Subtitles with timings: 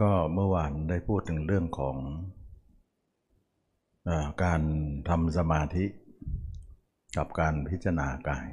[0.00, 1.96] ก็เมื่อวานได้พูดถึงเรื่องของ
[4.08, 4.10] อ
[4.42, 4.62] การ
[5.08, 5.84] ทำสมาธิ
[7.16, 8.46] กับการพิจารณากาย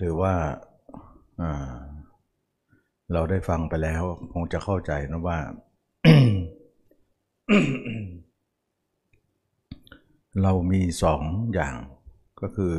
[0.00, 0.34] ถือว่า
[3.12, 4.02] เราได้ฟังไปแล้ว
[4.32, 5.38] คงจะเข้าใจนะว่า
[10.42, 11.22] เรามีสอง
[11.54, 11.76] อย่าง
[12.40, 12.74] ก็คือ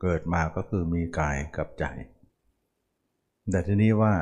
[0.00, 1.84] เกิดมาก็คือมีกายกับใจ
[3.50, 4.14] แต่ทีนี้ว่า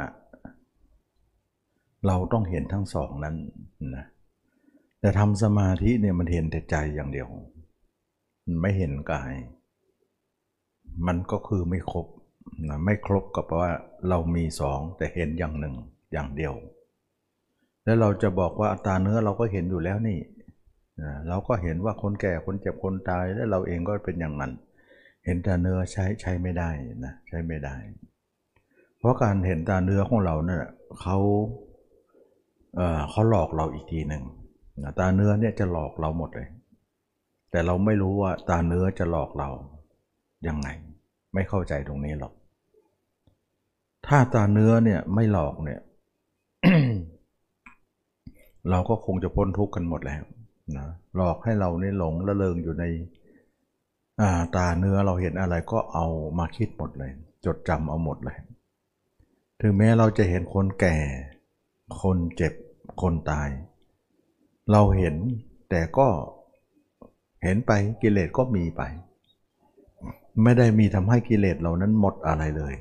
[2.07, 3.37] เราต้องเห็นทั้งสองนั้น
[3.97, 4.05] นะ
[5.01, 7.29] แต่ทำสมาธิเนี่ยมันเห็นแต่ใจอย่างเดียว
[8.45, 9.33] มันไม่เห็นกาย
[11.07, 12.07] มันก็คือไม่ครบ
[12.69, 13.71] นะไม่ครบกับว่า
[14.09, 15.75] เรามีสองแต่เห็นอย่างหนึ่ง
[16.13, 16.55] อย่างเดียว
[17.85, 20.19] แล้วเราจะบอกว่าตาเนื้อเราก็เห็นอยู่แล้วนี่
[21.03, 24.53] นะเราก็เห็นว่าคนแก่คนเจ็บคนตายแล้วเราเองก็เป็นอย่างนั้น
[25.25, 26.71] เห็นตาเนื้อใช้ใช้ไม่ได้
[27.05, 27.77] นะใช้ไม่ได้
[28.99, 30.65] เพราะการเห็นตาเนื้อของเราเนี่ย
[31.01, 31.19] เขา
[33.11, 34.23] เขาหลอกเราอีกทีหนึ่ง
[34.99, 36.49] ตาเนื้อเนี่ยจะหลอกเราหมดเลย
[37.51, 39.49] แต่เราไม่รู้ว่าตาเนื้อจะหลอกเรา
[40.47, 40.69] ยังไง
[41.35, 42.33] ไม่เข้าใจตรงนี้หรอก
[44.07, 45.81] ถ้าตาเนื้อเนี่ยไม่หลอกเนี่ย
[48.71, 50.23] เราก็คงจะพ้นทุกข์กันหมดแล้ว
[50.77, 52.85] นะหลอกให้เราเนี่หลงละเลงอยู่ใน
[54.57, 56.07] ตาเนื้อเราเห็นอะไรก็เอา
[56.39, 57.11] มาคิดหมดเลย
[57.45, 58.39] จดจำเอาหมดเลย
[59.61, 60.97] ถึงแม้เราจะเห็นคนแก่
[62.03, 62.55] คนเจ็บ
[63.03, 63.49] คนตาย
[64.71, 65.17] เราเห็น
[65.71, 66.09] แต่ก็
[67.43, 68.83] เห็นไปกิเลสก็มีไป
[70.43, 72.75] ไม่ได้มีทำให้กิเลสเรานั้นหมดอะไรเลย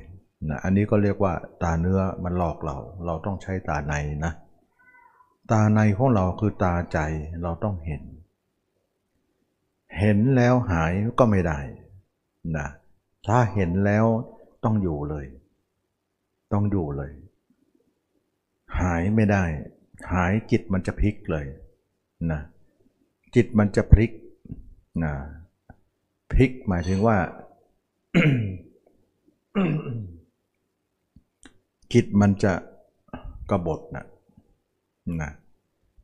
[0.48, 1.32] นะอันนี้ก็เรียกว่า
[1.62, 2.76] ตาเนื้อมันหลอกเรา
[3.06, 4.32] เราต้องใช้ตาในนะ
[5.50, 6.98] ตาในของเราคือตาใจ
[7.42, 8.02] เราต้องเห็น
[9.98, 11.58] เห็นแล้วหายก็ไม่ได้
[12.56, 12.66] นะ
[13.26, 14.04] ถ้าเห็นแล้ว
[14.64, 15.26] ต้องอยู่เลย
[16.52, 17.12] ต้องอยู่เลย
[18.80, 19.44] หายไม่ได้
[20.12, 21.44] หายจิตมันจะพลิกเลย
[22.32, 22.40] นะ
[23.34, 24.10] จิตมันจะพลิก
[25.04, 25.12] นะ
[26.32, 27.16] พลิกหมายถึงว่า
[31.92, 32.52] จิตมันจะ
[33.50, 34.06] กระบฏนะ
[35.20, 35.30] นะ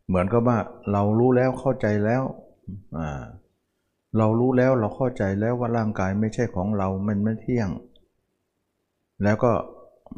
[0.07, 0.59] เหมือนกับว่า
[0.93, 2.23] เรารู้แล้วเข้าใจแล้ว
[4.19, 7.69] เรารู้แล้วเราเข้าใจแล้วว่าร่างกายไม่ใช่ของเรา มันไม่เที่ยง
[9.23, 9.53] แล้วก็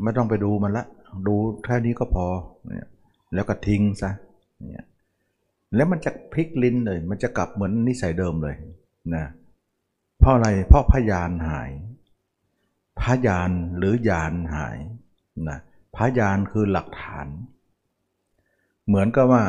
[0.02, 0.84] ไม่ต้องไปดูมันละ
[1.26, 1.34] ดู
[1.64, 2.26] แค่นี้ก็พอ
[2.68, 2.88] เนี่ย
[3.34, 4.10] แล้วก็ทิ้งซะ
[4.70, 4.86] เนี่ย
[5.74, 8.56] แล้วมันจะพลิกลิ้นเลย มันจะกลับเหมือนนิสัยเดิมเลย
[9.14, 9.24] นะ
[10.20, 11.70] เพราะอะไรเพราะพยานหาย
[13.00, 14.76] พยานหรือยานหาย
[15.48, 15.58] นะ
[15.96, 17.26] พยานคือหลักฐาน
[18.86, 19.42] เหมือนกับว่า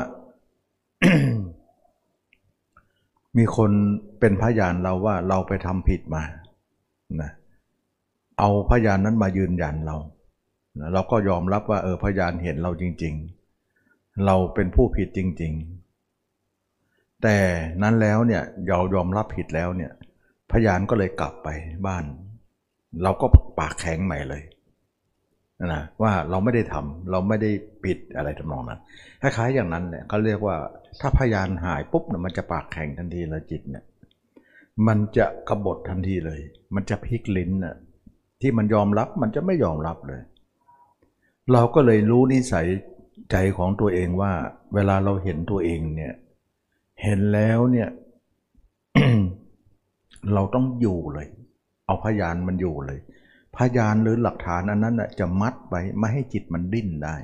[3.37, 3.71] มีคน
[4.19, 6.23] เป็นพยานเราว่าเราไปทำผิดมา
[7.21, 7.31] นะ
[8.39, 9.97] เอาพยานนั้นมายืนยันเรา
[10.79, 13.34] นะเราก็ยอมรับว่าเออพยานเห็นเราจริง ๆ
[14.25, 15.53] เราเป็นผู้ผิดจริง
[16.37, 17.37] ๆ แต่
[17.83, 19.91] นั้นแล้วเนี่ยเรายอมรับผิดแล้วเนี่ย
[20.51, 21.49] พยานก็เลยกลับไป
[21.87, 22.03] บ้าน
[23.03, 23.25] เราก็
[23.59, 24.43] ปากแข็งใหม่เลย
[25.65, 27.51] นะว่าเราไม่ได้ทำเราไม่ได้
[27.83, 28.79] ปิดอะไรทำนองนั้น
[29.21, 30.55] คล้ายๆอย่างนั้นเนี่ยเขาเรียกว่า
[31.01, 33.83] ถ้าพยานหายปุ๊บเนี่ยมันจะปากแข็งทันทีลยจิตเนี่ย
[34.87, 36.39] มันจะกบฏทันทีเลย
[36.75, 37.75] มันจะพลิกลิ้นน่ะ
[38.41, 40.21] ที่มันยอมรับมันจะไม่ยอมรับเลย
[41.53, 42.67] เราก็เลยรู้นิสัย
[43.31, 44.31] ใจของตัวเองว่า
[44.73, 46.13] เวลาเราเห็นตัวเองเนี่ย
[47.03, 47.89] เห็นแล้วเนี่ย
[50.33, 51.27] เราต้องอยู่เลย
[51.85, 52.99] เอาพยานมันอยู่เลย
[53.55, 57.15] พยานหรือหลักฐานอันนั้นจะมัดไว้ไม่ให้จิตมันดิ้นได้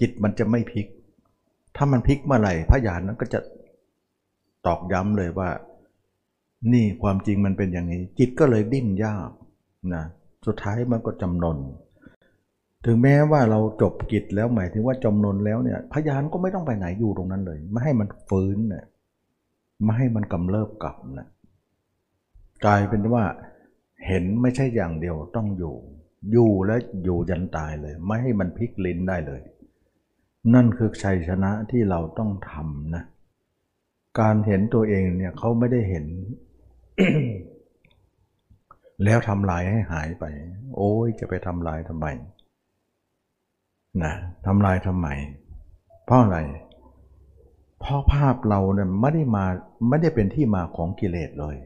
[0.00, 0.86] จิตมันจะไม่พลิก
[1.76, 3.40] ถ้ามันพลิกเมื่อไหร่พยานนั้นก็จะ
[4.66, 5.50] ตอกย้ำเลยว่า
[6.72, 9.30] นี่ความจริงมันเป็นอย่างนี้ จิตก็เลยดิ้นยาก
[9.94, 10.04] นะ
[10.46, 11.58] สุดท้ายมันก็จำนน
[12.84, 18.84] ถึงแม้ว่าเราจบกิจแล้วหมายถึงว่าจมนนแล้วเนี่ยพยานก็ไม่ต้องไปไหนอยู่ตรงนั้นเลย ไม่ให้มันฟื้นเนี่ย
[19.84, 21.28] ไม่ให้มันกำเริบกลับนะ
[22.64, 23.24] กลายเป็นว่า
[24.06, 25.74] เห็นไม่ใช่อย่างเดียวต้องอยู่
[26.32, 29.40] อยู่และอยู่ยันตายเลย ไม่ให้มันพลิกลิ้นได้เลย
[30.54, 33.04] นั่นคือชัยชนะที่เราต้องทำนะ
[34.20, 36.06] การเห็นตัวเองเนี่ยเขาไม่ได้เห็น
[39.04, 40.24] แล้วทำลายให้หายไป
[40.76, 42.06] โอ้ยจะไปทำลายทำไม
[44.02, 44.12] นะ
[44.46, 45.08] ทำลายทำไม
[46.04, 46.38] เพราะอะไร
[47.80, 49.44] เพราะภาพเราเนี่ยไม่ได้มา
[49.88, 51.56] ไม่ได้เป็นที่มาของกิเลสเลย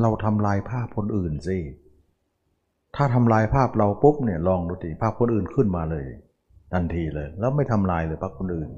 [0.00, 1.58] เราทำลายภาพคนอื่นสิ
[2.96, 6.04] ถ้าทำลายภาพเราปุ๊บเนี่ยลองดูสิภาพคนอื่นขึ้นมาเลย
[6.72, 8.70] ทันทีเลย แล้วไม่ทำลายเลยภาพคนอื่น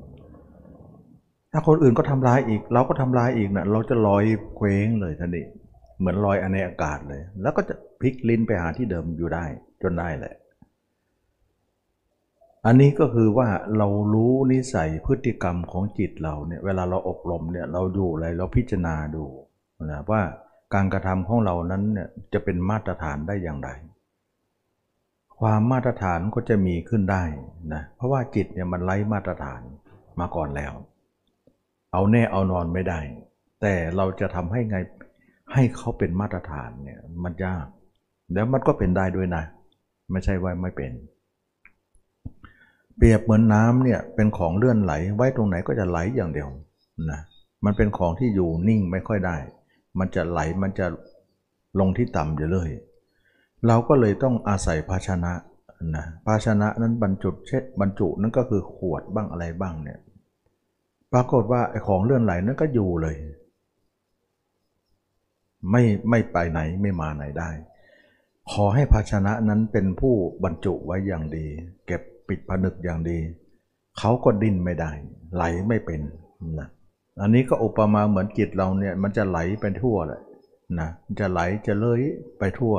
[1.53, 4.25] ถ้าคนอื่นก็ทำลายอีก เราก็ทำลายอีกนะเราจะลอย
[4.57, 5.43] เคว้งเลยทันที
[5.99, 9.45] เหมือนลอยในอากาศเลย แล้วก็จะพลิกลิ้นไปหาที่เดิมอยู่ได้
[9.83, 10.35] จนได้แหละ
[12.67, 19.25] อันนี้ก็คือว่าเรารู้นิสัยพฤติกรรมของจิตเราเนี่ยเวลาเราอบรมเนี่ยเราดูอะไรเราพิจารณาดู
[19.91, 20.23] นะว่า
[20.75, 23.71] การกระทำของเรานั้นเนี่ยจะเป็นมาตรฐานได้อย่างไร
[25.39, 27.25] ความมาตรฐานก็จะมีขึ้นได้
[27.75, 29.63] นะเพราะว่าจิตเนี่ยมันไร้มาตรฐาน
[30.21, 30.73] มาก่อนแล้ว
[31.93, 33.01] เอาแน่เอานอนไม่ได้
[33.61, 34.77] แต่เราจะทำให้ไง
[35.53, 37.67] ให้เขาเป็นมาตรฐานเนี่ยมันยาก
[38.33, 39.45] แล้วมันก็เป็นได้ด้วยนะ
[40.11, 40.93] ไม่ใช่ว่าไม่เป็น
[42.97, 46.49] เปรียบเหมือนน้ำเนี่ยเป็นของเลื่อนไหล ไว้ตรงไหนก็จะไหลอย่างเดียว
[47.11, 47.21] นะ
[47.65, 49.37] มันเป็นของที่อยู่นิ่งไม่ค่อยได้
[49.99, 50.87] มันจะไหลมันจะ
[51.79, 52.71] ลงที่ต่ำอยู่เลย
[53.67, 55.33] เราก็เลยต้องอาศัยภาชนะ
[55.97, 59.99] นะภาชนะนั้นบรรจุเช่นบรรจุนั่นก็คือขวดบ้างอะไรบ้างเนี่ย
[61.13, 63.17] ปรากฏว่าไอ้ของเลื่อนไหลนั้นก็อยู่เลย
[65.71, 67.51] ไม่ไม่ไปไหนไม่มาไหนได้
[68.53, 71.47] ขอให้ภาชนะนั้นเป็นผู้บรรจุไว้อย่างดี
[71.87, 73.19] เก็บ ปิดผนึกอย่างดี
[73.99, 74.91] เขาก็ดิ้นไม่ได้
[75.35, 76.01] ไหลไม่เป็น
[76.59, 76.69] นะ
[77.21, 80.21] อันนี้ก็อุปมาเหมือนจิตเราเนี่ยมันจะไหลไปทั่วเลย
[80.81, 80.89] นะ
[81.21, 82.01] จะไหลจะเลย
[82.39, 82.75] ไปทั่ว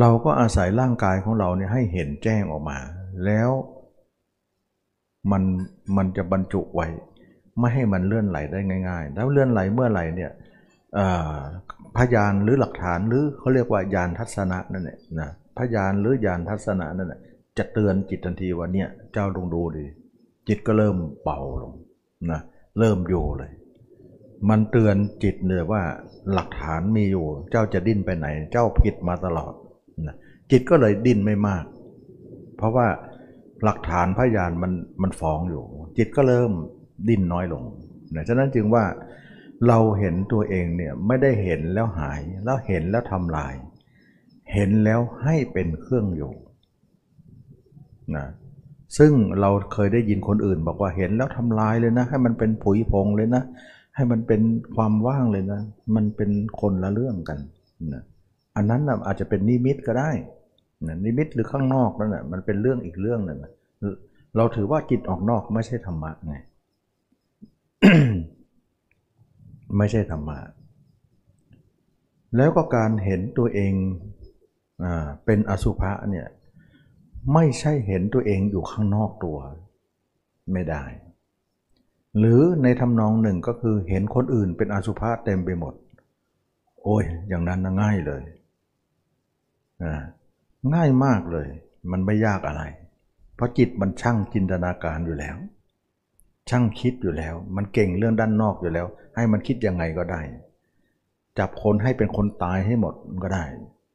[0.00, 2.78] เราก็อาศัยร่างกายของเราเนี่ยให้เห็นแจ้งออกมา
[3.24, 3.50] แล้ว
[5.30, 5.42] มัน
[5.96, 6.86] มันจะบรรจุไว้
[7.58, 10.30] ไม่ให้มันเลื่อนไหลได้ง่าย ๆ แล้วเลื่อนไหลเมื่อไหร่เนี่ย
[11.96, 17.20] พยานหรือหลักฐานหรือเขาเรียกว่ายานทัศนะนั่นแหละนะ พยานหรือยานทัศนะนั่นแหละ
[17.58, 19.84] จะเตือนจิตทันทีว่าเนี่ยเจ้าลงดูดิ
[20.48, 21.72] จิตก็เริ่มเบาลง
[22.32, 22.40] นะ
[22.78, 23.52] เริ่มอยู่เลย
[24.48, 25.82] มันเตือนจิตเนี่ยว่า
[26.32, 29.52] หลักฐานมีอยู่ เจ้าจะดิ้นไปไหน เจ้าผิดมาตลอด
[30.06, 30.16] นะ
[30.50, 31.64] จิตก็เลยดิ้นไม่มาก
[32.56, 32.86] เพราะว่า
[33.64, 34.72] หลักฐานพยานมัน
[35.02, 35.64] มันฟ้องอยู่
[35.98, 36.52] จิตก็เริ่ม
[37.08, 37.64] ดิ้นน้อยลง
[38.14, 38.84] นะฉะนั้นจึงว่า
[39.68, 43.54] เราเห็นตัวเองเนี่ยไม่ได้เห็นแล้วหาย แล้วเห็นแล้วทำลาย
[44.52, 46.32] เห็นแล้วให้เป็นเครื่องอยู่
[48.16, 48.26] นะ
[48.98, 53.42] ซึ่งเราเคยได้ยินคนอื่น บอกว่าเห็นแล้วทำลายเลยนะ ให้มันเป็นผุยพงเลยนะ
[53.94, 54.40] ให้มันเป็น
[54.76, 55.60] ความว่างเลยนะ
[55.94, 56.30] มันเป็น
[56.60, 57.38] คนละเรื่องกัน
[57.92, 58.02] นะ
[58.56, 60.10] อันนั้นนะอาจจะเป็นนิมิตก็ได้
[60.86, 63.38] นะนิมิตหรือข้างนอกนั่นแหะมันเป็นเรื่องอีกเรื่องหนึ่ง
[64.36, 66.34] เราถือว่าจิตออกนอกไม่ใช่ธรรมะไง
[69.76, 70.38] ไม่ใช่ธรรมะ
[72.36, 73.72] แล้วก็การเห็นตัวเอง
[75.24, 76.26] เป็นอสุภะเนี่ย
[77.34, 79.38] ไม่ใช่เห็นตัวเองอยู่ข้างนอกตัว
[80.52, 80.84] ไม่ได้
[82.18, 85.74] หรือในทำนองหนึ่งก็คือเห็นคนอื่นเป็นอสุภะเต็มไปหมด
[86.82, 88.22] โอ้ยอย่างนั้นง่ายเลย
[90.74, 91.48] ง่ายมากเลย
[91.90, 92.62] มันไม่ยากอะไร
[93.34, 95.36] เพราะจิตมันช่างจินตนาการอยู่แล้ว
[96.50, 98.86] ช่างคิดอยู่แล้ว มันเก่งเรื่องด้านนอกอยู่แล้ว
[99.16, 100.20] ให้มันคิดยังไงก็ได้
[101.38, 102.94] จับคนให้เป็นคนตายให้หมด
[103.24, 103.44] ก็ได้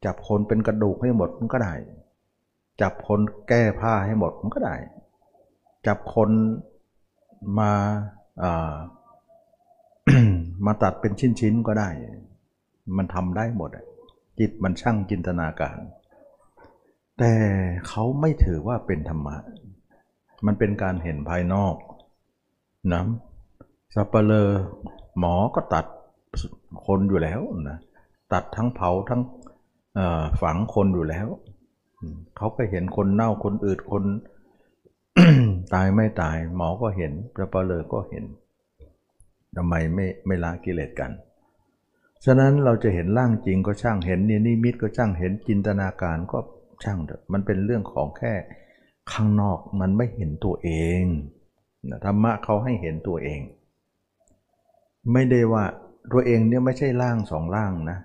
[0.05, 1.73] จับคนเป็นกระดูกให้หมดมันก็ได้
[2.81, 3.19] จับคน
[3.49, 4.75] แก้ผ้าให้หมดมันก็ได้
[5.87, 6.29] จับคน
[7.59, 8.73] มาา
[10.65, 11.89] มาตัดเป็นชิ้นๆก็ได้
[12.97, 13.69] มันทำได้หมด
[14.39, 15.77] จิตมันช่างจินตนาการ
[17.19, 17.33] แต่
[17.87, 19.37] เขาไม่ถือว่าเป็นธรรมะ
[20.45, 21.75] มันเป็นการเห็นภายนอก
[22.93, 23.03] นะ
[23.95, 24.49] สัปเลอ
[25.19, 25.85] หมอก็ตัด
[26.85, 27.77] คนอยู่แล้วนะ
[28.33, 29.21] ตัดทั้งเผาทั้ง
[30.41, 31.27] ฝังคนอยู่แล้ว
[32.37, 34.03] เขาก็เห็นคนเน่าคนอืดคน
[35.73, 38.23] ตายไม่ตาย หมอก็เห็นพระปเลอก็เห็น
[39.55, 41.11] ทำไมไม่ไม่ละกิเลสกัน
[42.25, 46.39] ฉะนั้นเราจะเห็นร่างจริงก็ช่างเห็นนิมิตก็ช่างเห็นจินตนาการก็
[46.83, 48.33] ช่างเถอะมันเป็นเรื่องของแค่
[49.11, 50.69] ข้างนอกมันไม่เห็นตัวเอ
[51.01, 51.03] ง
[52.05, 53.41] ธรรมะเขาให้เห็นตัวเอง
[55.13, 55.63] ไม่ได้ว่า
[56.11, 57.99] ตัวเองเนี่ยไม่ใช่ร่างสองร่างนะ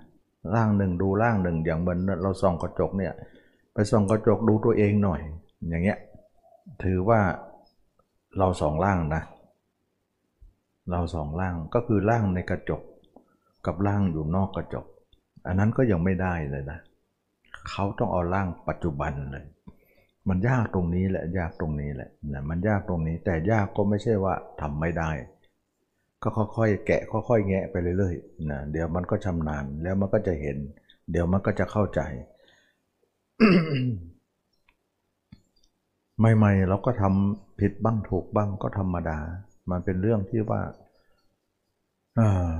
[0.55, 3.13] ร่างหนึ่งดูร่างหนึ่งอย่างเหมือนเราส่องกระจกเนี่ย
[3.73, 5.21] ไปส่องกระจกดูตัวเองหน่อย
[5.69, 5.99] อย่างเงี้ย
[6.83, 7.19] ถือว่า
[8.37, 9.21] เราสองร่างนะ
[10.91, 12.81] เราสองร่างก็คือร่างในกระจก
[13.65, 14.85] กับร่างอยู่นอกกระจก
[15.47, 16.79] อันนั้นก็ยังไม่ได้เลยนะ
[17.69, 19.45] เขาต้องเอาร่างปัจจุบันเลย
[20.29, 25.09] มันยากตรงนี้แหละยากตรงนี้แหละนะมันยากตรงนี้แต่ยากก็ไม่ใช่ว่าทำไม่ได้
[26.23, 30.57] ก็ค่อยๆ แกะค่อยๆ แงะไปเรื่อยๆนะเดี๋ยวมันก็ชำนาญแล้วมันก็จะเห็น
[31.11, 32.01] เดี๋ยวมันก็จะเข้าใจ
[36.19, 39.17] ใหม่ๆ เราก็ทำผิดบ้างถูกบ้างก็ธรรมดา
[39.69, 40.61] มันเป็นเรื่องที่ว่า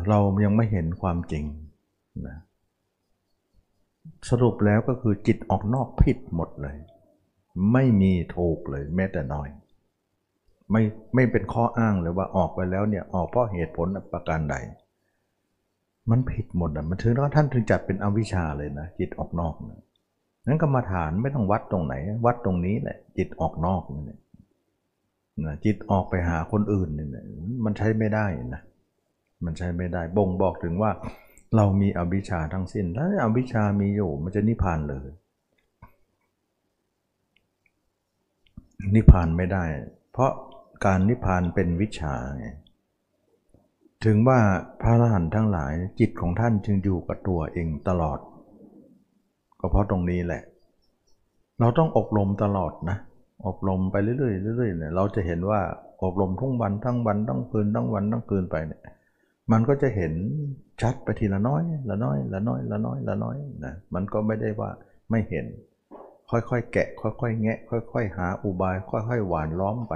[0.09, 1.45] เรายังไม่เห็นความจริง
[2.27, 2.37] นะ
[4.29, 6.77] สรุปแล้วก็คือจิตออกนอกผิดหมดเลย
[7.73, 9.49] ไม่มีถูกเลยแม้แต่น้อย
[10.71, 10.81] ไม่
[11.15, 14.55] ไม่เป็นข้ออ้างเลยว่าออกไปแล้วเนี่ยออกเพราะเหตุผลประการใด
[16.09, 19.81] มันผิดหมดอะมันถึงแล้วท่านถึงจัดเป็นอวิชชาเลยนะจิตออกนอกนะ
[20.47, 24.17] นั้นกรรมฐานไม่ต้องวัดตรงไหน วัดตรงนี้แหละจิตออกนอกนี่
[25.45, 27.25] นะจิตออกไปหาคนอื่นนี่นะ
[27.65, 28.61] มันใช้ไม่ได้นะ
[29.45, 30.91] มันใช้ไม่ได้บ่งบอกถึงว่า
[31.55, 35.07] เรามีอวิชชาทั้งสิ้นถ้าอวิชชามีอยู่ มันจะนิพพานเลย
[38.95, 39.63] นิพพานไม่ได้
[40.13, 40.31] เพราะ
[40.85, 42.47] การนิพพานเป็นวิชาไง
[44.05, 44.39] ถึงว่า
[44.81, 48.19] พระอรหันต์ทั้งหลายจิตของท่านจึงอยู่กับตัวเองตลอด
[49.59, 50.43] ก็เพราะตรงนี้แหละ
[51.59, 52.97] เราต้องอบรมตลอดนะ
[53.47, 54.17] อบรมไปเรื่อ
[54.53, 55.61] ยๆเรื่อยๆเนี่ยเราจะเห็นว่า
[56.03, 58.81] อบรมทุกวันทั้งวันทั้งคืนทั้งวันทั้งคืนไปเนี่ย
[59.51, 60.13] มันก็จะเห็น
[60.81, 64.69] ชัดไปทีละน้อยละน้อยละน้อยละน้อยละน้อยนะมันก็ไม่ได้ว่า
[65.09, 65.45] ไม่เห็น
[66.29, 69.93] ค่อยๆแกะ ค่อยๆแงะ ค่อย ๆ หาอุบาย ค่อย ๆ หวานล้อมไป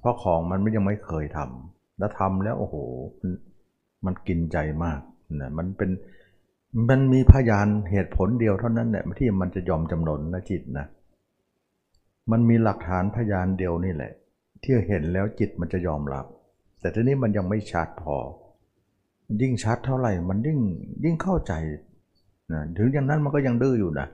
[0.00, 2.76] เพราะของมันไม่ยังไม่เคยทำแล้วทำแล้วโอ้โห
[4.06, 5.00] มันกินใจมาก
[5.40, 5.90] นะมันเป็น
[6.88, 10.86] มันมีพยานเหตุผลเดียวเท่านั้นแหละที่มันจะยอมจำนนนะจิตนะ
[12.30, 14.12] มันมีหลักฐานพยานเดียวนี่แหละ
[14.62, 16.26] ที่เห็นแล้วจิตมันจะยอมรับ
[16.80, 18.16] แต่ทีนี้มันยังไม่ชัดพอ
[19.40, 20.58] ยิ่งชัดเท่าไหร่มันยิ่ง
[21.04, 21.52] ยิ่งเข้าใจ
[22.52, 24.06] นะถึงอย่างนั้นมันก็ยังดื้ออยู่นะ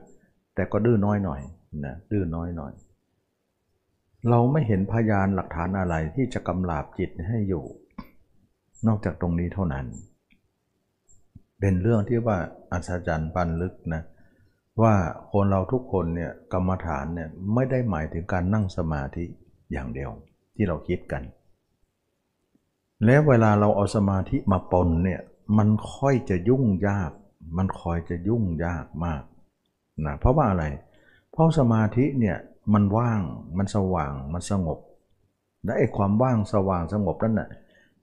[0.55, 1.41] แต่ก็ดื้อน้อยหน่อย
[1.85, 2.71] นะดื้อน้อยหน่อย
[4.29, 7.65] เราไม่เห็นพยานหลักฐานอะไรที่จะกำลาบจิตให้อยู่
[8.87, 9.85] นอกจากตรงนี้เท่านั้น
[11.59, 12.37] เป็นเรื่องที่ว่า
[12.71, 14.01] อัศจรรย์ปันลึกนะ
[14.81, 14.95] ว่า
[15.31, 19.25] คนเราทุกคนเนี่ยกรรมฐานเนี่ยไม่ได้หมายถึงการนั่งสมาธิ
[19.71, 20.11] อย่างเดียว
[20.55, 21.23] ที่เราคิดกัน
[23.05, 25.21] แล้วเวลาเราเอาสมาธิมาปนเนี่ย
[25.57, 27.11] มันค่อยจะยุ่งยาก
[27.57, 29.23] มันคอยจะยุ่งยากมาก
[30.05, 30.65] นะเพราะว่าอะไร
[31.31, 32.37] เพราะสมาธิเนี่ย
[32.73, 33.21] มันว่าง
[33.57, 34.79] มันสว่างมันสงบ
[35.65, 37.49] และไอ้ความว่างสว่างสงบนั่นน่ะ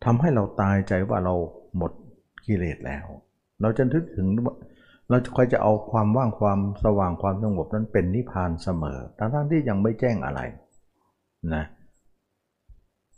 [0.04, 1.34] ทำให้เราตายใจว่าเรา
[1.76, 1.92] หมด
[2.46, 3.06] กิเลสแล้ว
[3.60, 4.26] เราจะนึกถึง
[5.10, 10.40] เราจะคอยจะเอาความว่างความสว่างความสงบนั้นเป็นนิพพานเสมอทั้งที่ยังไม่แจ้งอะไร
[11.54, 11.64] นะ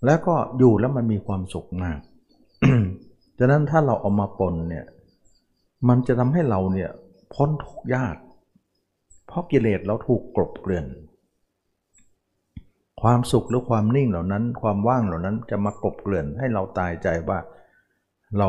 [0.05, 1.99] แล้วก็อยู่แล้วมันมีความสุขมาก
[3.38, 4.87] ฉะนั้นถ้าเราเอามาปนเนี่ย
[5.88, 6.91] มันจะทำให้เราเนี่ย
[7.35, 8.17] พ้นทุกข์ยาก
[9.26, 10.87] เพราะกิเลสเราถูกกลบเกลื่อน
[13.03, 17.38] ความสุขหรือความนิ่งเหล่านั้น ความว่างเหล่านั้นจะมากลบเกลื่อนให้เราตายใจว่า
[18.38, 18.49] เรา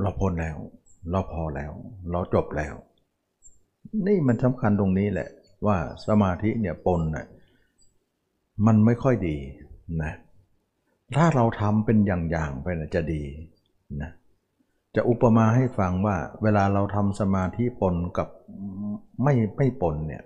[0.00, 0.56] เราพ้นแล้ว
[1.10, 1.72] เราพอแล้ว
[2.10, 2.74] เราจบแล้ว
[4.06, 5.28] นี่มันสำคัญตรงนี้แหละ
[5.66, 5.76] ว่า
[6.06, 7.26] สมาธิเนี่ยปนน่ะ
[8.66, 9.36] มันไม่ค่อยดี
[10.02, 10.12] นะ
[11.16, 13.22] ถ้าเราทำเป็นอย่างๆไปนะจะดี
[14.02, 14.10] นะ
[14.94, 18.28] จะอุปมาให้ฟังว่า เวลาเราทำสมาธิปนกับ
[19.22, 20.22] ไม่ไม่ปนเนี่ย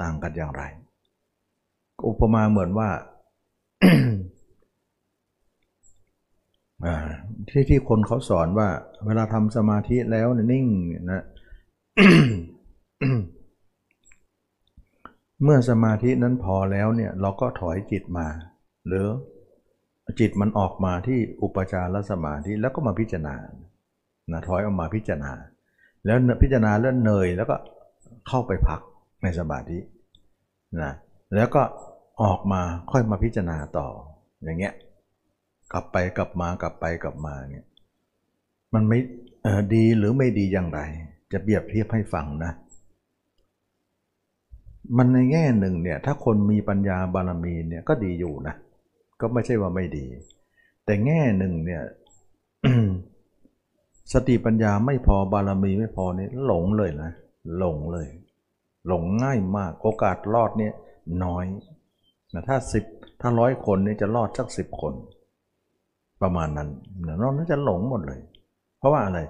[0.00, 0.62] ต่างกันอย่างไร
[2.08, 2.90] อุปมาเหมือนว่า
[7.48, 8.68] ที่ที่คนเขาสอนว่า
[9.06, 10.66] เวลาทำสมาธิแล้วนิ่ง
[11.12, 11.22] นะ
[15.44, 18.28] เมื่อสมาธินั้นพอแล้วเนี่ย เราก็ถอยจิตมา
[18.86, 19.06] หรือ
[20.20, 23.34] จิตมันออกมาที่อุปจารสมาธิแล้วก็มาพิจารณา
[24.32, 25.32] นะถอยออกมาพิจารณา
[26.04, 27.56] แล้วพิจารณาแล้วเนยแล้วก็
[28.28, 28.80] เข้าไปพัก
[29.22, 29.78] ในสมาธิ
[30.80, 30.92] นะ
[31.34, 31.62] แล้วก็
[32.22, 33.88] ออกมาค่อยมาพิจารณาต่อ
[34.42, 34.74] อย่างเงี้ย
[35.72, 37.66] กลับไปกลับมากลับไปกลับมาเนี่ย
[38.74, 38.98] มันไม่
[39.74, 40.80] ดีหรือไม่ดีอย่างไร
[41.32, 42.52] จะเปรียบเทียบให้ฟังนะ
[44.96, 48.54] มันในแง่หนึ่งเนี่ยถ้าคนมีปัญญาบารมีเนี่ยก็ดีอยู่นะ
[49.20, 50.06] ก็ไม่ใช่ว่าไม่ดี
[50.84, 51.82] แต่แง่หนึ่งเนี่ย
[54.12, 57.12] สติปัญญาไม่พอบารมีไม่พอนี่หลงเลยนะ
[57.58, 58.08] หลงเลย
[58.86, 60.74] หลงง่ายมากโอกาสรอดเนี่ย
[61.24, 61.44] น้อย
[62.32, 62.84] นะถ้าสิบ
[63.20, 64.94] ถ้าร้อยคนนี่จะรอดสักสิบคน
[66.22, 66.68] ประมาณนั้น
[67.06, 68.20] นะนอกนั้นจะหลงหมดเลย
[68.78, 69.20] เพราะว่าอะไร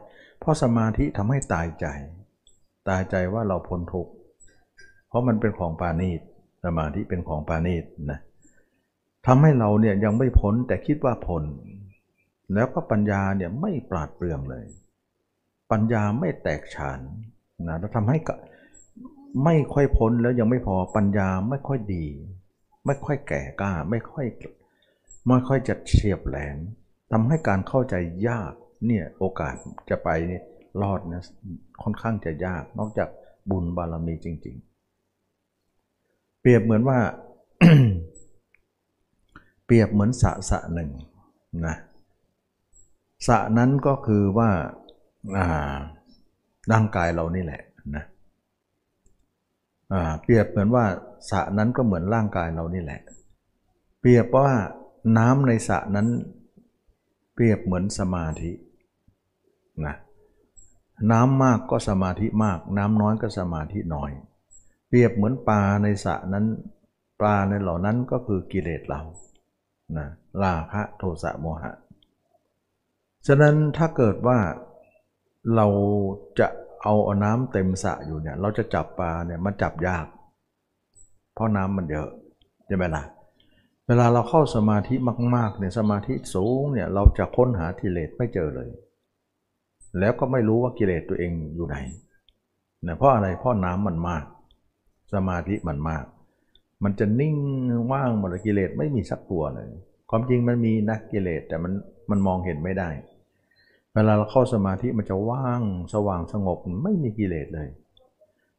[0.40, 1.86] เพราะสมาธิทำให้ตายใจ
[2.88, 4.12] ตายใจว่าเราพ้นทุกข์
[5.08, 6.20] เพราะมันเป็นของปาณีต
[6.64, 8.20] สมาธิเป็นของปาณีตนะ
[9.26, 11.42] ทำให้เราเนี่ยยังไม่พ้นแต่คิดว่าพ้น
[12.54, 14.66] แล้วก็ปัญญาเนี่ยไม่ปราดเปรื่องเลย
[15.70, 17.00] ปัญญาไม่แตกฉาน
[17.68, 18.18] นะแล้วทำให้
[19.44, 22.04] ไม่ค่อยพ้นแล้วยังไม่พอปัญญาไม่ค่อยดี
[22.86, 24.26] ไม่ค่อยแก่กล้า ไม่ค่อย
[25.26, 26.58] ไม่ค่อยจะเฉียบแหลม
[27.12, 27.94] ทำให้การเข้าใจ
[28.28, 28.52] ยาก
[28.86, 29.54] เนี่ยโอกาส
[29.90, 30.40] จะไปนี่
[30.82, 31.22] รอดนะ
[31.82, 33.08] ค่อนข้างจะยากนอกจาก
[33.50, 34.56] บุญบารมีจริง
[35.32, 36.98] ๆ เปรียบเหมือนว่า
[39.64, 40.90] เปรียบเหมือนสะสะหนึ่ง
[41.66, 41.76] นะ
[43.28, 44.50] สะนั้นก็คือว่า
[46.72, 47.62] ร่างกายเรานี่แหละ
[47.96, 48.04] นะ
[50.22, 50.84] เปรียบเหมือนว่า
[51.30, 53.00] สะนั้นก็เหมือนร่างกายเรานี่แหละ
[54.00, 54.50] เปรียบว่า
[55.18, 56.08] น้ำในสะนั้น
[57.34, 58.52] เปรียบเหมือนสมาธิ
[59.86, 59.94] นะ
[61.12, 64.10] น้ำมากก็สมาธิมาก น้ำน้อยก็สมาธิน้อย
[64.88, 66.46] เปรียบเหมือนปลาในสระนั้น
[67.20, 69.00] ปลาในเหล่านั้นก็คือกิเลสเรา
[69.98, 70.08] นะ
[70.42, 71.72] ราคะโทสะโมหะ
[73.26, 74.38] ฉะนั้นถ้าเกิดว่า
[75.54, 75.66] เรา
[76.38, 76.46] จะ
[76.82, 80.06] เอาเอาน้ำเต็มสระอยู่เนี่ย เราจะจับปลาเนี่ยมันจับยาก
[81.34, 82.08] เพราะน้ำมันเยอะ
[82.66, 83.02] ใช่ไหมล่ะ
[83.86, 84.94] เวลาเราเข้าสมาธิ
[85.36, 88.68] มากๆเนี่ยสมาธิสูงเนี่ยเราจะค้นหากิเลสไม่เจอเลย
[89.98, 91.76] แล้วก็ไม่รู้ว่ากิเลสตัวเองอยู่ไหน
[92.86, 94.24] นะเพราะอะไรเพราะน้ำมันมาก
[95.14, 96.04] สมาธิมันมาก
[96.84, 97.36] มันจะนิ่ง
[97.92, 99.68] ว่างหมดกิเลสไม่มีสักตัวเลย
[100.10, 101.72] ความจริงมันมีนะกิเลสแต่มัน
[102.10, 102.88] มันมองเห็นไม่ได้
[103.94, 105.62] เวลาเราเข้าสมาธิมันจะว่าง
[105.94, 107.68] สว่างสงบไม่มีกิเลสเลย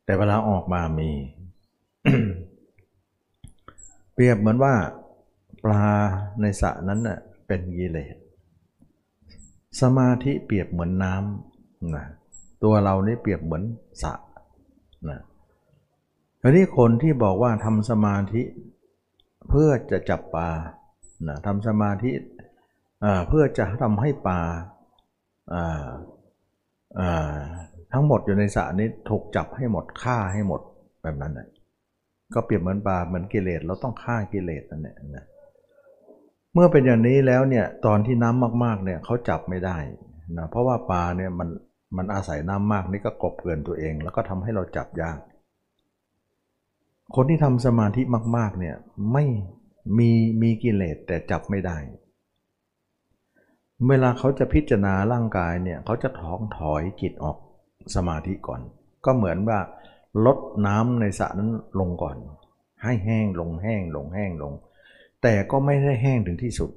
[0.05, 1.09] แต่เวลาออกมามี
[4.13, 4.73] เปรียบเหมือนว่า
[5.63, 5.85] ปลา
[6.41, 8.15] ในสระนั้นน่ะเป็นกิเลส
[9.81, 12.05] สมาธิเปรียบเหมือนน้ำนะ
[12.63, 13.63] ตัวเรานี่เปรียบเหมือน
[14.03, 14.13] สระ
[15.09, 15.19] นะ
[16.41, 18.41] ทีนี้คนที่บอกว่าทำสมาธิ
[19.49, 20.49] เพื่อจะจับปลา
[21.27, 22.11] นะทำสมาธิ
[23.27, 24.39] เพื่อจะทำให้ปลา
[27.93, 30.61] ทั้งหมดอยู่ในสระนี้ถูกจับให้หมดฆ่าให้หมด
[31.03, 31.47] แบบนั้นนะ
[32.33, 35.25] ก็เปรียบเหมือนปลาเหมือนกิเลสเราต้องฆ่ากิเลสนั่นแหละนะ
[36.53, 39.77] เมื่อเป็นอย่างนี้แล้วเนี่ยตอนที่น้ำมากๆเนี่ยเขาจับไม่ได้
[40.37, 41.49] นะเพราะว่าปลาเนี่ยมัน
[41.97, 45.19] มันอาศัยน้ำมากนี่ก็กบเกลื่อนตัวเอง แล้วก็ทำให้เราจับยาก
[47.15, 48.01] คนที่ทำสมาธิ
[48.37, 48.75] มาก ๆเนี่ย
[49.13, 49.25] ไม่
[49.97, 50.11] มี
[50.41, 51.77] มีกิเลสแต่จับไม่ได้
[53.89, 57.37] เวลาเขาจะพิจารณาร่างกายเนี่ยเขาจะท้องถอยจิตออก
[57.95, 58.61] สมาธิก่อน
[59.05, 59.59] ก็เหมือนว่า
[60.25, 62.15] ลดน้ำในสระนั้นลงก่อน
[62.83, 64.53] ให้แห้งลงแห้งลงแห้งลง
[65.21, 66.69] แต่ก็ไม่ได้แห้งถึงที่สุด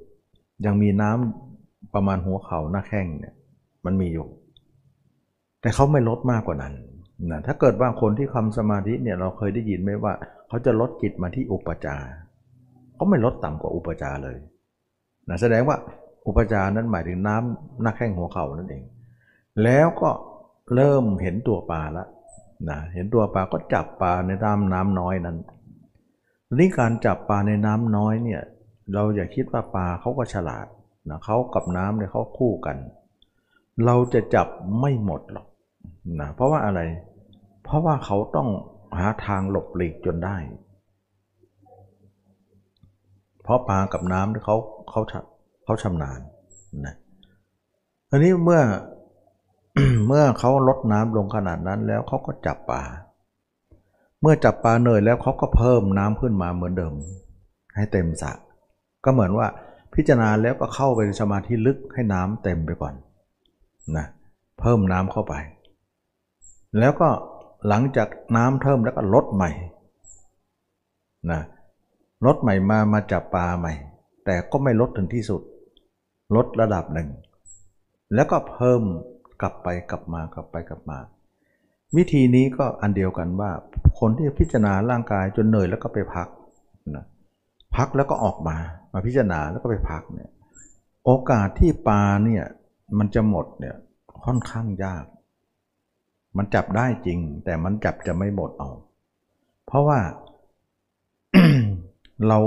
[0.65, 3.35] ยังมีน้ำประมาณหัวเข่าหน้าแข้งเนี่ย
[3.85, 4.27] มันมีอยู่
[5.61, 6.73] แต่เขาไม่ลดมากกว่านั้น
[7.31, 10.13] นะถ้าเกิดว่าคนที่ทำสมาธิเนี่ยเราเคยได้ยินไหมว่า
[10.47, 12.05] เขาจะลดจิตมาที่อุปจาร
[12.95, 14.37] เขาไม่ลดต่ำกว่าอุปจารเลย
[15.29, 15.77] นะแสดงว่า
[16.27, 18.83] อุปจารนั้นหมายถึงน้ำหน้าแข้งหัวเข่านั่นเอง
[19.63, 20.09] แล้วก็
[20.75, 22.07] เริ่มเห็นตัวปลาล้ว
[22.69, 25.37] นะเห็นตัวปลาก็จับปลาในน้ำน้ำน้อยนั้น
[26.57, 28.41] นี่การจับปลาในน้ำน้อยเนี่ย
[28.93, 30.67] เราอย่าคิดว่าปลาเขาก็ฉลาด
[31.09, 32.77] นะเขากับน้ำเนี่ยเขาคู่กัน
[33.85, 34.47] เราจะจับ
[34.79, 35.47] ไม่หมดหรอก
[36.19, 36.81] นะเพราะว่าอะไร
[37.63, 38.49] เพราะว่าเขาต้อง
[38.97, 40.37] หาทางหลบหลีกจนได้
[43.43, 44.55] เพราะปลากับน้ำเขา
[44.89, 45.01] เขา
[45.65, 46.19] เขาชำนาญ
[46.85, 46.95] นะ
[48.09, 48.61] อันนี้เมื่อ
[50.07, 52.83] เมื่อเขาลดน้ำลงขนาดนั้นแล้วเขาก็จับปลา
[54.21, 56.93] เมื่อจับปลาเหนื่อยแล้วเขาก็เพิ่มน้ำขึ้นมาเหมือนเดิม
[57.75, 58.31] ให้เต็มสระ
[59.05, 59.47] ก็เหมือนว่า
[59.93, 62.93] พิจารณาแล้วก็เข้าไปสมาธิลึกให้น้ำเต็มไปก่อน
[63.97, 64.05] นะ
[64.59, 65.33] เพิ่มน้ำเข้าไป
[66.79, 67.09] แล้วก็
[67.67, 69.51] หลังจากน้ำเพิ่มแล้วก็ลดใหม่
[71.31, 71.41] นะ
[72.25, 73.73] ลดใหม่มามาจับปลาใหม่
[74.25, 75.41] แต่ก็ไม่ลดถึงที่สุด
[76.35, 77.09] ลดระดับหนึ่ง
[78.15, 78.81] แล้วก็เพิ่ม
[79.41, 80.99] กลับไปกลับมากลับไปกลับมา
[81.97, 83.51] วิธีนี้ก็อันเดียวกันว่า
[83.99, 86.27] คนที่พิจารณาร่างกายจนเหนื่อยแล้วก็ไปพัก
[86.95, 87.05] นะ
[87.75, 88.57] พักแล้วก็ออกมา
[88.93, 90.29] มาพิจารณาแล้วก็ไปพักเนี่ย
[91.05, 92.43] โอกาสที่ปลาเนี่ย
[92.97, 93.75] มันจะหมดเนี่ย
[94.25, 95.05] ค่อนข้างยาก
[96.37, 98.71] มันจับได้จริง แต่มันจับจะไม่หมดเอา
[99.65, 99.99] เพราะว่า
[102.27, 102.39] เรา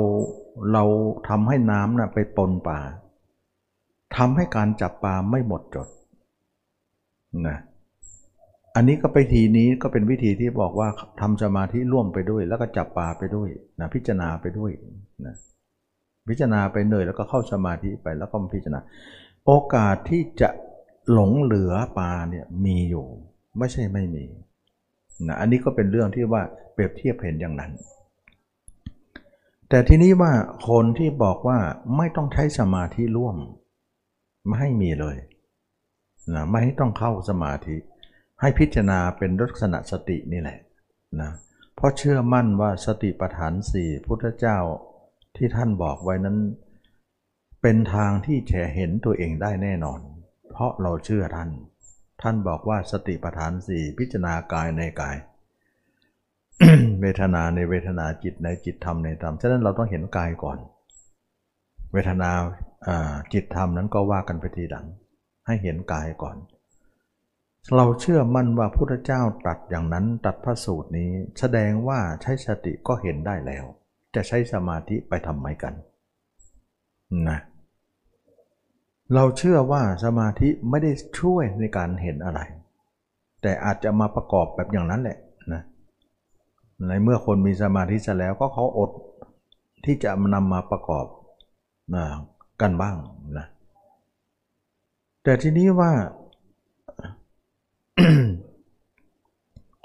[0.72, 0.84] เรา
[1.28, 2.80] ทำให้น้ำนะ่ะไปปนปลา
[4.16, 5.88] ทำให้การจับปลาไม่หมดจด
[7.48, 7.56] นะ
[8.76, 10.88] อันนี้ก็ไปทีนี้ก็เป็นวิธีที่บอกว่า
[11.20, 13.48] ทำสมาธิร่วมไปด้วย แล้วก็จับปลาไปด้วย
[13.80, 14.70] นะพิจารณาไปด้วย
[15.26, 15.34] นะ
[16.28, 18.80] พิจารณาไปเหนื่อยแล้วก็เข้าสมาธิไปแล้วก็พิจารณา
[19.46, 20.48] โอกาสที่จะ
[21.12, 23.06] หลงเหลือปลาเนี่ยมีอยู่
[23.58, 24.24] ไม่ใช่ไม่มี
[25.26, 27.72] นะอันนี้ก็เป็นเรื่องที่ว่าเปรียบเทียบเห็นอย่างนั้น
[29.68, 30.32] แต่ทีนี้ว่า
[30.68, 31.58] คนที่บอกว่า
[31.96, 33.36] ไม่ต้องใช้สมาธิร่วม
[34.46, 35.16] ไม่ให้มีเลย
[36.34, 37.76] นะไม่ให้ต้องเข้าสมาธิ
[38.40, 40.58] ให้พิจารณาเป็นลักษณะสตินี่แหละ
[41.20, 41.30] นะ
[41.76, 44.58] เพราะเชื่อมั่นว่าสติปัฏฐานสี่พุทธเจ้า
[45.36, 46.38] ที่ท่านบอกไว้นั้น
[47.62, 50.00] เป็นทางที่แฉเห็นตัวเองได้แน่นอน
[50.50, 51.50] เพราะเราเชื่อท่าน
[52.22, 55.16] ท่านบอกว่าสติปัฏฐานสี่พิจารณากายในกาย
[57.00, 60.58] เวทนาในเวทนาจิตในจิตธรรมในธรรม ฉะนั้นเราต้องเห็นกายก่อน
[61.92, 62.30] เวทนา
[63.32, 64.86] จิตธรรมนั้นก็ว่ากันไปทีหลัง
[65.46, 66.36] ให้เห็นกายก่อน
[67.76, 73.64] เราเชื่อมั่นว่าพุทธเจ้าตัดอย่างนั้นตัดพระสูตรนี้ แสดงว่าใช้สติก็เห็นได้แล้ว
[74.14, 75.74] จะใช้สมาธิไปทำไมกัน
[77.28, 77.38] นะ
[79.14, 82.40] เราเชื่อว่าสมาธิไม่ได้ช่วยในการเห็นอะไร
[83.42, 85.18] แต่อาจจะมาประกอบแบบอย่างนั้นแหละ
[85.52, 85.62] นะ
[86.88, 88.90] ในเมื่อคนมีสมาธิเสร็จแล้วก็เขาอด
[89.84, 91.06] ที่จะนำมาประกอบ
[91.94, 92.04] นะ
[92.60, 92.96] กันบ้าง
[93.38, 93.46] นะ
[95.24, 95.92] แต่ทีนี้ว่า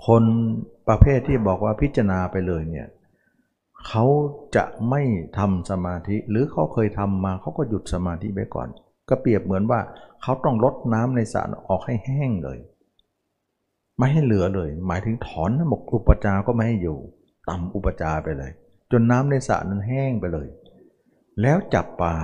[0.08, 0.24] คน
[0.88, 2.88] ประเภทที่บอกว่าพิจารณาไปเลยเนี่ย
[3.88, 4.06] เขา
[4.56, 5.02] จะไม่
[5.38, 8.67] ทำสมาธิ หรือเขาเคยทำมาเขาก็หยุดสมาธิไปก่อน
[9.10, 9.80] ก็เปรียบเหมือนว่า
[10.21, 12.60] เขาต้องลดน้ำในสระออกให้แห้งเลย
[13.98, 16.98] ไม่ให้เหลือเลย หมายถึงถอนหมกอุปจาก็ไม่ให้อยู่
[17.50, 18.52] ต่ำอุปจาไปเลย
[18.91, 20.48] จนน้ำในสระนั้นแห้งไปเลย
[21.41, 22.15] แล้วจับปลา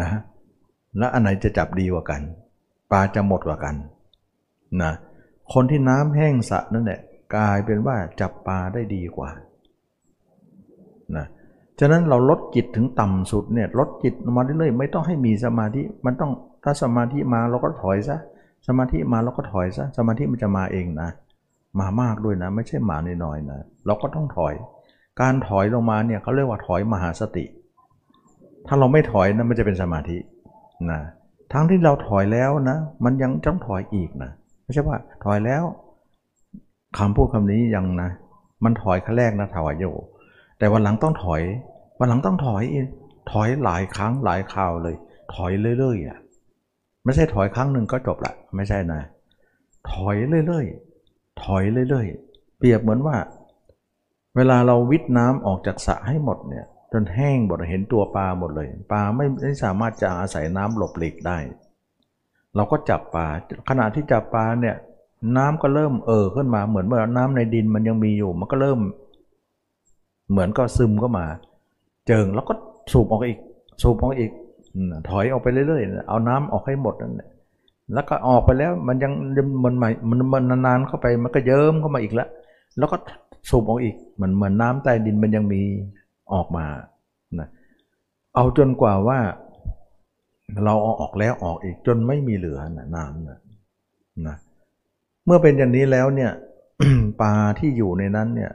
[0.00, 0.08] นะ
[0.98, 2.20] แล้วอันไหนจะจับดีกว่ากัน
[2.90, 3.74] ปลาจะหมดกว่ากัน
[4.82, 4.92] นะ
[5.52, 7.00] คนที่น้ำแห้งสะนั่นแหละ
[7.34, 9.30] กลายเป็นว่าจับปลาได้ดีกว่า
[11.16, 11.26] นะ
[11.80, 16.32] ฉะนั้นเราลดจิตถึงต่ำสุดเนี่ยลดจิตมาเรื่อยๆไม่ต้องให้มีสมาธิมันต้อง
[16.64, 18.18] ถ้าสมาธิมาเราก็ถอยซะ
[18.66, 21.08] สมาธิมาเราก็ถอยซะสมาธิมันจะมาเองนะ
[21.80, 24.54] มามากด้วยนะ ไม่ใช่มาน้อยๆนะเราก็ต้องถอย
[25.20, 27.44] การถอยลงมาเนี่ยเขาเรียกว่าถอยมหาสติ
[28.66, 30.16] ถ้าเราไม่ถอยนะมันจะเป็นสมาธิ
[30.90, 31.00] นะ
[31.52, 34.30] ทั้งที่เราถอยแล้วนะ มันยังต้องถอยอีกนะ
[34.64, 35.62] ไม่ใช่ว่าถอยแล้ว
[36.98, 38.10] คำพูดคำนี้ยังนะ
[38.64, 39.92] มันถอยขั้นแรกนะถอยโย่
[40.58, 41.42] แต่วันหลังต้องถอย
[41.98, 42.62] วันหลังต้องถอย
[43.30, 44.96] ถอยหลายครั้งหลายคราวเลย
[45.34, 46.18] ถอยเรื่อยๆอะ
[47.04, 49.00] ไม่ใช่ถอยครั้งหนึ่งก็จบละไม่ใช่นะ
[49.92, 53.16] ถอยเรื่อยๆถอยเรื่อยๆเปรียบเหมือนว่า
[54.36, 61.38] เวลาเราวิทน้ำออกจากสระให้หมดเนี่ย จนแห้งหมดเห็นตัวปลาหมดเลยปลาไม่ไม่สามารถจะอาศัยน้ำหลบหลีกได้
[62.56, 63.26] เราก็จับปลา
[63.68, 64.76] ขณะที่จับปลาเนี่ย
[65.36, 68.78] น้ำก็เริ่มเออขึ้นมาเหมือนเมื่อน้ำในดินมันยังมีอยู่ มันก็เริ่ม
[70.30, 71.26] เหมือนก็ซึมเข้ามา
[72.06, 72.54] เจิงแล้วก็
[72.92, 73.38] สูบออกอีก
[73.82, 74.30] สูบออกอีก
[75.08, 77.28] ถอยออกไปเรื่อยๆ เอาน้ำออกให้หมดนั่นแหละ
[77.94, 79.12] แล้วก็ออกไปแล้วมันยัง
[79.64, 82.28] มันใหม่มันมันนานๆเข้าไปมันก็เยิ้มเข้ามาอีกแล้ว
[82.78, 82.96] แล้วก็
[83.50, 85.62] สูบออกอีกเหมือนเหมือนน้ำใต้ดินมันยังมี
[86.32, 86.66] ออกมา
[87.38, 87.48] นะ
[88.34, 89.18] เอาจนกว่าว่า
[90.64, 93.38] เราเอาออกแล้วออกอีกจนไม่มีเหลือนะน้ำนะ
[94.26, 94.36] นะ
[95.24, 96.32] เมื่อเป็นอย่างนี้แล้วเนี่ย
[97.20, 98.52] ปลาที่อยู่ในนั้นเนี่ย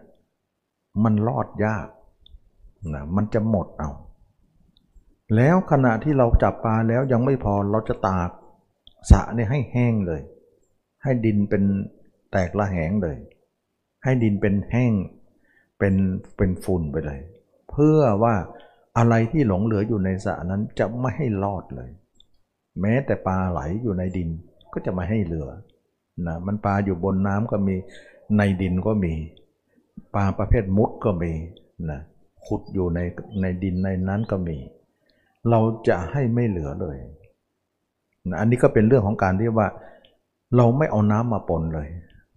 [1.04, 1.88] มันรอดยาก
[2.94, 3.92] นะมันจะหมดเอา
[5.36, 8.30] แล้วขณะที่เราจับปลาแล้วยังไม่พอเราจะตาก
[9.12, 10.22] สะเนี่ยให้แห้งเลย
[11.04, 11.64] ให้ดินเป็น
[12.32, 13.18] แตกละแหงเลย
[14.04, 14.94] ให้ดินเป็นแห้ง
[15.80, 15.96] เป็น
[16.38, 17.20] เป็นฝุ่นไปเลย
[17.72, 18.36] เพื่อว่า
[18.98, 21.90] อะไรที่หลงเหลืออยู่ในสระนั้นจะไม่ให้รอดเลย
[22.82, 24.30] แม้แต่ปลาไหลอยู่ในดิน
[24.74, 25.48] ก็จะไม่ให้เหลือ
[26.28, 27.76] นะมันปลาอยู่บนน้ำก็มี
[28.38, 29.14] ในดินก็มี
[30.16, 31.32] ปลาประเภทมุดก็มี
[31.90, 32.00] นะ
[32.46, 33.00] ขุดอยู่ใน
[33.42, 34.58] ในดินในนั้นก็มี
[35.50, 36.98] เราจะให้ไม่เหลือเลย
[38.30, 39.68] นะอันนี้ก็เป็นเรื่องของการที่ว่า
[40.56, 41.88] เราไม่เอาน้ำมาปนเลย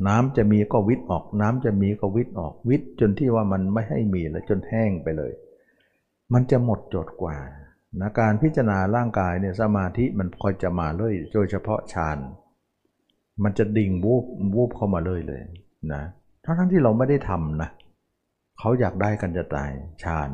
[0.07, 5.33] น้ำจะมีก็วิทออก น้ำจะมีก็วิทออกวิทจนที่ว่ามันไม่ให้มีแล้วจนแห้งไปเลย
[6.33, 7.37] มันจะหมดจดกว่า
[8.01, 12.19] นะการพิจารณาร่างกายเนี่ยสมาธิมันคอยจะมาเลยโดยเฉพาะฌาน
[13.43, 14.25] มันจะดิ่งวูบ
[14.57, 15.41] วูบเข้ามาเลยเลย
[15.93, 16.03] นะ
[16.45, 17.71] ทั้งทั้งที่เราไม่ได้ทำนะ
[18.59, 19.71] เขาอยากได้กันจะตาย
[20.03, 20.31] ฌาน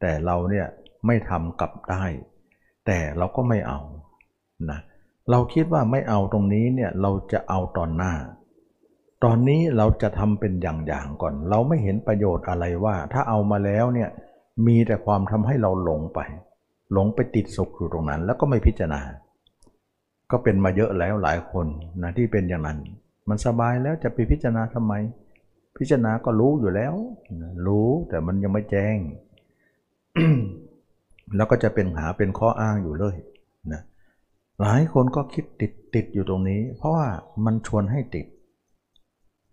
[0.00, 0.66] แต่เราเนี่ย
[1.06, 2.04] ไม่ทำกลับได้
[2.86, 3.80] แต่เราก็ไม่เอา
[4.70, 4.80] นะ
[5.30, 8.12] เราคิดว่าไม่เอาตรงนี้เนี่ยเราจะเอาตอนหน้า
[9.24, 14.10] ตอนนี้เราจะทำเป็นอย่างๆก่อน เราไม่เห็นประโยชน์อะไรว่า ถ้าเอามาแล้วเนี่ย
[14.66, 16.20] มีแต่ความทำให้เราหลงไป
[16.92, 19.00] หลงไปติดสุขอยู่ตรงนั้น แล้วก็ไม่พิจารณา
[20.30, 21.66] ก็เป็นมาเยอะแล้วหลายคน
[22.02, 22.78] นะที่เป็นอย่างนั้น
[23.28, 24.94] มันสบายแล้วจะไปพิจารณาทำไม
[25.78, 26.94] พิจารณาก็รู้อยู่แล้ว
[27.66, 28.98] รู้แต่มันยังไม่แจ้ง
[31.36, 33.16] แล้วก็จะเป็นหาเป็นข้ออ้างอยู่เลย
[33.72, 33.82] นะ
[34.60, 37.06] หลายคนก็คิดติดติดอยู่ตรงนี้ เพราะว่า
[37.44, 38.26] มันชวนให้ติด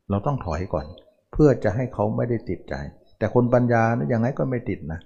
[0.10, 0.86] เราต้องถอยก่อน
[1.32, 2.76] เพื่อจะให้เขาไม่ได้ติดใจ
[3.18, 5.00] แต่คนปัญญานะยังไงก็ไม่ติดนะ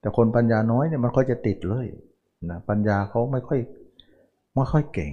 [0.00, 1.86] แต่คนปัญญาน้อยเนี่ยมันค่อยจะติดเลย
[2.50, 3.60] นะปัญญาเขาไม่ค่อย
[4.54, 5.12] ไม่ค่อยเก่ง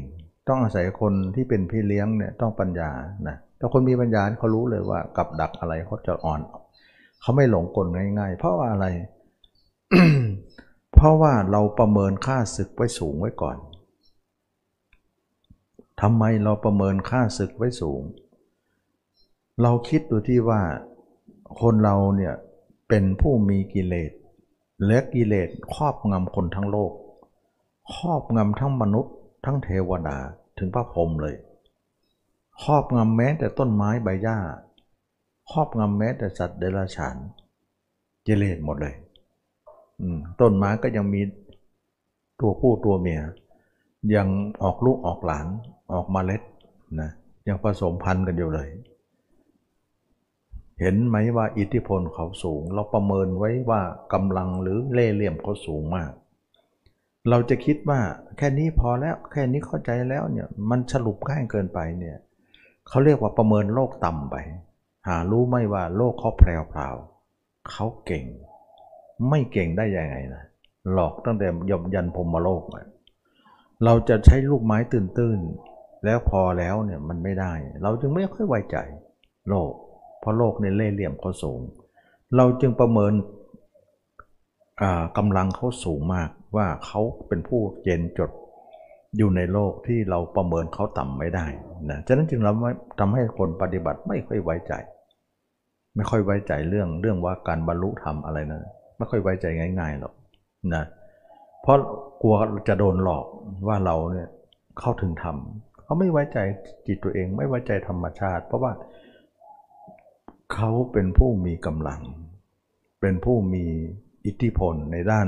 [0.50, 2.90] ต้องอาศัยคนที่เป็นพี่เลี้ยงเนี่ยต้องปัญญา
[3.28, 6.42] นะแต่คนมีปัญญาเขารู้เลยว่ากับดักอะไรเขาจะอ่อน
[7.22, 7.88] เขาไม่หลงกล
[8.20, 8.88] ง่าย ๆ เพราะว่าอะไร
[10.94, 13.58] เพราะว่าเราประเมินค่าศึกไว้สูงไว้ก่อน
[16.02, 18.02] ทำไมเราประเมินค่าศึกไว้สูง
[19.62, 20.62] เราคิดดูที่ว่า
[21.62, 22.34] คนเราเนี่ย
[22.90, 24.12] เป็นผู้มีกิเลส
[24.88, 26.92] และกิเลสครอบงำคนทั้งโลก
[27.96, 29.14] ครอบงำทั้งมนุษย์
[29.46, 30.18] ทั้งเทวดา
[30.58, 31.36] ถึงพระพรหมเลย
[32.64, 34.38] ครอบงำแม้แต่ต้นไม้ใบหญ้า
[35.52, 37.16] ครอบงำแม้แต่สัตว์เดรัจฉาน
[38.24, 38.96] เจเลสหมดเลย
[40.42, 41.22] ต้นไม้ก็ยังมี
[42.40, 43.22] ตัวผู้ตัวเมีย
[44.16, 44.28] ยัง
[44.64, 45.48] ออกลูกออกหลาน
[45.94, 46.42] ออกมาเล็ด
[47.02, 47.10] นะ
[47.48, 48.70] ยังผสมพันธุ์กันอยู่เลย
[50.80, 53.82] เห็นไหมว่าอิทธิพลเขาสูง เราประเมินไว้ว่า
[54.14, 56.12] กำลังหรือเล่เหลี่ยมเขาสูงมาก
[57.30, 58.00] เราจะคิดว่า
[58.38, 62.18] แค่นี้พอแล้วแค่นี้เข้าใจแล้วเนี่ยมันสรุปง่ายเกินไปเนี่ย
[62.88, 64.36] เขาเรียกว่าประเมินโลกต่ำไป
[65.08, 66.96] หารู้ไหมว่าโลกเขาแพรวพราว
[67.70, 68.26] เขาเก่ง
[69.30, 70.44] ไม่เก่งได้ยังไงนะ
[70.94, 72.64] หลอกตั้งแต่ยมยันพรหมโลก
[73.86, 78.78] เราจะใช้ลูกไม้ตื้นๆแล้วพอแล้วเนี่ยมันไม่ได้ เราจึงไม่ค่อยไว้ใจ
[79.50, 79.72] โลก
[80.24, 81.60] เพราะโลกในเล่เหลี่ยมเขาสูง
[82.36, 83.14] เราจึงประเมิน
[85.18, 88.32] กำลังเขาสูงมากว่าเขาเป็นผู้เย็นจด
[89.18, 91.46] อยู่ในโลกที่เราประเมินเขาต่ำไม่ได้
[91.90, 92.52] นะฉะนั้นจึงเรา
[93.00, 94.74] ทำให้คนปฏิบัติไม่ค่อยไว้ใจ
[95.96, 98.60] ไม่ค่อยไว้ใจเรื่องเรื่องว่าการบรรลุธรรมอะไรนะ
[98.98, 99.46] ไม่ค่อยไว้ใจ
[99.80, 100.14] ง่ายๆหรอก
[100.74, 100.84] นะ
[101.62, 101.78] เพราะ
[102.22, 102.36] กลัว
[102.68, 103.26] จะโดนหลอก
[103.68, 104.30] ว่าเราเนี่ย
[104.80, 105.38] เข้าถึงธรรม
[105.84, 106.38] เขาไม่ไว้ใจ
[106.88, 108.72] จิตตัวเอง ไม่ไว้ใจธรรมชาติ เพราะว่า
[110.56, 112.02] เขาเป็นผู้มีกำลัง
[113.02, 113.66] เป็นผู้มี
[114.26, 115.28] อิทธิพลในด้าน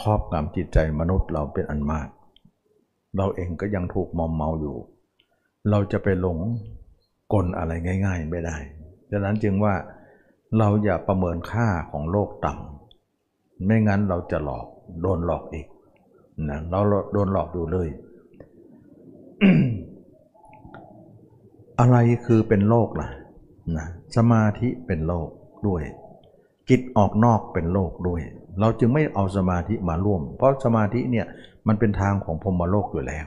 [0.00, 2.08] ครอบงำจิตใจมนุษย์เราเป็นอันมาก
[3.16, 4.76] เราเองก็ยังถูกมอมเมาอยู่
[5.70, 6.38] เราจะไปหลง
[7.32, 7.72] กลอะไร
[8.06, 8.56] ง่าย ๆ ไม่ได้
[9.10, 9.74] ดังนั้นจึงว่า
[10.58, 14.66] เราอย่าประเมินค่าของโลกต่ำไม่งั้นเราจะหลอก
[15.02, 15.66] โดนหลอกอีก
[16.48, 16.80] นะเรา
[17.12, 17.88] โดนหลอกอยู่เลย
[21.80, 23.08] อะไรคือเป็นโลกล่ะ
[23.76, 25.28] นะสมาธิเป็นโลก
[25.66, 25.82] ด้วย
[26.68, 28.20] จิตออกนอกเป็นโลกด้วย
[28.60, 31.26] เราจึงไม่เอาสมาธิมาร่วม เพราะสมาธิเนี่ย
[31.66, 33.26] มันเป็นทางของพรมโลกอยู่แล้ว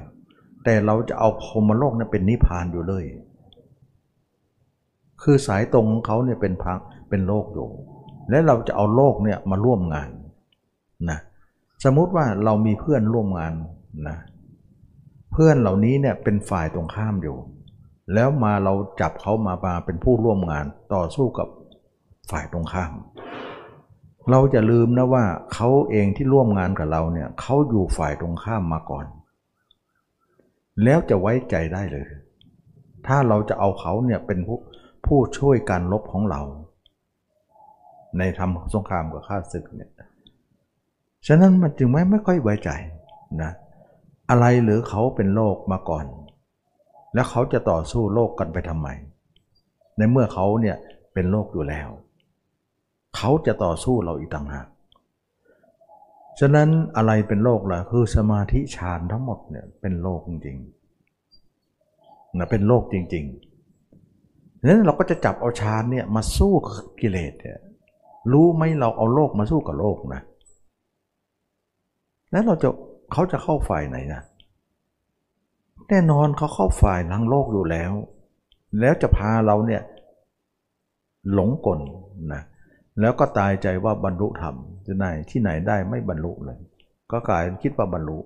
[0.64, 3.06] แต่เราจะเอาพรมโลกนั้นเป็นนิพพานอยู่เลย
[5.22, 7.70] คือสายตรงของเขาเนี่ยเป็นพังเป็นโลกอยู่
[8.30, 10.10] และเราจะเอาโลกเนี่ยมาร่วมงาน
[11.10, 11.20] นะ
[11.84, 13.54] สมมุติว่าเรามีเพื่อนร่วมงาน
[14.08, 14.18] นะ
[15.32, 17.38] เพื่อนเหล่านี้เนี่ยเป็นฝ่ายตรงข้ามอยู่
[18.14, 21.48] แล้วมาเราจับเขามามาเป็นผู้ร่วมงานต่อสู้กับ
[22.32, 22.92] ฝ่ายตรงข้าม
[24.32, 29.06] เราจะลืมนะว่าเขาเองที่ร่วมงานกับเราเนี่ยเขาอยู่ฝ่ายตรงข้ามมาก่อน
[30.84, 32.08] แล้วจะไว้ใจได้เลย
[33.08, 34.60] ถ้าเราจะเอาเขาเนี่ยเป็นผู้
[35.06, 36.42] ผู้ช่วยการลบของเรา
[38.18, 39.92] ในทำสงครามกับข้าศึกเนี่ย
[41.28, 42.70] ฉะนั้นมันจึงไม่ไม่ค่อยไว้ใจ
[43.42, 43.52] นะ
[44.30, 46.06] อะไรหรือเขาเป็นโลกมาก่อน
[47.14, 48.88] แล้วเขาจะต่อสู้โลกกันไปทำไม
[49.98, 50.78] ในเมื่อเขาเนี่ย
[51.14, 51.90] เป็นโลกอยู่แล้ว
[53.16, 54.68] เขาจะต่อสู้เราอีกต่างหาก
[56.40, 66.54] ฉะนั้นอะไรเป็นโลกล่ะคือสมาธิฌานทั้งหมดเนี่ยเป็นโลกจริงๆนะเป็นโลกจริงๆนั้นเราก็จะจับเอาฌานเนี่ยมาสู้
[67.00, 67.58] กิเลสเนี่ย
[68.32, 70.22] รู้ไหมเราเอาโลกมาสู้กับโลกนะ
[72.32, 72.70] แล้วเราจะ
[73.12, 74.22] เขาจะเข้าฝ่ายไหนนะ
[75.90, 77.92] แน่นอนเขาเข้าฝ่ายทั้งโลกอยู่แล้ว
[78.80, 79.82] แล้วจะพาเราเนี่ย
[81.34, 81.80] หลงกล
[82.34, 82.42] นะ
[83.00, 86.60] แล้วก็ตายใจว่าบรรลุธรรมจะไหนที่ไหนได้ไม่บรรลุเลย
[87.12, 88.20] ก็กลายคิดว่าบรรลุ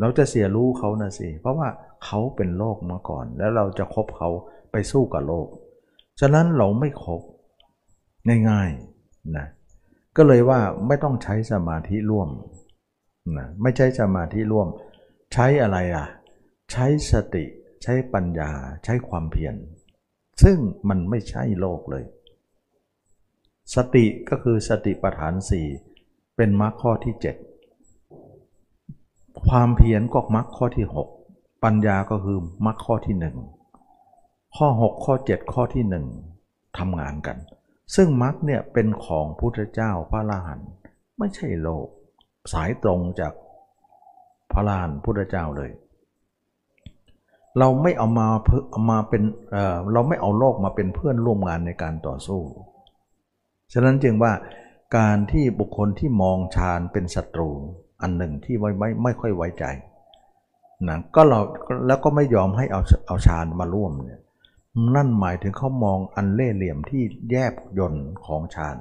[0.00, 1.68] เราจะเสียรู้เขานะสิ เพราะว่า
[2.04, 4.28] เขาเป็นโลกมาก่อน แล้วเราจะคบเขา
[4.72, 5.46] ไปสู้กับโลก
[6.20, 7.20] ฉะนั้นเราไม่คบ
[8.50, 9.46] ง่ายๆนะ
[10.16, 12.28] ก็เลยว่าไม่ต้องใช้สมาธิร่วม
[13.38, 14.68] นะไม่ใช่สมาธิร่วม
[15.32, 16.06] ใช้อะไรอะ
[16.74, 17.44] ใช้สติ
[17.82, 18.50] ใช้ปัญญา
[18.84, 19.54] ใช้ความเพียร
[20.42, 20.58] ซึ่ง
[20.88, 22.04] มันไม่ใช่โลกเลย
[23.74, 25.66] สติก็คือสติปัฏฐานสี่
[26.36, 27.14] เป็นมรรคข้อที่
[28.14, 30.86] 7 ความเพียรก็มรรคข้อที่
[31.26, 33.16] 6 ปัญญาก็คือมรรคข้อที่
[33.90, 35.84] 1 ข้อ 6 ข้อ 7 ข้อที่
[36.30, 37.38] 1ทำงานกัน
[37.94, 40.60] ซึ่งมรรคเนี่ยเป็นของพุทธเจ้าพระอรหัน
[41.18, 41.86] ไม่ใช่โลก
[42.52, 43.32] สายตรงจาก
[44.52, 45.70] พระลานพุทธเจ้าเลย
[47.58, 48.26] เราไม่เอามา
[48.70, 52.42] เอามาเป็นเเราไม่เอาโลกมาเป็นเพื่อนร่วมงานในการต่อสู้
[53.72, 54.32] ฉะนั้นจึงว่า
[54.98, 57.50] การที่บุคคลที่มองฌานเป็นศัตรู
[58.02, 59.64] อันหนึ่งที่ไม่ไม่ไม่ค่อยไว้ใจ
[60.88, 61.40] นะก็เรา
[61.86, 64.20] แล้วก็ไม่ยอมให้เอาเอาฌานมาร่วมเนี่ย
[64.94, 68.76] นั่นหมายถึงเขามองอันเล่เหลี่ยมที่แยบยนต์ของฌาน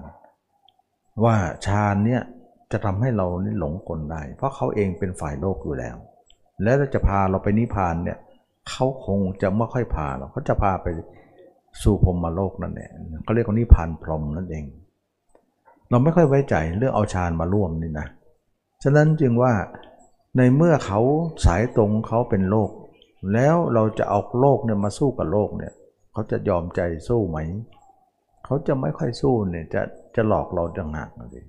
[1.23, 2.21] ว่าฌานเนี่ย
[2.71, 3.25] จะทำให้เรา
[3.59, 5.95] หลงกลได้ เพราะเขาเองเป็นฝ่ายโลกอยู่แล้ว
[6.63, 8.17] แล้วจะพาเราไปนิพพานเนี่ย
[8.69, 10.87] เขาคงจะไม่ค่อยพาเราเขาจะพาไป
[11.83, 12.91] สู่พรมมโลกนั่นเอง
[13.23, 14.65] เขาเรียกว่านิพพานพรหมนั่นเอง
[15.89, 18.07] เราไม่ค่อยไว้ใจเรื่องเอาฌานมาร่วมนี่นะ
[18.83, 19.53] ฉะนั้นจึงว่า
[20.37, 20.99] ในเมื่อเขา
[21.45, 22.71] สายตรงเขาเป็นโลก
[23.33, 25.73] แล้วเราจะเอาโลกเนี่ยมาสู้กับโลกเนี่ย
[26.11, 27.37] เขาจะยอมใจสู้ไหม
[28.45, 29.81] เขาจะไม่ค่อยสู้เนี่ยจะ
[30.15, 31.45] จะหลอกเราจังหนักเลย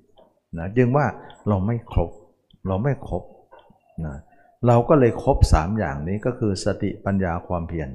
[0.59, 1.07] นะจึงว่า
[1.49, 2.11] เราไม่ครบ
[2.69, 3.23] เราไม่ครบ
[4.07, 7.89] นะเเราก็เลยครบสามอย่างนี้ก็คือสติปัญญาความเพียร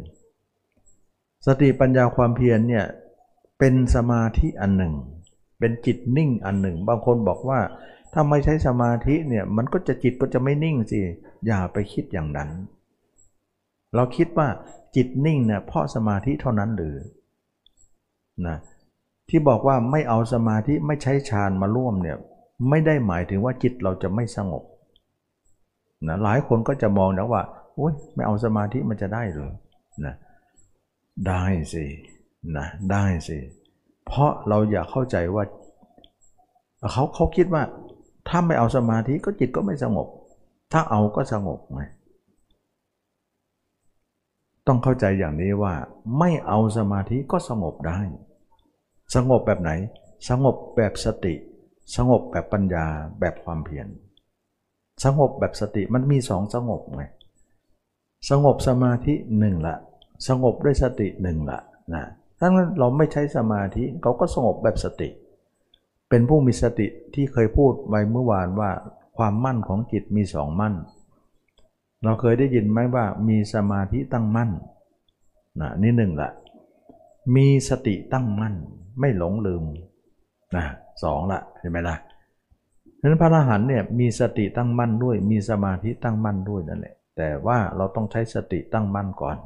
[1.47, 2.85] สติปัญญาความเพียรเนี่ย
[3.59, 4.93] เป็นสมาธิอันหนึ่ง
[5.59, 7.59] เป็นจิตนิ่งอันหนึ่ง บางคนบอกว่า
[8.13, 10.99] ถ้าไม่ใช้สมาธิเนี่ยมันก็จะจิตก็จะไม่นิ่งสิ
[11.45, 12.49] อย่าไปคิดอย่างนั้น
[13.95, 14.47] เราคิดว่า
[14.95, 16.95] จิตนิ่งเนี่ยเพราะสมาธิเท่านั้นหรือ
[18.47, 18.57] นะ
[19.29, 22.17] ที่บอกว่าไม่เอาสมาธิไม่ใช้ฌานมาร่วมเนี่ย
[22.69, 24.63] ไม่ได้หมายถึงว่าจิตเราจะไม่สงบ
[26.07, 27.41] นะหลายคนก็จะมองนะว่า
[27.75, 29.51] โอ๊ยไม่เอาสมาธิมันจะได้หรือ
[30.05, 30.15] นะ
[31.27, 31.85] ได้สิ
[32.57, 33.37] นะได้สิ
[34.07, 35.43] เพราะเราอยากเข้าใจว่า
[36.91, 37.63] เขาเขาคิดว่า
[38.27, 40.07] ถ้าไม่เอาสมาธิก็จิตก็ไม่สงบ
[40.71, 41.81] ถ้าเอาก็สงบไง
[44.67, 45.73] ต้องเข้าใจอย่างนี้ว่า
[46.19, 47.99] ไม่เอาสมาธิก็สงบได้
[49.15, 49.71] สงบแบบไหน
[50.29, 51.35] สงบแบบสติ
[51.95, 52.85] สงบแบบปัญญา
[53.19, 53.87] แบบความเพียร
[55.03, 57.03] สงบแบบสติมันมีสองสงบไง
[58.29, 59.75] สงบสมาธิหนึ่งละ
[60.27, 61.59] สงบด้วยสติหนึ่งละ
[61.93, 62.03] นะ
[62.39, 65.09] ถ้าเราไม่ใช้สมาธิเขาก็สงบแบบสติ
[66.09, 68.71] เป็นผู้มีสติที่เคยพูดไว้เมื่อวานว่า
[69.17, 70.73] ความมั่นของจิตมีสองมั่น
[72.03, 74.49] เราเคยได้ยินไหมว่ามีสมาธิตั้งมั่น
[75.61, 76.29] นะนี่หนึ่งละ
[77.35, 78.55] มีสติตั้งมั่น
[78.99, 79.63] ไม่หลงลืม
[80.55, 80.65] นะ
[81.03, 81.95] สองละเห็นไหมล่ะ
[82.99, 89.37] ฉะนั้นพระอรหันต์เนี่ยมีสติตั้งมั่นด้วย มีสมาธิตั้งมั่นด้วยนั่นแหละ แต่ว่าเราต้องใช้สติตั้งมั่นก่อน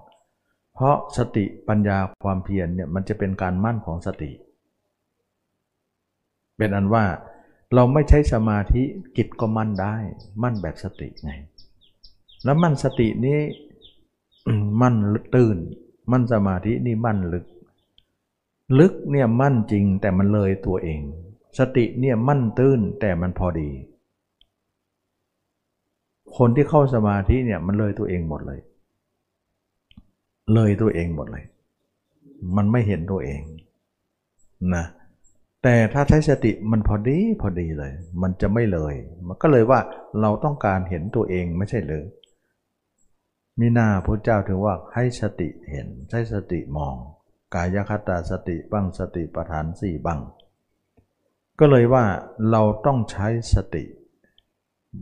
[0.76, 4.32] เพราะสติปัญญาความเพียรเนี่ยมันจะเป็นการมั่นของสติ
[6.58, 7.06] เป็นอันว่า
[7.76, 8.84] เราไม่ใช้สมาธิ
[9.18, 9.96] กิจก็มั่นได้
[10.44, 11.32] มั่นแบบสติไง
[12.44, 13.39] แล้วมั่นสตินี้
[14.82, 14.96] มั่น
[15.36, 15.58] ตื่น
[16.12, 17.46] มั่นสมาธินี่มั่นลึก
[18.80, 21.02] ลึกเนี่ยมั่นจริงแต่มันเลยตัวเอง
[21.60, 23.70] สติเนี่ยมั่นตื้นแต่มันพอดี
[26.38, 28.60] คนที่เข้าสมาธิเนี่ยมันเลยตัวเองหมดเลย
[30.54, 31.46] เลยตัวเองหมดเลย
[32.56, 33.42] มันไม่เห็นตัวเอง
[34.76, 34.86] นะ
[35.63, 38.96] แต่ถ้าใช้สติมันพอดีพอดีเลย มันจะไม่เลย
[39.28, 39.80] มันก็เลยว่า
[40.22, 42.06] เราต้องการเห็นตัวเองไม่ใช่หรือ
[43.60, 46.96] มีหน้าพระเจ้าถึงว่าให้สติเห็นใช้สติมอง
[47.54, 50.20] กายคตาสติบ้างสติปัฏฐานสี่บ้าง
[51.60, 52.06] ก็เลยว่า
[52.52, 53.86] เราต้องใช้สติ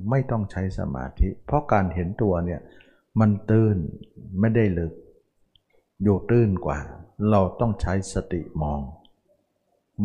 [0.10, 2.62] ไม่ต้องใช้สมาธิ เพราะการเห็นตัวเนี่ย
[3.20, 3.78] มันตื้น
[4.40, 4.94] ไม่ได้ลึก
[6.04, 6.80] อยู่ตื้นกว่า
[7.30, 8.82] เราต้องใช้สติมอง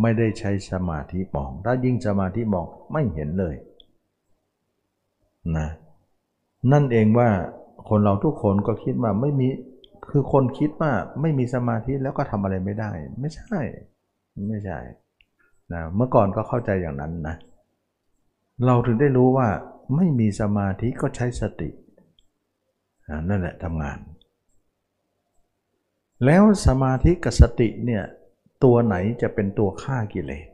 [0.02, 3.54] ไม่ได้ใช้สมาธิมอง ถ้ายิ่งสมาธิมองไม่เห็นเลย
[5.56, 5.68] นะ
[6.72, 7.28] นั่นเองว่า
[7.88, 9.48] คนเราทุกคนก็คิดว่าไม่มี
[10.10, 13.60] คือคนคิดว่าไม่มีสมาธิแล้วก็ทำอะไรไม่ได้ ไม่ใช่
[14.48, 14.78] ไม่ใช่
[15.72, 17.36] นะเมื่อก่อนก็เข้าใจอย่างนั้นนะ
[18.66, 19.48] เราถึงได้รู้ว่า
[19.96, 21.70] ไม่มีสมาธิก็ใช้สติ
[23.28, 23.98] นั่นแหละทำงาน
[26.24, 28.04] แล้วสมาธิกับสติเนี่ย
[28.64, 30.48] ตัวไหนจะเป็นตัวฆ่ากิเลส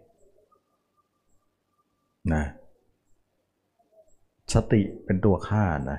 [2.34, 2.44] นะ
[4.54, 5.98] สติเป็นตัวฆ่านะ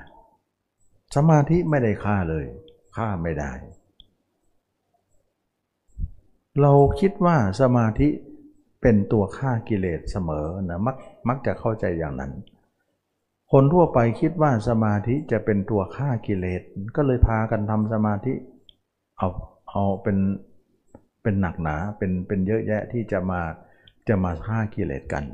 [1.16, 2.46] สมาธิไม่ได้ฆ่าเลย
[2.96, 3.52] ฆ่าไม่ได้
[6.60, 8.08] เราคิดว่าสมาธิ
[8.84, 10.96] เป็นตัวฆ่ากิเลสเสมอนะมัก
[11.28, 12.32] มักจะเข้าใจอย่างนั้น
[13.52, 16.62] คนทั่วไปคิดว่าสมาธิจะเป็นตัวฆ่ากิเลส
[16.96, 18.34] ก็เลยพากันทำสมาธิ
[19.18, 19.28] เอา
[19.70, 20.18] เอาเป็น
[21.22, 23.40] เป็นหนักหนาเป็นเป็นเยอะแยะที่จะมา
[24.08, 25.24] จะมาฆ่ากิเลสกัน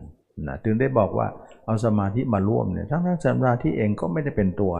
[0.46, 1.26] นะถึงได้บอกว่า
[1.64, 4.72] เอาสมาธิมาร่วมเนี่ยทั้งทั้งสมาธิเองก็ไม่ได้เป็นตัว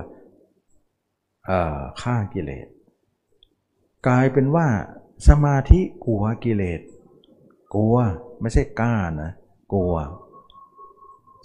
[2.03, 2.67] ฆ่ากิเลส
[4.09, 4.67] กลายเป็นว่า
[5.29, 6.81] สมาธิกลัวกิเลส
[7.75, 7.97] กลัว
[8.41, 9.31] ไม่ใช่กล้านะ
[9.73, 9.95] กลัว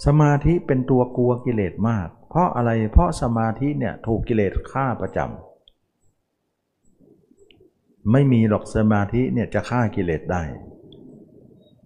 [0.06, 10.44] สมาธิเป็นตัวกลัวกิเลสมาก เพราะอะไรเพราะสมาธิเนี่ยถูกกิเลสฆ่าประจำไม่มีหรอกสมาธิเนี่ยจะฆ่ากิเลสได้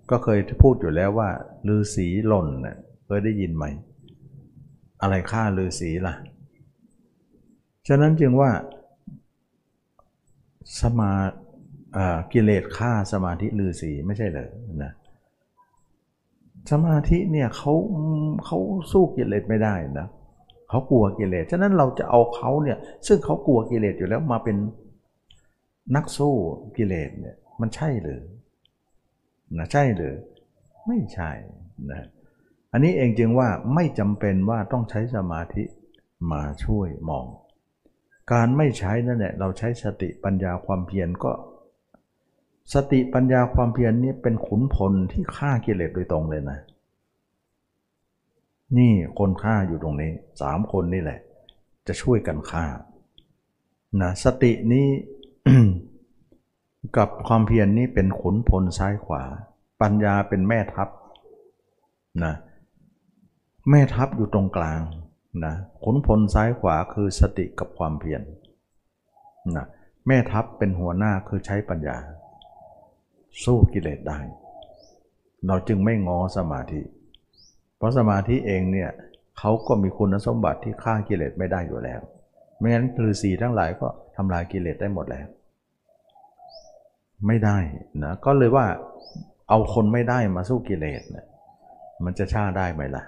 [0.09, 1.29] ก็เคยพูดอยู่แล้วว่า
[1.67, 3.65] ลือสีหล่นเน่ยเคยได้ยินไหม
[5.01, 6.13] อะไรฆ่าลือสีล่ะ
[7.87, 8.51] ฉะนั้นจึงว่า
[10.79, 11.11] สมา
[12.33, 14.49] กิเลสฆ่าสมาธิลือสีไม่ใช่เลย
[14.83, 14.91] นะ
[16.71, 17.73] สมาธิเนี่ยเขา
[18.45, 18.57] เขา
[18.91, 20.07] สู้กิเลสไม่ได้นะ
[20.69, 22.77] เขากลัวกิเลสฉะนั้นเราจะเอาเขาเนี่ย
[23.07, 24.57] ซึ่งเขากลัวกิเลสอยู่แล้วมาเป็น
[25.95, 26.35] นักสู้
[26.77, 28.21] กิเลสเนี่ยมันใช่หรือ
[29.57, 30.15] นะใช่หรือ
[30.87, 31.31] ไม่ใช่
[31.91, 32.07] นะ
[32.71, 35.63] อันนี้เองจึงว่าไม่จำเป็นว่าต้องใช้สมาธิ
[36.31, 37.25] มาช่วยมอง
[38.31, 41.31] การไม่ใช้นั่นแหละเราใช้สติปัญญาความเพียรก็
[42.73, 46.59] สติปัญญาความเพียรนนี้เป็นขุนพลที่ฆ่ากิเลสโดยตรงเลยนะ
[48.77, 50.11] นี่คนฆ่าอยู่ตรงนี้
[50.41, 51.19] สามคนนี่แหละ
[51.87, 52.65] จะช่วยกันฆ่า
[54.01, 54.87] นะสตินี้
[56.97, 59.23] กับความเพียรนนี้เป็นขุนพลซ้ายขวา
[59.81, 60.89] ปัญญาเป็นแม่ทัพ
[62.23, 62.33] นะ
[63.69, 64.81] แม่ทัพอยู่ตรงกลาง
[65.45, 65.53] นะ
[65.83, 68.21] ขุนพลซ้ายขวาคือสติกับความเพียร
[69.55, 69.65] นะ
[70.07, 71.97] แม่ทัพเป็นหัวหน้าคือใช้ปัญญา
[73.43, 74.19] สู้กิเลสได้
[75.47, 76.81] เราจึงไม่งอสมาธิ
[77.77, 78.89] เพราะสมาธิเองเนี่ย
[79.39, 81.99] เขาก็มีคุณสมบัติที่ฆ่ากิเลสไม่ได้อยู่แล้ว
[82.57, 85.27] ไม่งั้นฤาษีทั้งหลายก็ทำลายกิเลสได้หมดแล้ว
[87.27, 87.57] ไม่ได้
[88.03, 88.65] นะก็เลยว่า
[89.49, 91.25] เอาคนไม่ได้มาสู้กิเลสนะ
[92.03, 93.03] มันจะชาได้ไหมล่ะ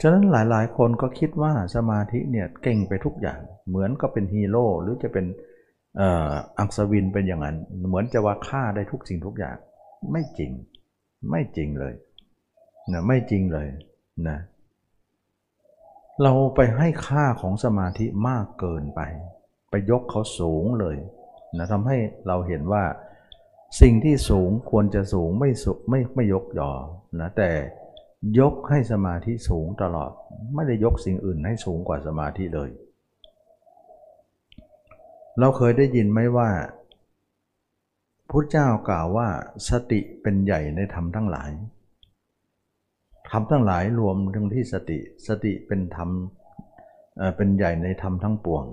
[0.00, 5.26] ฉะนั้นหลายๆ คนก็คิดว่าสมาธิเนี่ยเก่งไปทุกอย่าง เหมือนก็เป็นฮีโร่หรือจะเป็น
[6.58, 7.56] อักษวินเป็นอย่างนั้น
[7.88, 9.56] เหมือนจะว่าฆ่าได้ทุกสิ่งทุกอย่าง
[10.12, 10.52] ไม่จริง
[11.30, 11.94] ไม่จริงเลย
[12.92, 13.68] นะไม่จริงเลย
[14.28, 14.38] นะ
[16.22, 19.00] เราไปให้ค่าของสมาธิมากเกินไป
[19.70, 20.96] ไปยกเขาสูงเลย
[21.58, 22.84] นะทำให้เราเห็นว่า
[23.80, 26.70] สิ่งที่สูงควรจะสูงไม่สุไม่ไม่ยกยอ
[27.20, 27.50] นะแต่
[28.40, 30.10] ยกให้สมาธิสูงตลอด
[30.54, 32.70] ไม่ได้ยกสิ่งอื่นให้สูงกว่าสมาธิเลย
[35.38, 36.50] เราเคยได้ยินไหมว่า
[38.30, 39.28] พุทธเจ้ากล่าวว่า
[39.68, 41.50] สติเป็นใหญ่ในธรรมทั้งหลาย
[43.30, 46.10] ธรรมทั้งหลายรวมถึงที่สติสติเป็นธรรม
[47.36, 48.64] เป็นใหญ่ในธรรมทั้งปวง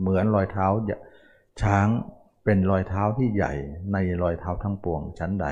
[0.00, 0.66] เหมือนรอยเท้า
[1.62, 1.88] ช้าง
[2.44, 3.52] เป็นรอยเท้าที่ใหญ่
[3.92, 5.46] ในรอยเท้าทั้งปวงชั้นใด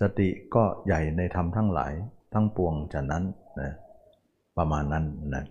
[0.00, 1.92] สติก็ใหญ่ในธรรมทั้งหลาย
[2.32, 3.22] ทั้งปวงฉะนั้น
[3.60, 3.72] นะ
[4.56, 5.04] ประมาณนั้น
[5.34, 5.44] นะ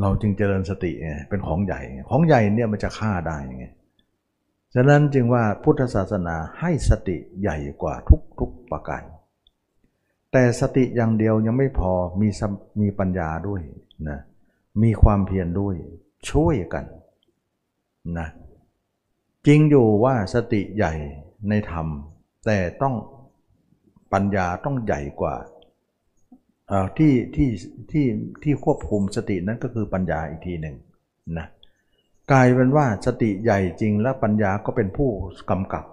[0.00, 1.80] เราจึงเจริญสติไงเป็นของใหญ่
[2.10, 3.66] ของใหญ่เนี่ยมันจะฆ่าได้ไง
[4.74, 7.94] ฉะนั้นจึงว่าพุทธศาสนาให้สติใหญ่กว่า
[8.38, 9.02] ทุกๆประการ
[10.32, 12.28] แต่สติอย่างเดียวยังไม่พอมี
[12.80, 13.60] มีปัญญาด้วย
[14.08, 14.18] นะ
[14.82, 15.74] มีความเพียรด้วย
[16.30, 16.84] ช่วยกัน
[18.18, 18.28] นะ
[19.46, 20.92] จริงอยู่ว่าสติใหญ่
[21.48, 21.86] ในธรรม
[22.46, 22.94] แต่ต้อง
[24.12, 25.34] ปัญญาต้องใหญ่กว่า
[26.98, 27.48] ที่ที่
[27.90, 28.06] ที่
[28.42, 30.76] ที่ควบคุมสตินั้นก็คือปัญญาอีกทีหนึ่ง
[31.38, 31.46] นะ
[32.32, 35.10] กลายเป็นว่าสติใหญ่จริงและปัญญาก็เป็นผู้
[35.50, 35.84] กำกับ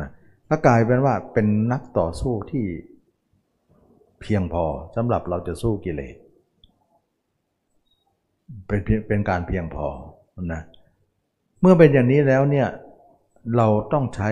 [0.00, 0.10] นะ
[0.48, 2.64] ก็กลายเป็นว่าเป็นนักต่อสู้ที่
[4.20, 4.64] เพียงพอ
[4.96, 6.16] สำหรับเราจะสู้กิเลส
[8.66, 9.86] เป็นเป็นการเพียงพอ
[10.52, 10.62] นะ
[11.60, 12.68] เมื่อเป็นอย่างนี้แล้วเนี่ย
[13.56, 14.30] เราต้องใช้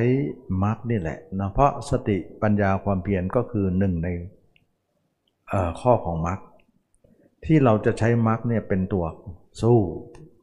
[0.63, 4.09] มรรคนี่แหละนะเพราะสติปัญญาความเพียรก็คือหนึ่งใน
[5.81, 6.39] ข้อของมรรค
[7.45, 9.05] ที่เราจะใช้มรรคเนี่ยเป็นตัว
[9.61, 9.79] สู้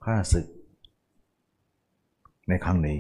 [0.06, 0.48] ฆ่าศึก
[2.48, 3.00] ในครั้งนี้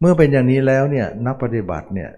[0.00, 2.10] เมื่อเป็นอย่างนี้แล้วเนี่ยนักปฏิบัติเนี่ย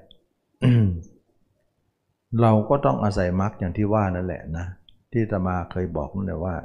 [2.40, 4.66] เราก็ต้องอาศัยมรรคอย่างที่ว่านั่นแหละนะ
[5.12, 6.56] ที่ตมาเคยบอกนั่นแหละว่า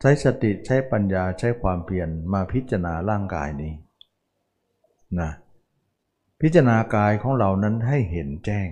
[0.00, 3.72] ใช้สติใช้ปัญญาใช้ความเพียรมาพิจารณาร่างกายนี้
[5.20, 5.30] นะ
[6.40, 8.68] พิจารณากายของเรานั้นให้เห็นแจ้ง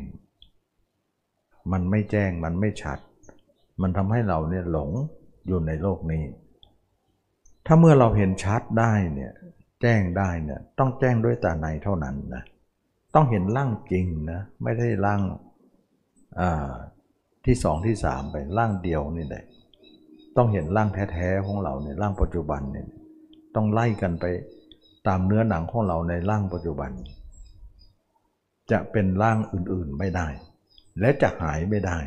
[1.73, 2.99] มันไม่แจ้งมันไม่ชัด
[3.83, 4.91] มันทำให้เราเนี่ยหลง
[5.47, 6.25] อยู่ในโลกนี้
[7.67, 9.33] ถ้าเมื่อเราเห็นชัดได้เนี่ย
[9.83, 12.43] แจ้งได้เนี่ยต้องแจ้งด้วยตาในเท่านั้นนะ
[13.15, 15.21] ต้องเห็นร่างจริงนะไม่ได้ร่าง
[17.47, 19.45] ที่สองที่สามไปร่างเดียวนี่แหละ
[20.37, 22.87] ต้องเห็นร่างแท้ๆของเราในร่างปัจจุบันเนี่ย
[23.55, 24.25] ต้องไล่กันไป
[25.07, 26.91] ตามเนื้อหนังของเราในร่างปัจจุบัน
[28.71, 30.29] จะเป็นร่างอื่นๆไม่ได้
[31.01, 31.99] และจะหายไม่ได้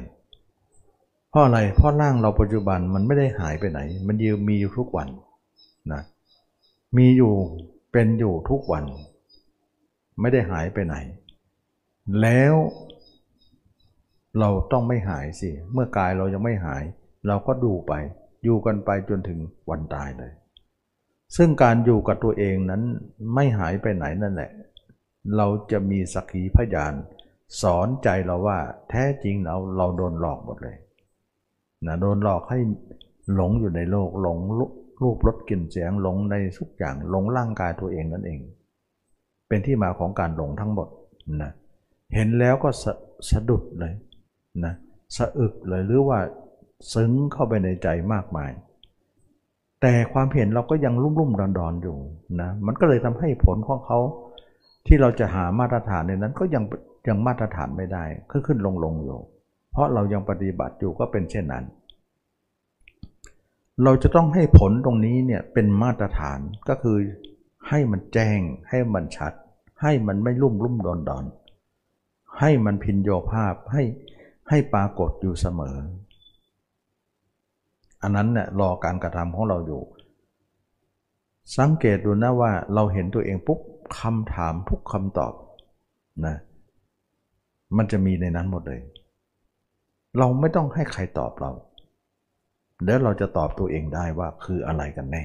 [1.30, 5.10] เพราะอะไรเพราะร่างเราปัจจุบันมันไม่ได้หายไปไหน มันยืมมีอยู่ทุกวัน
[5.92, 6.02] นะ
[6.98, 7.34] มีอยู่
[7.92, 8.86] เป็นอยู่ทุกวัน
[10.20, 10.96] ไม่ได้หายไปไหน
[12.22, 12.56] แล้ว
[14.40, 16.84] เราต้องไม่หายสิ เมื่อกายเรายังไม่หาย
[17.28, 17.94] เราก็ดูไป
[18.44, 20.32] อยู่กันไปจนถึงวันตายเลย
[21.36, 22.82] ซึ่งการอยู่กับตัวเองนั้น
[23.34, 24.52] ไม่หายไปไหนนั่นแหละ
[25.38, 26.94] เราจะมีสักขีพยาน
[27.62, 28.58] สอนใจเราว่า
[28.90, 30.78] แท้จริงเราเราโดนหลอกหมดเลย
[31.88, 32.60] นะโดนหลอกให้
[33.36, 34.38] หลงอยู่ในโลกหลง
[35.02, 38.40] รูปรสกลิ่นเสียงหลงในทุกอย่างหลงร่างกายตัวเองนั่นเอง
[39.48, 40.88] เป็นที่มาของการหลงทั้งหมด
[41.42, 41.52] นะ
[42.16, 42.86] เห็นแล้วก็ส
[43.30, 43.94] สะดุดเลย
[44.66, 44.74] นะ
[45.18, 46.20] สะอึกเลยหรือว่า
[46.94, 48.52] ซึ้งเข้าไปในใจมากมาย
[49.82, 51.98] แต่ความเห็นเราก็ยังรุ่มรุ่มดอนดอนอยู่
[52.42, 54.00] นะมันก็เลยทำให้ผลของเขา
[54.88, 56.64] ที่เราจะหามาตรฐานในนั้นก็ยัง
[57.08, 59.20] ยังมาตรฐานไม่ได้ขึ้นขึ้นลงลงอยู่
[59.72, 61.66] เพราะเรายังปฏิบัติอยู่ก็เป็นเช่นนั้น
[63.84, 66.98] เราจะต้องให้ผลตรงนี้เนี่ยเป็นมาตรฐานก็คือ
[67.70, 69.34] ให้มันแจ้ง ให้มันชัด
[69.82, 71.26] ให้มันไม่ลุ่มลุ่มดอนดอน
[72.40, 73.84] ให้มันพินโยภาพให้
[74.50, 75.78] ให้ปรากฏอยู่เสมอ
[78.02, 79.82] อันนั้นเนี่ยรอการกระทำของเราอยู่
[81.58, 83.60] สังเกตดูนะว่าเราเห็นตัวเองปุ๊บ
[84.00, 85.34] คำถามทุกคำตอบ
[86.26, 86.36] นะ
[87.78, 88.82] มันจะมีในนั้นหมดเลย
[90.18, 91.52] เราไม่ต้องให้ใครตอบเรา
[92.86, 95.24] แล้วเราจะตอบตัวเองได้ว่าคืออะไรกันแน่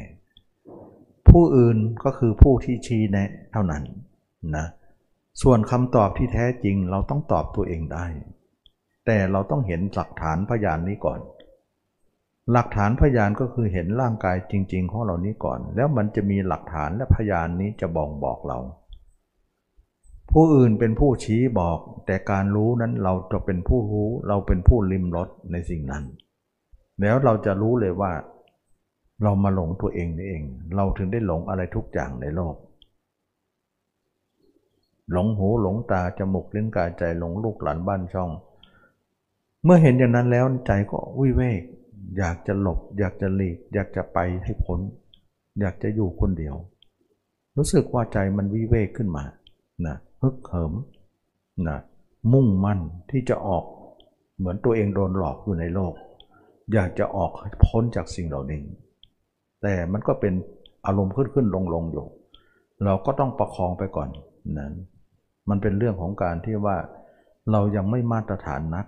[1.29, 3.83] ผู้อื่นก็คือผู้ที่ชี้แนะเท่านั้น
[4.57, 4.67] นะ
[5.43, 8.07] ส่วนคำตอบที่แท้จริงเราต้องตอบตัวเองได้
[9.07, 11.21] แต่เราต้องเห็นหลักฐานพยานนี้ก่อน
[12.53, 18.59] หลักฐานพยานก็คือเห็นร่างกายจริง ๆ ของเรานี้ก่อน แล้วมันจะมีหลักฐานและพยานนี้จะบ่งบอกเรา
[20.33, 26.05] ผู้อื่นเป็นผู้ชี้บอก แต่การรู้นั้นเราจะเป็นผู้รู้เราเป็นผู้ลิมรสในสิ่งนั้น
[27.01, 28.13] แล้วเราจะรู้เลยว่า
[29.23, 30.43] เรามาหลงตัวเองนี่เอง
[30.77, 32.55] เราถึงได้หลงอะไรทุกอย่างในโลก
[35.13, 38.31] หลงหูหลงตาจมูกลิ้นกายใจหลงลูกหลานบ้านช่อง
[39.65, 41.63] เมื่อเห็นอย่างนั้นแล้วใจก็วิเวก
[42.19, 44.81] อยากจะหลบ อยากจะหลีก อยากจะไปให้พ้น
[45.61, 46.57] อยากจะอยู่คนเดียว
[47.57, 49.25] รู้สึกว่าใจมันวิเวกขึ้นมา
[49.87, 50.73] นะฮึกเหิม
[51.69, 51.79] นะ
[52.33, 52.81] มุ่งมั่น
[53.11, 53.65] ที่จะออก
[54.39, 55.95] เหมือนตัวเองโดนหลอกอยู่ในโลก
[56.73, 57.31] อยากจะออก
[57.67, 58.63] พ้นจากสิ่งเหล่านี้
[59.63, 60.35] แต่มันก็เป็น
[60.87, 62.07] อารมณ์ขึ้นขึ้นลงลงอยู่
[62.85, 64.09] เราก็ต้องประคองไปก่อน
[64.59, 64.73] นั้น
[65.49, 66.77] มันเป็นเรื่องของการที่ว่า
[67.53, 68.87] เรายังไม่มาตรฐานนัก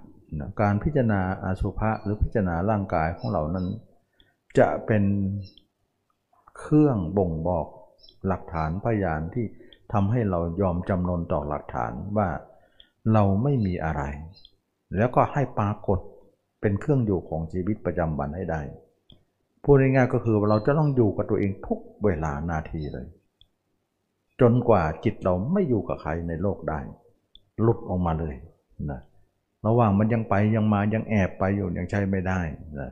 [0.60, 3.66] การพิจารณาอาสุภะหรือพิจารณาร่างกายของเรานั้น
[4.58, 5.04] จะเป็น
[6.58, 7.66] เครื่องบ่งบอก
[8.26, 9.46] หลักฐานพยานที่
[9.92, 12.28] ทำให้เรายอมจำนนต่อหลักฐานว่า
[13.12, 14.02] เราไม่มีอะไร
[14.96, 15.98] แล้วก็ให้ปรากฏ
[16.60, 18.60] เป็นเครื่องอยู่ของชีวิตประจำวันให้ได้
[19.64, 23.06] พูดง่ายๆก็คือเราจะต้องอยู่กับตัวเองทุกเวลานาทีเลย
[24.40, 26.80] จนกว่าจิตเราไม่อยู่กับใครในโลกได้
[27.62, 28.34] หลุดออกมาเลย
[28.90, 29.00] นะ
[29.66, 32.40] ระหว่างมันยังไปยังมายังแอบไปอยู่ยังใช้ไม่ได้
[32.78, 32.90] นะ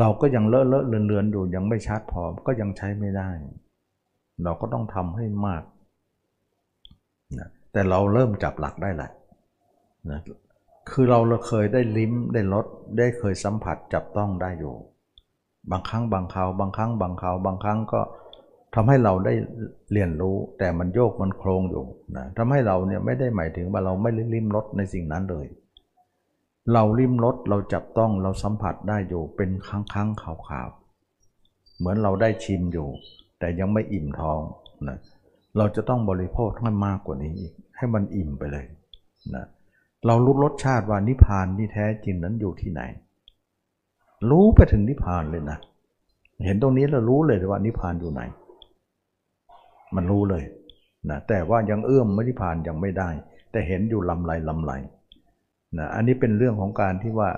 [0.00, 3.30] เราก็ยังเลอะเลอะเลือนเลือนอยู่ยังไม่ชัดพอก็ยังใช้ไม่ได้
[4.44, 5.62] เราก็ต้องทำให้มาก
[7.38, 9.10] นะแต่เราเริ่มจับหลักได้แหละ
[10.10, 10.20] นะ
[10.90, 12.66] คือเราเคยได้ลิ้มได้รส
[12.98, 14.74] ได้เคยสัมผัสจับต้องได้อยู่
[15.70, 18.00] บางครั้งบางคราวบางครั้งบางคราวบางครั้งก็
[18.74, 19.34] ทำให้เราได้
[19.92, 21.84] เรียนรู้แต่มันโยกมันโครงอยู่
[22.16, 25.46] นะทำให้เราเนี่ยไม่ได้หมายถึงว่าเราไม่ริมรสในสิ่งนั้นเลย
[26.72, 30.68] เราริมรสเราจับต้องเราสัมผัสได้อยู่เป็นครั้งครั้งข่าวข่าว
[31.78, 32.88] เหมือนเราได้ชิมอยู่
[33.38, 34.40] แต่ยังไม่อิ่มท้อง
[34.88, 34.98] นะ
[35.56, 38.66] เราจะต้องบริโภคให้มากกว่านี้อีกให้มันอิ่มไปเลย
[39.34, 39.44] นะ
[40.06, 42.82] เรารู้รสชาติว่านิพานที่แท้จริงนั้นอยู่ที่ไหน
[44.30, 45.58] รู้ไปถึงนิพานเลยนะ
[46.44, 48.22] เห็นตรงนี้เรารู้เลยว่านิพานอยู่ไหน
[49.96, 50.44] มันรู้เลย
[51.10, 53.10] นะแต่ว่ายังเอื้อมไม่ได้ผ่านยังไม่ได้
[53.52, 54.72] แต่เห็นอยู่ลำไรลำไร
[55.76, 57.30] นะอันนี้เป็นเรื่องของการที่ว่า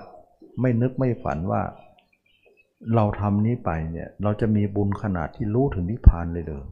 [0.61, 1.61] ไม่นึกไม่ฝันว่า
[2.95, 6.63] เราทำนี้ไปเนี่ยเราจะมีบุญขนาดที่รู้ถึงนิพพานเลยเด้อ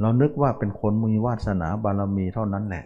[0.00, 2.84] เรานึกว่าเป็นคนมีวาสนาบารมีเท่านั้นแหละ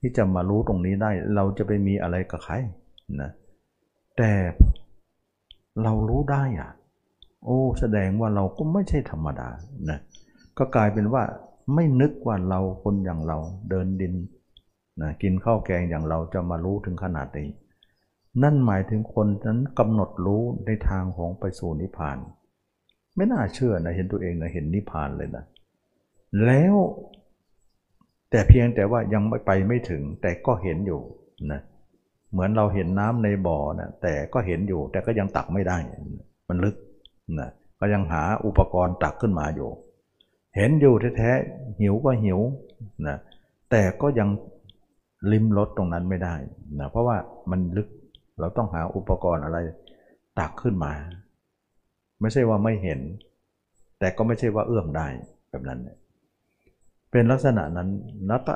[0.00, 2.54] ที่จะมารู้ตรงนี้ได้ เราจะไปมีอะไรกับใคร
[3.20, 3.30] นะ
[4.16, 4.32] แต่
[5.82, 6.70] เรารู้ได้อะ
[7.44, 9.48] โอ้ แสดงว่าเราก็ไม่ใช่ธรรมดา
[9.90, 9.98] นะ
[10.58, 11.22] ก็กลายเป็นว่า
[11.74, 13.38] ไม่นึกว่าเราคนอย่างเรา
[13.70, 14.14] เดินดิน
[15.02, 17.48] นะกินข้าวแกงอย่างเราจะมารู้ถึงขนาดนี้
[18.42, 22.18] นั่นหมายถึงคนนั้นกำหนดรู้ในทางของไปสู่นิพพาน
[23.16, 25.44] ไม่น่าเชื่อนะเห็นตัวเองนะเห็นนิพพานเลยนะ
[26.44, 26.74] แล้ว
[28.30, 31.00] แต่เพียงแต่ว่ายังไม่ไปไม่ถึง แต่ก็เห็นอยู่
[31.52, 31.60] นะ
[32.32, 35.76] เหมือนเราเห็นน้ำในบ่อนะแต่ก็เห็นอยู่ แต่ก็ยังตักไม่ได้
[36.48, 36.76] มันลึก
[37.40, 39.70] นะก็ยังหาอุปกรณ์ตักขึ้นมาอยู่
[40.56, 42.40] เห็นอยู่แท้ๆหิวก็หิว
[43.06, 43.16] นะ
[43.70, 44.28] แต่ก็ยัง
[45.32, 46.34] ลิมรสตรงนั้นไม่ได้
[46.80, 47.16] นะเพราะว่า
[47.50, 47.88] มันลึก
[48.40, 49.58] เราต้องหาอุปกรณ์อะไร
[50.38, 50.92] ตักขึ้นมา
[52.20, 53.00] ไม่ใช่ว่าไม่เห็น
[53.98, 55.06] แต่ก็ไม่ใช่ว่าเอื้อมได้
[55.50, 55.80] แบบนั้น
[57.10, 57.88] เป็นลักษณะนั้น
[58.26, 58.54] แล้วก็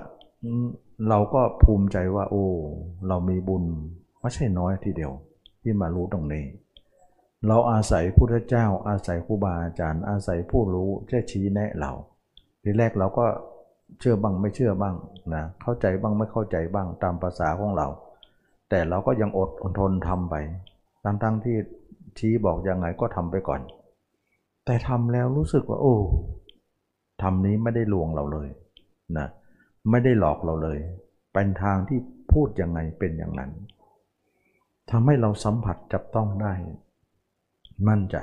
[1.08, 2.44] เราก็ภูมิใจว่า โอ้
[3.08, 3.64] เรามีบุญ
[4.20, 5.12] ไม่ใช่น้อยทีเดียว
[5.62, 6.44] ที่มารู้ตรงนี้
[7.46, 11.92] เราอาศัยพุทธเจ้า อาศัยครูบาอาจารย์ อาศัยผู้รู้จะชี้แนะเรา
[12.62, 13.26] ทีแรกเราก็
[14.00, 14.94] เชื่อบ้างไม่เชื่อบ้าง
[15.34, 17.88] นะเข้าใจบ้างไม่เข้าใจบ้างตามภาษาของเรา
[18.70, 20.34] แต่เราก็ยังอดอดทนทำไป
[21.04, 21.56] ทั้งทั้งที่
[22.18, 23.60] ชี้บอกยังไงก็ทำไปก่อน
[24.64, 25.96] แต่ทำแล้วรู้สึกว่า โอ้
[27.22, 28.48] ทำนี้ไม่ได้ลวงเราเลย
[29.18, 29.26] นะ
[29.90, 30.78] ไม่ได้หลอกเราเลย
[31.32, 31.98] เป็นทางที่
[32.32, 33.50] พูดยังไงเป็นอย่างนั้น
[34.90, 36.54] ทำให้เราสัมผัสจับต้องได้
[37.88, 38.16] มั่นใจ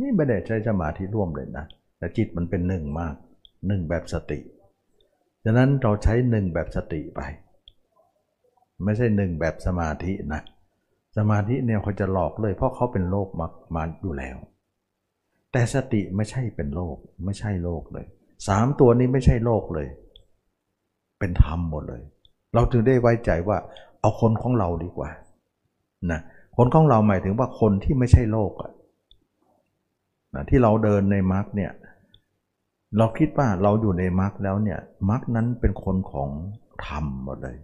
[0.00, 1.64] นี่ไม่ได้ใช้สมาธิร่วมเลยนะ
[1.98, 3.14] แต่จิตมันเป็นหนึ่งมาก
[3.66, 4.38] หนึ่งแบบสติ
[5.48, 7.20] ฉะนั้นเราใช้หนึ่งแบบสติไป
[8.84, 10.42] ไม่ใช่หนึ่งแบบสมาธินะ
[11.16, 14.36] สมาธิเนี่ยเขาจะหลอกเลย เพราะเขาเป็นโลกมามาอยู่แล้ว
[15.52, 18.06] แต่สติไม่ใช่เป็นโลกไม่ใช่โลกเลย
[18.48, 19.88] สามตัวนี้ไม่ใช่โลกเลย
[21.18, 22.02] เป็นธรรมหมดเลย
[22.54, 23.58] เราจึงได้ไว้ใจว่า
[24.00, 25.10] เอาคนของเราดีกว่า
[26.10, 26.20] นะ
[26.56, 28.70] คนของเราหมายถึงว่าคนที่ไม่ใช่โลกอะ
[30.34, 31.72] นะที่เราเดินในมรรคเนี่ย
[32.98, 34.80] เราคิดว่าเราอยู่ในมรรคแล้วเนี่ย
[35.10, 36.30] มรรคนั้นเป็นคนของ
[36.86, 37.56] ธรรมหมดเลย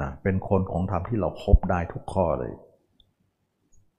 [0.00, 2.52] นะเป็นคนของธรรมที่เราครบได้ทุกข้อเลย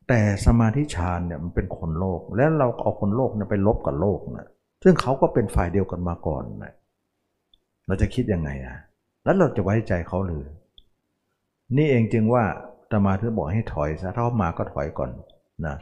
[0.08, 4.48] แต่สมาธิฌานเนี่ยมันเป็นคนโลก แล้วเราเอาคนโลกเนี่ยไปลบกับโลกนะ
[4.84, 6.74] ซึ่งเขาก็เป็นฝ่ายเดียวกันมาก่อนนะ
[7.88, 8.78] เราจะคิดยังไงอะ
[9.24, 10.44] แล้วเราจะไว้ใจเขาหรือ
[11.78, 12.44] นี่เองจึงว่า
[12.92, 15.12] ตมาถึงบอกให้ถอยซะถ้าเขามาก็ถอยก่อน
[15.66, 15.76] นะ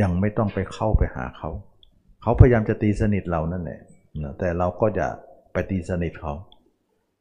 [0.00, 1.50] ยังไม่ต้องไปเข้าไปหาเขา
[2.22, 3.80] เขาพยายามจะตีสนิทเรานั่นแหละ
[4.38, 5.06] แต่เราก็จะ
[5.52, 6.32] ไปตีสนิทเขา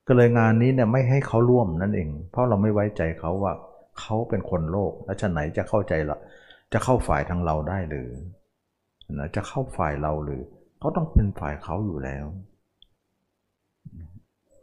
[0.07, 3.53] ก็เลยงานนี้เนี่ยไม่ให้เขาร่วมนั่นเอง เพราะเราไม่ไว้ใจเขาว่า
[3.99, 6.17] เขาเป็นคนโลก แล้วฉะไหนจะเข้าใจละ
[6.73, 8.09] จะเข้าฝ่ายทางเราได้หรือ
[9.13, 10.41] นะจะเข้าฝ่ายเราหรือ
[10.79, 12.25] เขาต้องเป็นฝ่ายเขาอยู่แล้ว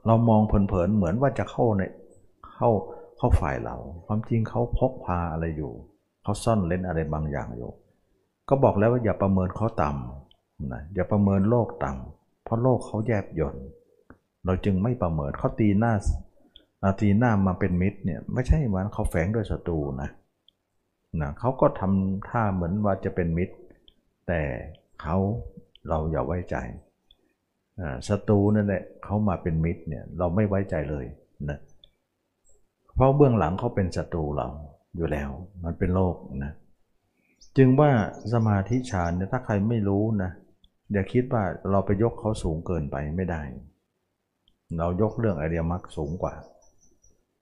[0.07, 1.83] เรามองเผินๆเหมือนว่าจะเข้าใน
[2.55, 2.71] เข้า
[3.17, 3.77] เข้าฝ่ายเรา
[4.07, 5.73] ความจริงเขาพกพาอะไรอยู่
[6.23, 7.71] เขาซ่อนเล่นอะไรบางอย่างอยู่
[8.49, 10.26] ก็บอกแล้วว่าอย่าประเมินเขาต่ำ
[10.73, 13.57] นะอย่าประเมินโลกต่ำเพราะโลกเขาแยบยน
[14.45, 15.95] เราจึงไม่ประเมินเขาตีหน้า
[17.01, 20.11] ตีหน้ามาเป็นมิตรเนี่ยไม่ใช่ว่าเขาแฝงด้วยศัตรูนะ
[21.21, 23.55] นะเขาก็ทำท่าเหมือนว่าจะเป็นมิตร
[24.29, 24.41] แต่
[25.03, 25.17] เขา
[25.89, 26.57] เราอย่าไว้ใจ
[28.09, 31.07] ศัตรูนั่นแหละเขามาเป็นมิตรเนี่ยเราไม่ไว้ใจเลย
[31.49, 31.59] นะ
[32.95, 34.49] เพราะเบื้องหลังเขาเป็นศัตรูเรา
[34.97, 35.31] อยู่แล้ว
[35.65, 36.53] มันเป็นโลกนะ
[37.57, 37.91] จึงว่า
[38.33, 40.31] สมาธิฌานเนี่ยถ้าใครไม่รู้นะ
[40.93, 43.43] อย่าคิดว่าเราไปยกเขาสูงเกินไปไม่ได้
[44.79, 46.35] เรายกเรื่องไอริยมรรคสูงกว่า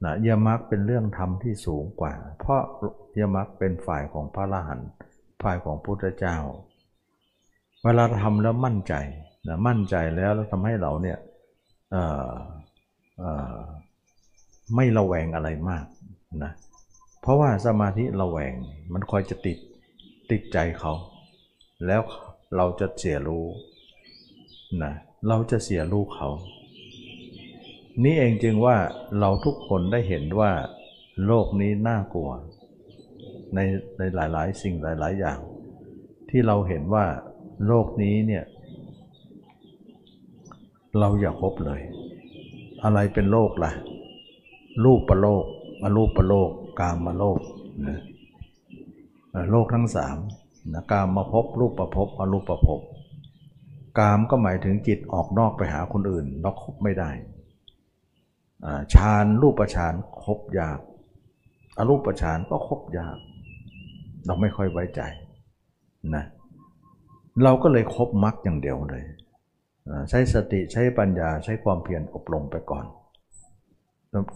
[0.04, 2.60] นะเยมรรคเป็นเรื่องธรรมที่สูงกว่า เพราะ
[3.14, 4.88] เยมรรคเป็นฝ่ายของพระอรหันต์
[5.42, 6.36] ฝ่ายของพุทธเจ้า
[7.82, 8.94] เวลาทำแล้วมั่นใจ
[9.48, 11.18] นะมั่นใจแล้วแล้วทำให้เราเนี่ย
[14.74, 15.84] ไม่ระแวงอะไรมาก
[16.44, 16.52] นะ
[17.22, 18.52] เพราะว่าสมาธิระแวง
[18.92, 19.58] มันคอยจะติด
[20.30, 20.92] ติดใจเขา
[21.86, 22.02] แล้ว
[22.56, 23.46] เราจะเสียรู้
[24.82, 24.92] นะ
[25.28, 26.28] เราจะเสียรู้เขา
[28.02, 28.76] นี่เองจึงว่า
[29.20, 30.52] เราทุกคนได้เห็นว่า
[31.26, 32.30] โลกนี้น่ากลัว
[33.54, 33.58] ใน
[33.98, 35.38] ในหลาย ๆ สิ่งหลาย ๆ อย่าง
[36.30, 37.06] ที่เราเห็นว่า
[37.66, 38.44] โลกนี้เนี่ย
[40.98, 41.80] เราอย่าคบเลย
[42.84, 43.72] อะไรเป็นโลกล่ะ
[44.84, 45.44] รูปประโลก
[45.82, 46.50] มารูปประโลก
[46.80, 47.38] กามมาโลก
[47.86, 47.98] นะ
[49.50, 50.16] โลกทั้งสาม
[50.72, 52.80] นะกามมาพบรูปประพบอรูปประพบ
[53.98, 57.10] กามก็หมายถึงจิตออกนอกไปหาคนอื่นเราคบไม่ได้
[58.94, 59.94] ฌานรูปฌาน
[60.24, 60.78] คบยาก
[61.78, 63.16] อรูปฌานก็คบยาก
[64.26, 65.00] เราไม่ค่อยไว้ใจ
[66.14, 66.24] นะ
[67.44, 69.04] เราก็เลยคบมรรคอย่างเดียวเลย
[70.10, 72.86] ใช้สติใช้ปัญญาใช้ความเพียรอบรมไปก่อน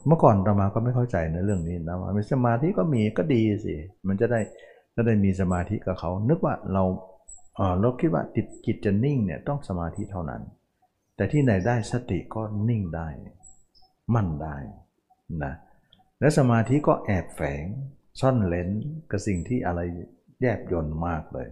[0.07, 3.75] เมื่อก่อนเรามาก็ไม่เข้าใจในเรื่องนี้นะว่ามีสมาธิก็มีก็ดีสิ
[4.09, 4.41] มันจะได้
[5.01, 6.85] จะได้มีสมาธิกับเขา นึกว่าเรา
[7.81, 10.43] เราคิดว่าจิตจิตจะนิ่งเนี่ยต้องสมาธิเท่านั้น
[11.17, 13.09] แต่ที่ไหนได้สติก็นิ่งได้
[14.15, 14.57] มั่นได้
[15.45, 15.55] นะ
[16.21, 17.65] และสมาธิก็แอบแฝง
[18.21, 18.69] ซ่อนเลน
[19.11, 19.81] กับสิ่งที่อะไร
[20.41, 21.49] แยบยนต์มากเลย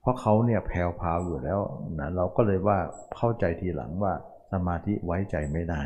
[0.00, 1.60] เพราะเขาเนี่ยแผวพาวอยู่แล้ว
[1.98, 2.78] นะเราก็เลยว่า
[3.16, 4.12] เข้าใจทีหลังว่า
[4.52, 5.82] สมาธิไว้ใจไม่ได้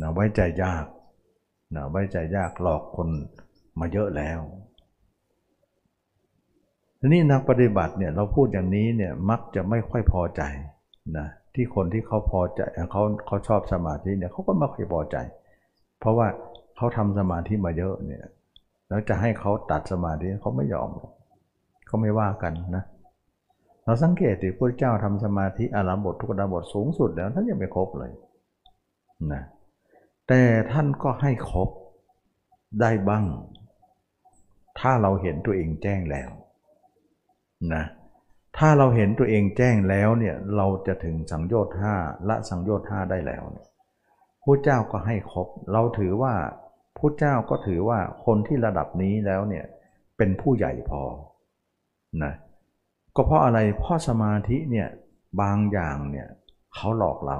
[0.00, 0.86] นะไว้ใจยาก
[1.74, 3.08] นะไว้ใจยากหลอกคน
[3.80, 4.40] มาเยอะแล้ว
[7.04, 10.42] ทีนี้นักปฏิบัติเนี่ยเราพูดอย่างนี้เนี่ยมักจะไม่ค่อยพอใจ
[11.18, 12.60] นะที่คนที่เขาพอใจ
[12.92, 15.16] เขาเขาชอบสมาธิเนี่ยเขาก็ไม่ค่อยพอใจ
[16.00, 16.26] เพราะว่า
[16.76, 18.24] เขาทำสมาธิมาเยอะเนี่ย
[18.88, 20.88] แล้วจะให้เขาตัดสมาธิเขาไม่ยอม
[21.86, 22.84] เขาไม่ว่ากันนะ
[23.84, 28.12] เราสังเกตดิพระเจ้าทำสมาธิอารามบททุกดาบทสูงสุดแล้วท่านยังไม่ครบเลย
[29.32, 29.42] นะ
[30.28, 30.42] แต่
[30.72, 31.68] ท่านก็ให้ครบ
[32.80, 33.24] ได้บ้าง
[34.78, 36.30] ถ้าเราเห็นตัวเองแจ้งแล้ว
[37.74, 37.84] นะ
[38.58, 41.94] ถ้าเราเห็นตัวเองแจ้งแล้วเนี่ยเราจะถึงสังโยชน์ห้า
[42.28, 43.66] ละสังโยชน์ห้าได้แล้วเนี่ย
[44.44, 46.34] พระเจ้าก็ให้ครบ เราถือว่า
[46.98, 49.64] พระเจ้าก็ถือว่าคนที่ระดับนี้แล้วเนี่ย
[50.16, 51.02] เป็นผู้ใหญ่พอ
[52.24, 52.32] นะ
[53.16, 54.88] ก็เพราะอะไรเพราะสมาธิเนี่ย
[55.40, 56.28] บางอย่างเนี่ย
[56.74, 57.38] เขาหลอกเรา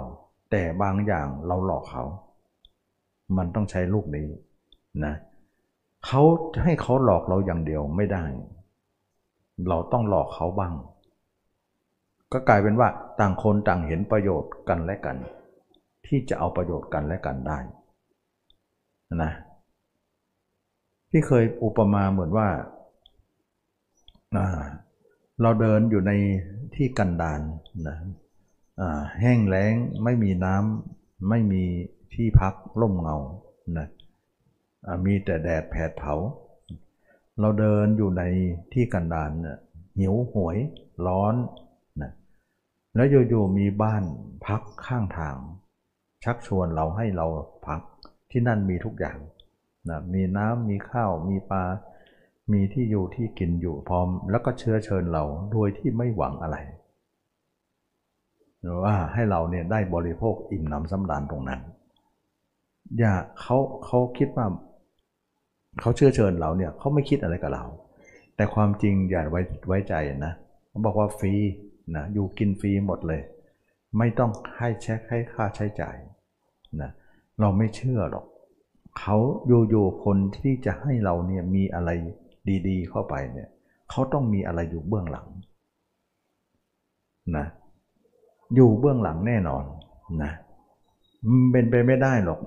[0.51, 2.05] แต่บางอย่างเราหลอกเขา
[3.37, 4.29] มันต้องใช้ลูกนี้
[5.05, 5.15] นะ
[6.07, 6.23] เขา
[6.63, 8.25] ให้เขาหลอกเราอย่างเดียวไม่ได้
[9.69, 10.73] เราต้องหลอกเขาบ้าง
[12.33, 12.89] ก็กลายเป็นว่า
[13.21, 15.17] ต่างคนต่างเห็นประโยชน์กันและกัน
[16.07, 17.59] ที่จะเอาประโยชน์กันและกันได้
[19.23, 19.33] นะ
[21.11, 22.49] ที่เคยอุปมาเหมือนว่า
[25.43, 26.13] เราเดินอยู่ใน
[26.75, 27.41] ที่กันดาร
[27.89, 27.97] นะ
[29.21, 31.63] แห้งแล้งไม่มีน้ำไม่มี
[32.15, 33.17] ที่พักร่มเงา
[33.79, 33.87] นะ
[35.07, 36.15] มีแต่แดดแผดเผา
[37.41, 38.23] เราเดินอยู่ใน
[38.73, 39.59] ที่กันดารเนะ
[39.99, 40.57] หิวหวย
[41.07, 41.35] ร้อน
[42.03, 42.13] นะ
[42.95, 44.03] แล้วอยู่ๆมีบ้าน
[44.47, 45.37] พักข้างทาง
[46.25, 47.27] ชักชวนเราให้เรา
[47.67, 47.81] พัก
[48.31, 49.19] ที่นั่นมีทุกอย่าง
[49.89, 51.65] นะมีน้ำมีข้าวมีปลา
[52.53, 56.57] มีที่อยู่ที่กินอยู่พร้อม แล้วก็เชื้อเชิญเราโดยที่ไม่หวังอะไร
[58.61, 61.61] หรือว่าให้เราเนี่ยได้บริโภคอิ่มหนำสำราญตรงนั้น
[62.99, 64.47] อย่าเขาเขาคิดว่า
[65.81, 67.65] เขาเชื่อเชิญเราเนี่ยเขาไม่คิดอะไรกับเรา
[68.37, 69.95] แต่ความจริงอย่าไว้ไว้ใจ
[70.27, 70.33] นะ
[70.69, 71.35] เขาบอกว่าฟรี
[71.97, 73.23] นะอยู่กินฟรีหมดเลย
[73.99, 75.97] ไม่ต้องให้แช็คให้ค่าใช้จ่าย
[76.81, 76.91] นะ
[77.41, 78.27] เราไม่เชื่อหรอก
[78.99, 79.17] เขา
[79.47, 81.91] อยู่ๆคนที่จะให้เราเนี่ยมีอะไร
[82.69, 83.49] ดีๆ เข้าไปเนี่ย
[83.91, 85.27] เขาต้องมีอะไรอยู่เบื้องหลัง
[87.37, 87.47] นะ
[88.55, 89.65] อยู่เบื้องหลังแน่นอน
[90.23, 90.33] นะ
[91.53, 92.41] เป็นไปไม่ได้หรอก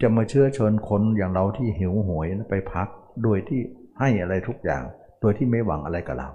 [0.00, 2.88] จะมาเชื่อเชิญคนอย่างเราที่หิวโหวยไปพัก
[3.22, 3.60] โดยที่
[3.98, 4.82] ให้อะไรทุกอย่าง
[5.20, 6.30] โดยที่ไม่หวังอะไรกับเรา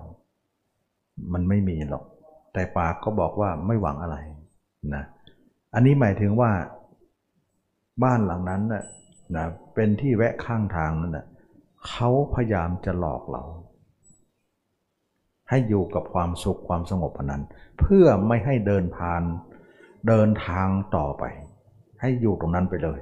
[1.33, 2.03] มันไม่มีหรอก
[2.53, 4.17] แต่ปากก็บอกว่าไม่หวังอะไร
[4.95, 5.03] นะ
[5.73, 6.51] อันนี้หมายถึงว่า
[8.03, 8.83] บ้านหลังนั้นนะ
[9.35, 11.25] นะเป็นที่แวะข้างทางนั่นนะ
[11.87, 13.43] เขาพยายามจะหลอกเรา
[15.49, 17.43] ให้อยู่กับความสุขความสงบนั้น
[17.79, 19.23] เพื่อไม่ให้เดินผ่าน
[20.07, 21.23] เดินทางต่อไป
[22.01, 22.99] ให้อยู่ตรงนั้นไปเลย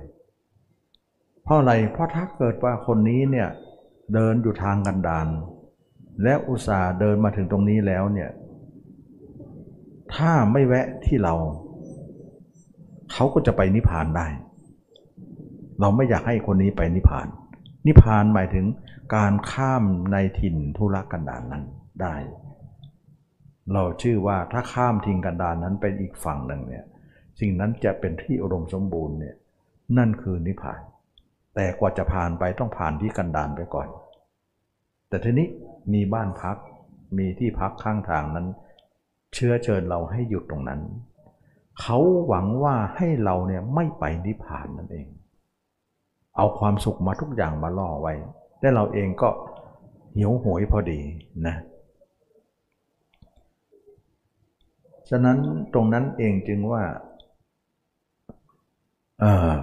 [1.44, 3.50] เพราะอะไรเพราะถ้าเกิดว่าคนนี้เนี่ย
[4.14, 5.28] เดินอยู่ทางกันดาน
[6.24, 8.30] และอุตส่าห์เดินมาถึงตรงนี้แล้วเนี่ย
[10.16, 11.34] ถ้าไม่แวะที่เรา
[13.12, 14.28] เขาก็จะไปนิพพานได้
[15.80, 17.28] เราไม่อยากให้คนนี้ไปนิพพาน
[17.88, 18.66] นิพพานหมายถึง
[19.16, 21.64] การข้ามในถิ่นทุรกันดารนนั้น
[22.02, 22.16] ได้
[23.74, 26.86] เราชื่อว่าถ้าข้ามทิ้งกันดารนนั้นเป็นอีกฝั่งหนึ่งเนี่ย
[27.40, 29.36] สิ่งนั้นจะเป็นที่อุดมสมบูรณ์เนี่ย
[29.98, 30.82] นั่นคือนิพพาน
[31.56, 33.88] แต่กว่าจะผ่านไปต้องผ่านที่กันดารไปก่อน
[35.10, 35.48] แต่ทีนี้
[35.94, 36.58] มีบ้านพัก
[37.18, 38.48] มีที่พักข้างทางนั้น
[39.34, 40.82] เชื้อเชิญเราให้หยุดตรงนั้น
[41.82, 41.98] เขา
[42.28, 45.08] หวังว่าให้เราเนี่ยไม่ไปนิพพานนั่นเอง
[46.38, 48.14] เอาความสุขมาทุกอย่างมาล่อไว้
[48.60, 49.30] แต่เราเองก็
[50.18, 51.00] หิวโหยพอดี
[51.48, 51.56] นะ
[55.10, 55.38] ฉะนั้น
[55.74, 56.84] ตรงนั้นเองจึงว่า
[59.20, 59.54] เออ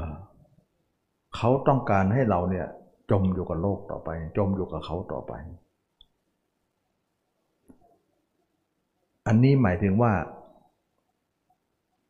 [1.36, 2.66] เขาต้องการให้เราเนี่ย
[3.10, 5.32] จมอยู่กับโลกต่อไป จมอยู่กับเขาต่อไป
[9.26, 10.12] อันนี้หมายถึงว่า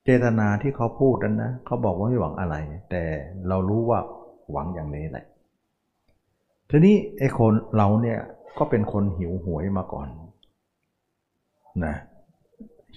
[0.05, 2.57] เจตนาที่เขาพูดนั้นนะเขาบอกว่าไม่หวังอะไร
[2.91, 3.03] แต่
[3.49, 4.01] เรารู้ว่า
[4.53, 5.25] หวังอย่างนี้แหละ
[6.71, 8.19] ทีนี้ไอ้คนเราเนี่ย
[8.59, 10.09] ก็เป็นคนหิวหวยมาก่อน
[11.85, 11.95] นะ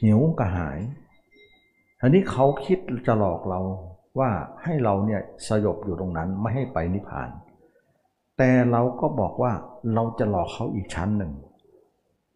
[0.01, 0.79] หิวกระหาย
[1.99, 3.59] ทีนี้เขาคิดจะหลอกเรา
[4.19, 4.29] ว่า
[4.63, 7.29] ให้เราเนี่ยสยบอยู่ตรงนั้นไม่ให้ไปนิพพาน
[8.37, 9.53] แต่เราก็บอกว่า
[9.93, 11.31] เราจะหลอกเขาอีกชั้นหนึ่ง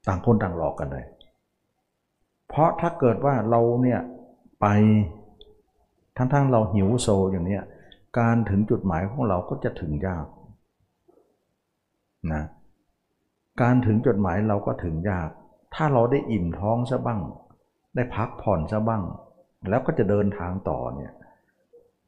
[0.07, 1.05] ต่างคนต่างหลอกกันเลย
[2.47, 3.99] เพราะถ้าเกิดว่าเราเนี่ย
[4.61, 4.67] ไป
[6.17, 7.63] ทั้งๆเราหิวโซอย่างเนี้ย
[8.19, 10.25] การถึงจุดหมายของเราก็จะถึงยาก
[12.33, 12.43] นะ
[13.61, 15.29] การถึงจุดหมายเราก็ถึงยาก
[15.75, 17.21] ถ้าเราได้อิ่มท้องซะบ้าง
[17.95, 19.03] ได้พักผ่อนซะบ้าง
[19.69, 21.11] แล้วก็จะเดินทางต่อเนี่ย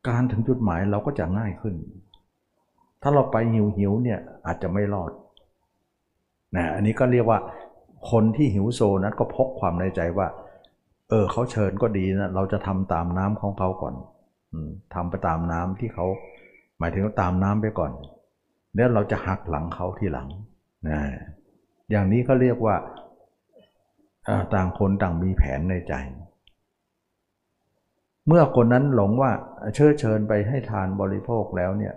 [0.07, 1.75] การถึงจุดหมายเราก็จะง่ายขึ้น
[3.01, 5.11] ถ้าเราไปหิวหิวเนี่ยอาจจะไม่รอด
[6.55, 7.39] นะอันนี้ก็เรียกว่า
[8.11, 10.27] คนที่หิวโซนั้นก็พกความในใจว่า
[11.09, 13.95] เออเขาเชิญก็ดีนะเราจะทำตามน้ำของเขาก่อน
[14.93, 16.05] ทำไปตามน้ำที่เขา
[16.79, 17.91] หมายถึงตามน้ำไปก่อน
[18.75, 20.27] แล้วเราจะหักหลังเขาทีหลัง
[20.89, 20.99] นะ
[21.91, 22.75] อย่างนี้เขาเรียกว่า
[24.53, 25.93] ต่างคนต่างมีแผนในใจ
[28.27, 29.31] เมื่อคนนั้นหลงว่า
[29.75, 31.93] เชื้อเชิญไปให้ทานบริโภคแล้วเนี่ย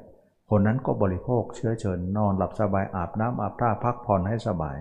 [0.50, 4.76] คนนั้นก็บริโภคเชื้อเชิญนอนหลับสบายอาบน้ำอาบท่าพักผ่อนให้สบาย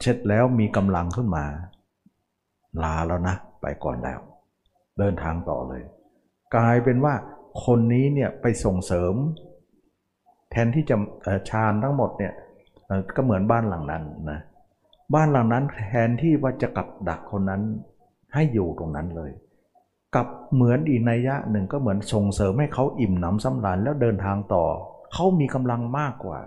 [0.00, 1.44] เช็ดแล้วมีกำลังขึ้นมา
[2.82, 4.18] ลาแล้วนะ ไปก่อนแล้ว
[4.98, 5.82] เดินทางต่อเลย
[6.54, 7.14] กลายเป็นว่า
[7.64, 9.14] คนนี้เนี่ยไปส่งเสริม
[10.50, 10.96] แทนที่จะ
[11.50, 12.32] ฌานทั้งหมดเนี่ย
[13.16, 14.40] ก็เหมือนบ้านหลังนั้นนะ
[15.14, 17.62] บ้านหลังนั้นแทนที่ว่าจะกลับดักคนนั้น
[18.34, 19.30] ให้อยู่ตรงนั้นเลย
[20.54, 24.64] เหมือนอีกนัยยะหนึ่งก็เหมือนส่งเสริมให้เขาอิ่มหนำสำราญแล้วเดินทางต่อ
[25.12, 26.38] เขามีกำลังมากกว่า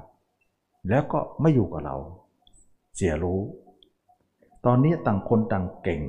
[0.90, 1.98] แล้วก็ไม่อยู่กับเรา
[2.96, 3.42] เสียรู้
[4.66, 6.02] ตอนนี้ต่างคนต่างเก่ง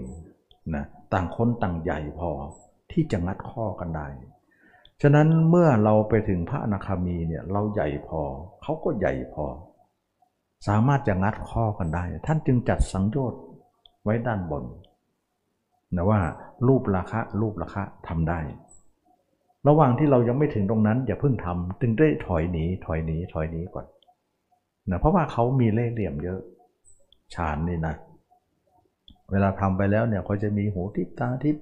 [0.74, 2.30] นะต่างคนต่างใหญ่พอ
[2.90, 4.06] ที่จะงัดข้อกันได้
[5.02, 8.20] ฉะนั้นเมื่อเราไปถึงพระอนาคามีเนี่ยเราใหญ่พอ
[8.62, 9.46] เขาก็ใหญ่พอ
[10.68, 13.42] สามารถจะงัดข้อกันได้ ท่านจึงจัดสังโยชน์
[14.04, 14.64] ไว้ด้านบน
[15.96, 16.20] นะว่า
[16.66, 18.38] รูปราคะรูปราคะทำได้
[19.68, 23.86] ระหว่างที่เรายังไม่ถึงตรงนั้น อย่าเพิ่งทำจึงได้ถอยหนีถอยหนีถอยหนีก่อน
[24.90, 26.40] นะเพราะว่าเขามีเล่ห์เหลี่ยมเยอะ
[27.34, 27.94] ฌานนี่นะ
[29.30, 31.56] เวลาทำไปแล้วเนี่ยก็จะมีหูทิพตาทิพ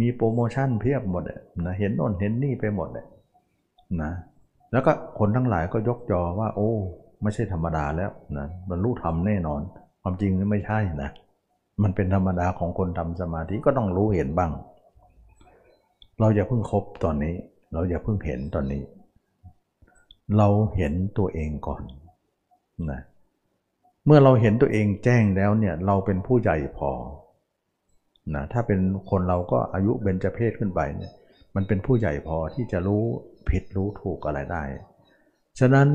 [0.00, 1.22] มีโปรโมชั่นเพียบหมด
[1.66, 3.06] นะเห็นโน่นเห็นนี่ไปหมดเลย
[4.02, 4.12] นะ
[4.72, 6.70] แล้วก็คนทั้งหลายก็ยกจอว่า โอ้
[7.22, 9.60] ไม่ใช่ธรรมดาแล้วนะบรรลุธรรมแน่นอน
[10.02, 11.10] ความจริงไม่ใช่นะ
[11.82, 14.52] มันเป็นธรรมดาของคนทำสมาธิก็ต้องรู้เห็นบ้าง
[16.20, 17.34] เราอย่าเพิ่งคบตอนนี้
[17.72, 18.82] เราอย่าเพิ่งเห็นตอนนี้
[20.36, 21.82] เราเห็นตัวเองก่อน
[22.90, 23.00] นะ
[24.06, 26.90] เมื่อเราเห็นตัวเองแจ้งแล้วเนี่ยเราเป็นผู้ใหญ่พอ
[28.34, 31.12] นะถ้าเป็นคนเราก็อายุเบญจเพศขึ้นไปเนี่ย
[31.54, 33.02] มันเป็นผู้ใหญ่พอที่จะรู้
[33.48, 34.62] ผิดรู้ถูกอะไรได้
[35.58, 35.88] ฉะนั้น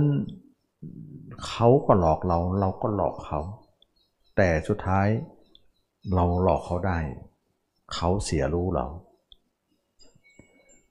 [1.47, 3.39] เขาก็หลอกเราเราก็หลอกเขา
[4.37, 5.07] แต่สุดท้าย
[6.13, 6.97] เราหลอกเขาได้
[7.93, 8.85] เขาเสียรู้เรา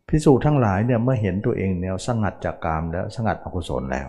[0.09, 4.09] พิสูจน์ทั้งหลายเนี่ยเมื่อเห็นตัวเองเนี่ยสงัดจากกามแล้วสงัดอกุศลแล้ว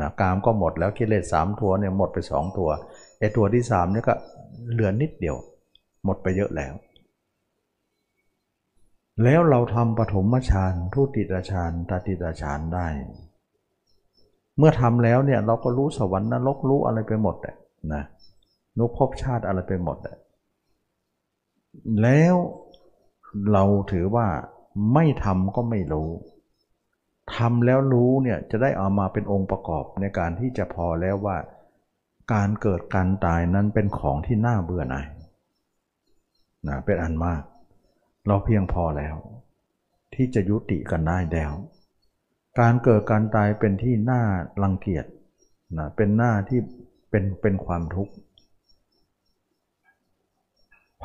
[0.00, 2.70] นะกามก็หมดแล้วกิเลสสามตัวเนี่ยหมดไปสองตัว
[3.18, 4.14] ไอ้ตัวที่สามเนี่ยก็
[4.72, 5.36] เหลือนิดเดียว
[6.04, 6.74] หมดไปเยอะแล้ว
[9.22, 12.86] แล้วเราทำปฐมฌานทุติยฌานตติยฌานได้
[14.58, 17.56] เมื่อทำแล้วเนี่ยเราก็รู้สวรรค์นรกรู้อะไรไปหมดเลย
[17.92, 18.02] นะ
[18.78, 20.16] นุภพชาติอะไรไปหมดเลย
[22.02, 22.34] แล้ว
[23.52, 24.28] เราถือว่า
[24.94, 26.10] ไม่ทำก็ไม่รู้
[27.34, 31.36] ทำแล้วรู้เนี่ยจะได้เอามาเป็นองค์ประกอบในการที่จะพอแล้วว่า
[32.32, 35.06] การเกิดการตายนั้นเป็นของที่น่าเบื่อหน่าย
[36.68, 37.42] นะเป็นอันมาก
[38.26, 39.16] เราเพียงพอแล้ว
[40.14, 41.52] ที่จะยุติกันได้แล้ว
[42.60, 44.22] การเกิดการตายเป็นที่น่า
[44.62, 45.04] รังเกียจ
[45.78, 46.60] นะเป็นหน้าที่
[47.10, 48.12] เป็นเป็นความทุกข์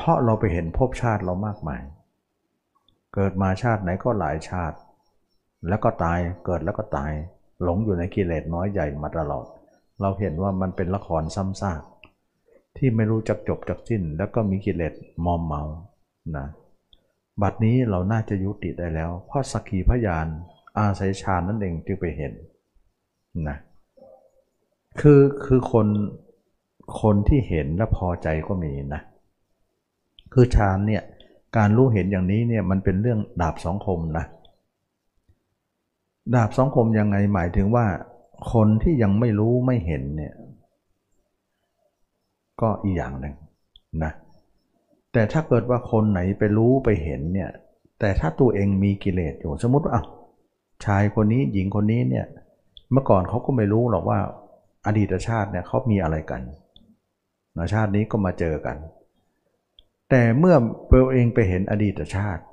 [0.04, 1.82] เพราะเราไปเห็นภพชาติเรามากมาย
[3.14, 4.78] เกิดมาชาติไหนก็หลายชาติ
[5.68, 7.12] แล้วก็ตายเกิดแล้วก็ตาย
[7.64, 9.46] หลงอยู่ในกิเลสน้อยใหญ่มาตลอด
[10.02, 11.82] เราเห็นว่ามันเป็นละครซ้ำซาก
[12.78, 14.94] ที่ไม่รู้จักจบจักสิ้น แล้วก็มีกิเลส
[15.26, 15.62] มอมเมา
[16.38, 16.46] นะ
[17.42, 20.28] บัดนี้เราน่าจะยุติได้แล้ว เพราะสักขีพยาน
[20.78, 22.34] อาศัยฌานนั่นเองจึงไปเห็น
[23.48, 23.58] นะ
[25.00, 25.88] คือคือคน
[27.02, 29.02] คนที่เห็นและพอใจก็มีนะ
[30.34, 31.04] คือฌานเนี่ย
[31.58, 34.26] การรู้เห็นอย่างนี้เนี่ยมันเป็นเรื่องดาบสองคมนะ
[36.36, 37.86] ดาบสองคมยังไงหมายถึงว่า
[38.54, 40.34] คนที่ยังไม่รู้ไม่เห็นเนี่ย
[42.62, 43.36] ก็อีกอย่างหนึ่ง
[44.04, 44.12] นะ
[45.14, 47.50] แต่ถ้าเกิดว่าคนไหนไปรู้ไปเห็นเนี่ย
[48.00, 50.00] แต่ถ้าตัวเองมีกิเลสอยู่สมมติว่า
[50.86, 52.26] ชายคนนี้หญิงคนนี้เนี่ย
[52.92, 54.20] เมื่อก่อนเขาก็ไม่รู้หรอกว่า
[54.86, 56.42] อดีตชาติเนี่ยเขามีอะไรกัน
[57.74, 58.78] ชาตินี้ก็มาเจอกัน
[60.12, 60.56] แต่เมื่อ
[60.92, 62.44] ตัวเองไปเห็นอดีตชาติ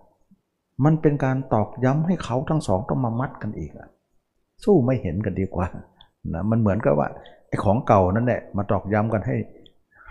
[0.85, 3.89] มันเป็นการตอกย้ำให้เขาทั้งสองต้องมามัดกันอีกอะ
[4.65, 5.67] สู้ไม่เห็นกันดีกว่า
[6.35, 7.09] นะมันเหมือนกับว่า
[7.49, 9.37] ไอ้ของเก่านั่นแหละมาตอกย้ำกันให้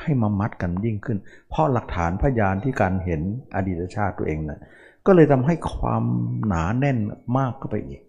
[0.02, 1.18] ให้มามัดกันยิ่งขึ้น
[1.50, 3.22] เพราะหลักฐานพยานที่การเห็น
[3.56, 4.60] อดีตชาติตัวเองนะ่ะ
[5.06, 6.04] ก็เลยทำให้ความ
[6.48, 6.98] หนาแน่น
[7.38, 8.02] มากก็ไปอีก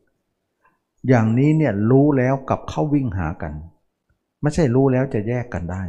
[1.09, 3.53] อย่างนี้เนี่ยรู้แล้วกับเข้าวิ่งหากัน
[4.43, 5.83] ไม่ใช่รู้แล้วจะแยกกันได้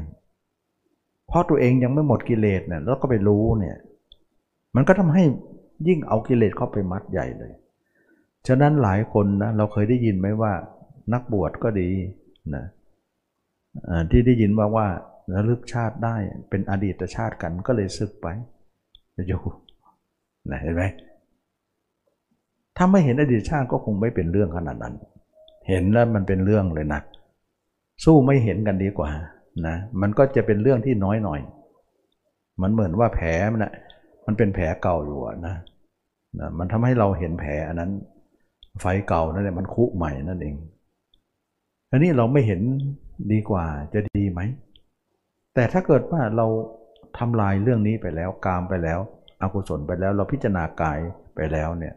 [1.30, 3.78] เพราะตัวเองยังไม่หมดกิเลสเนี่ยแล้วก็ไปรู้เนี่ย
[4.76, 5.24] มันก็ทำให้
[5.88, 7.52] ยิ่งเอากิเลสเข้าไปมัดใหญ่เลย
[8.48, 10.54] ฉะนั้นหลายคนนะเราเคยได้ยินไหมว่า
[11.14, 11.90] นักบวชก็ดี
[12.56, 12.66] นะ
[14.12, 14.88] ที่ได้ยินว่าว่า
[15.34, 16.16] ระลึกชาติได้
[16.50, 18.28] เป็นอดีตชาติกันก็เลยซึกไป
[19.28, 19.42] อยู่
[20.52, 20.84] นะเห็นไหม
[22.78, 24.96] ถ้าไม่เห็นอดีตชาติก็คงไม่เป็นเรื่องขนาดนั้น
[25.68, 27.02] เห็นแล้วมันเป็นเรื่องเลยนะ
[28.04, 29.10] สู้ไม่เห็นกันดีกว่า
[29.68, 31.40] นะมันก็จะเป็นเรื่องที่น้อยหน่อย
[32.62, 33.74] มันเหมือนว่าแผลมันนะ
[34.26, 35.56] มันเป็นแผลเก่าอยู่นะ
[36.40, 37.92] นะมันทำให้เราเห็นแผลอันนั้น
[38.82, 40.56] ไฟเก่านั่นแหละมันคุใหม่นั่นเอง
[41.92, 42.62] อันนี้เราไม่เห็น
[43.32, 44.42] ดีกว่าจะดีไหม
[45.56, 46.48] แต่ถ้าเกิดว่าเรา
[47.18, 49.00] ทำลายเรื่องนี้ไปแล้วกามไปแล้ว
[49.42, 51.00] อกุศลไปแล้วเราพิจารณากาย
[51.36, 51.94] ไปแล้วเนี่ย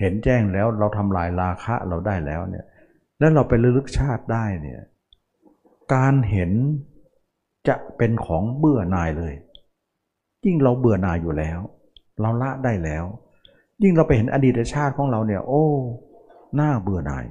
[0.00, 2.64] เห็นแจ้งแล้วเราทำลายราคะเราได้แล้วเนี่ย
[3.18, 4.80] แล้วเราไปลึกชาติได้เนี่ย
[5.94, 6.50] การเห็น
[7.68, 9.34] จะเป็นของเบื่อหน่ายเลย
[10.44, 11.58] ยิ่งเราเบื่อหน่ายอยู่แล้ว
[12.20, 13.04] เราละได้แล้ว
[13.82, 15.64] ยิ่งเราไปเห็นอดีตชาติของเราเนี่ย โอ้
[16.54, 17.24] หน้าเบื่อหน่าย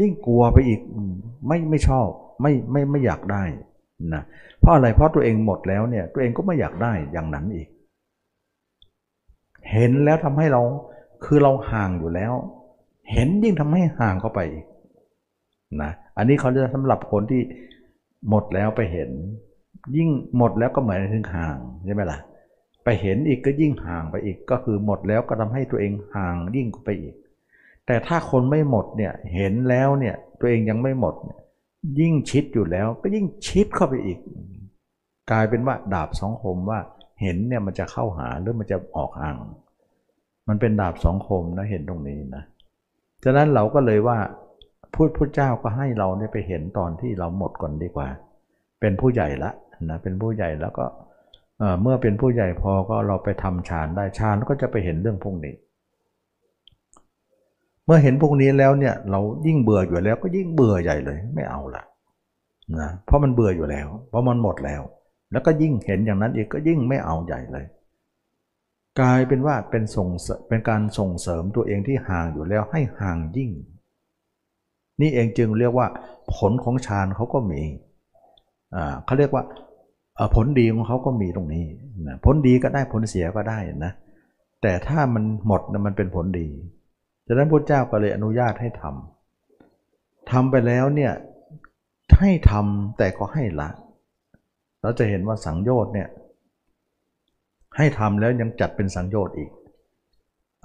[0.00, 0.80] ยิ่งกลัวไปอีก
[1.46, 2.06] ไม่ไม่ชอบ
[2.42, 3.44] ไม่ไม่ไม่อยากได้
[4.14, 4.22] นะ
[4.60, 7.68] เพราะอะไรเพราะตัวเองหมดแล้วเนี่ย ตัวเองก็ไม่อยากได้อย่างนั้นอีก
[9.72, 10.62] เห็นแล้วทำให้เรา
[11.24, 12.32] คือเราห่างอยู่แล้ว
[13.12, 14.64] เห็นยิ่งทำให้ห่างเข้าไปอีก
[15.82, 17.42] นะ อันนี้เขาจะสำหรับคนที่
[18.28, 19.10] หมดแล้วไปเห็น
[19.96, 22.18] ยิ่งหมดแล้วก็เหมือนถึงห่างใช่ไหมล่ะ
[22.84, 27.14] ไปเห็นอีกก็ยิ่งห่างไปอีกก็คือหมดแล้วก็ทำให้ตัวเองห่างยิ่งไปอีก
[27.86, 31.34] แต่ถ้าคนไม่หมดเนี่ยเห็นแล้วเนี่ยตัวเองยังไม่หมดย
[32.00, 34.18] ยิ่งชิดอยู่แล้วก็ยิ่งชิดเข้าไปอีก
[35.30, 36.80] กลายเป็นว่าดาบสองคมว่า
[37.22, 39.36] เห็นเนี่ยมันจะเข้าหาหรือมันจะออกห่าง
[40.48, 42.44] มันเป็นดาบสองคมนะเห็นตรงนี้นะ
[43.24, 44.18] ฉะนั้นเราก็เลยว่า
[44.94, 48.08] พูดพุทธเจ้าก็ให้เราเนี่ยไปเห็นตอนที่เราหมดก่อนดีกว่า
[48.80, 49.50] เป็นผู้ใหญ่ละ
[49.90, 50.84] นะเป็นผู้ใหญ่แล้วก็
[51.82, 55.54] เมื่อเป็นผู้ใหญ่พอก็เราไปทำฌานได้ฌานก็จะไปเห็นเรื่องพวกนี้
[57.84, 61.82] เมื่อเห็นพวกนี้แล้วเนี่ยเรายิ่งเบื่ออยู่แล้วก็ยิ่งเบื่อใหญ่เลยไม่เอาละ
[62.80, 64.82] นะเพราะมันเบื่ออยู่แล้ว เพราะมันหมดแล้ว
[65.32, 67.66] แล้วก็ยิ่งเห็นอย่างนั้นอีกก็ยิ่งไม่เอาใหญ่เลย
[69.00, 70.08] กลายเป็นว่าเป็นส่ง
[70.48, 73.50] เป็นการส่งเสริมตัวเองที่ห่างอยู่แล้วให้ห่างยิ่ง
[75.00, 75.86] นี่เองจึงเรียกว่า
[76.36, 77.62] ผลของฌานเขาก็มี
[79.04, 79.44] เขาเรียกว่า
[80.34, 81.64] ผลดีของเขาก็มีตรงนี้
[82.06, 83.92] นะผลดีก็ได้ผลเสียก็ได้นะ
[84.62, 86.48] แต่ถ้ามันหมดนะมันเป็นผลดี
[87.26, 91.12] ฉะนั้นพระเจ้าก็เลยอนุญาตให้ทำทำไปแล้วเนี่ย
[92.18, 93.68] ให้ทำแต่ก็ให้ละ
[94.82, 96.08] เราจะเห็นว่าสังโยชน์เนี่ย
[97.76, 99.50] ให้ทำแล้วยังจัดเป็นสังโยชน์อีก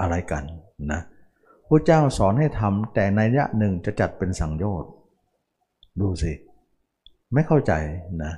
[0.01, 0.43] อะไรกัน
[0.91, 1.01] นะ
[1.73, 4.91] พระเจ้าสอนให้ทำแต่ในยะหนึ่งจะจัดเป็นสังโยชน์
[6.01, 6.33] ดูสิ
[7.33, 7.73] ไม่เข้าใจ
[8.23, 8.33] นะ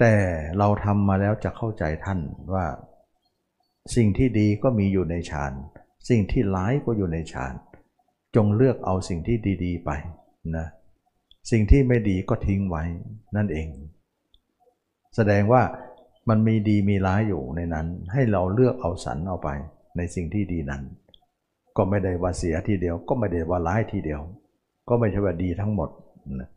[0.00, 0.14] แต่
[0.58, 2.20] เราทำมาแล้วจะเข้าใจท่าน
[2.54, 2.66] ว่า
[3.96, 5.52] สิ่งที่ดีก็มีอยู่ในฌาน
[6.08, 7.54] สิ่งที่ร้ายก็อยู่ในฌาน
[8.36, 9.90] จงเลือกเอาสิ่งที่ดีๆไป
[10.56, 10.66] นะ
[11.50, 12.82] สิ่งที่ไม่ดีก็ทิ้งไว้
[13.36, 13.68] นั่นเอง
[15.16, 15.62] แสดงว่า
[16.28, 19.48] มันมีดีมีร้ายอยู่ในนั้น ให้เราเลือกเอาสรรเอาไป
[19.96, 20.82] ในสิ่งที่ดีนั้น
[21.76, 24.20] ก็ไม่ได้ว่าเสียทีเดียว ก็ไม่ได้ว่าร้ายทีเดียว
[24.88, 25.88] ก็ไม่ใช่ว่าดีทั้งหมด
[26.40, 26.50] นะ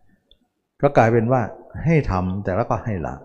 [0.82, 1.42] ก็กลายเป็นว่า
[1.86, 3.16] ให้ทำแต่แล้วก็ให้ละ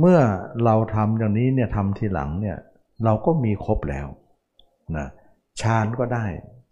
[0.00, 0.18] เมื่อ
[0.64, 2.56] เราทำอย่างนี้เนี่ยทำทีหลังเนี่ย
[3.04, 4.06] เราก็มีครบแล้ว
[4.96, 5.06] นะ
[5.60, 6.24] ฌานก็ได้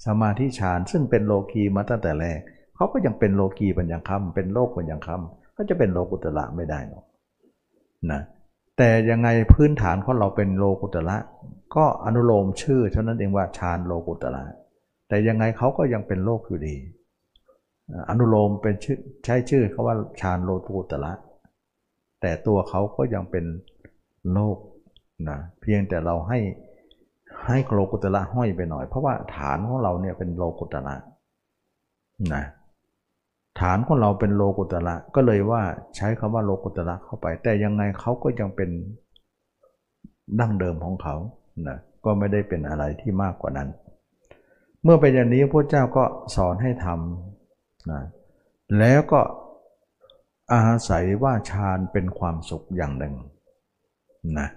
[0.07, 2.39] สมาธิฌานซึ่งเป็นโลกีมาตั้งแต่แรก
[2.77, 7.05] เขาก็ยังเป็นโลกีปัญญาคำเป็นโลกปัญญาคำก็จะเป็นโลกุตละไม่ได้หรอก
[8.13, 8.21] นะ
[8.83, 11.17] แต่ยังไงพื้นฐานของเราเป็นโลกุตละ
[11.77, 14.43] ก็อนุโลมชื่อเท่านั้นเองว่าฌานโลกุตละ
[15.09, 16.77] แต่ยังไงเขาก็ยังเป็นโลกอยู่ดี
[18.11, 21.13] อนุโลมเป็นชื่อใช้ชื่อเขาว่าฌานโลกุตละ
[22.21, 23.45] แต่ตัวเขาก็ยังเป็น
[24.33, 24.57] โลก
[25.29, 26.39] นะเพียงแต่เราให้
[27.47, 30.95] ให้โลกุตละห้อยไปหน่อย เพราะว่าฐานของเราเนี่ยเป็นโลกุตละ
[32.35, 32.45] นะ
[33.59, 35.63] ฐานของเราเป็นโลกุตละก็เลยว่า
[35.97, 38.71] ใช้คำว่าโลกุตละเข้าไป แต่ยังไงเขาก็ยังเป็น
[40.39, 41.17] ดั้งเดิมของเขา
[41.69, 43.69] นะก็ไม่ได้เป็นอะไรที่มากกว่านั้น
[44.83, 46.05] เมื่อเป็นอย่างนี้พระเจ้าก็
[46.37, 48.03] สอนให้ทำนะ
[48.79, 49.21] แล้วก็
[50.53, 53.15] อาศัยว่าฌานเป็นความสุขอย่างหนึ่ง
[54.39, 54.49] นะ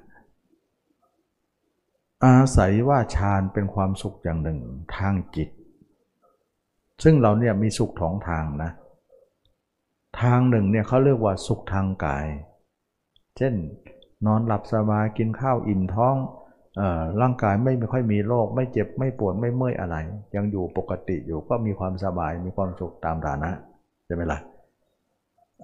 [2.26, 4.60] อาศัยว่าฌานเป็นความสุขอย่างหนึ่ง
[4.98, 5.50] ทางจิต
[7.04, 8.72] ซึ่งเราเนี่ยมีสุขท้องทางนะ
[10.22, 12.26] ทางหนึ่งเนี่ยเขาเรียกว่าสุขทางกาย
[13.38, 13.54] เช่น
[14.26, 16.16] นอนหลับสบายกินข้าวอิ่มท้อง
[17.22, 19.96] ร่างกายไม่ค่อยมีโรคไม่เจ็บไม่ปวดไม่เมื่อยอะไร
[20.36, 23.52] ยังอยู่ปกติอยู่ก็มีความสบายมีความสุขตามฐานะ
[24.06, 24.40] ใช่ไหมละ่ะ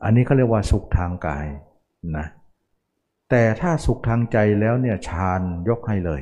[0.03, 1.45] อันนี้เขาเรียกว่าสุขทางกาย
[2.17, 2.25] นะ
[3.29, 6.21] แต่ถ้าสุขทางใจแล้วเนี่ยฌานยกให้เลย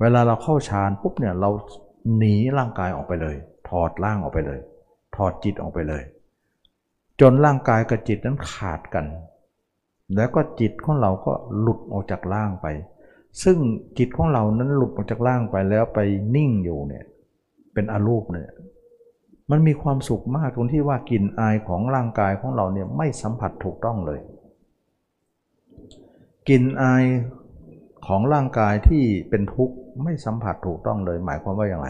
[0.00, 1.50] เวลาเราเข้าฌานปุ๊บเนี่ยเรา
[2.16, 3.36] หนีร่างกายออกไปเลย
[3.68, 4.60] ถอดร่างออกไปเลย
[5.16, 6.02] ถอดจิตออกไปเลย
[7.22, 9.06] จนร่างกายกับจิตนั้นขาดกัน
[10.16, 12.66] แล้วก็จิตของเราก็หลุดออกจากร่างไป
[13.42, 13.58] ซึ่ง
[13.98, 15.98] จิตของเรานั้นหลุดออกจากร่างไปแล้วไป
[16.34, 17.04] นิ่งอยู่เนี่ย
[17.74, 18.50] เป็นอารูปเนี่ย
[19.50, 24.20] มันมีความสุขมากตรงที่ว่ากลิ่นอายของร่างกายของเราเนี่ยไม่สัมผัสถูกต้องเลย
[26.48, 27.04] กลิ่นอาย
[28.06, 31.88] ของร่างกายที่เป็นทุกข์ไม่สัมผัสถูกต้องเลย หมายความว่าอย่างไร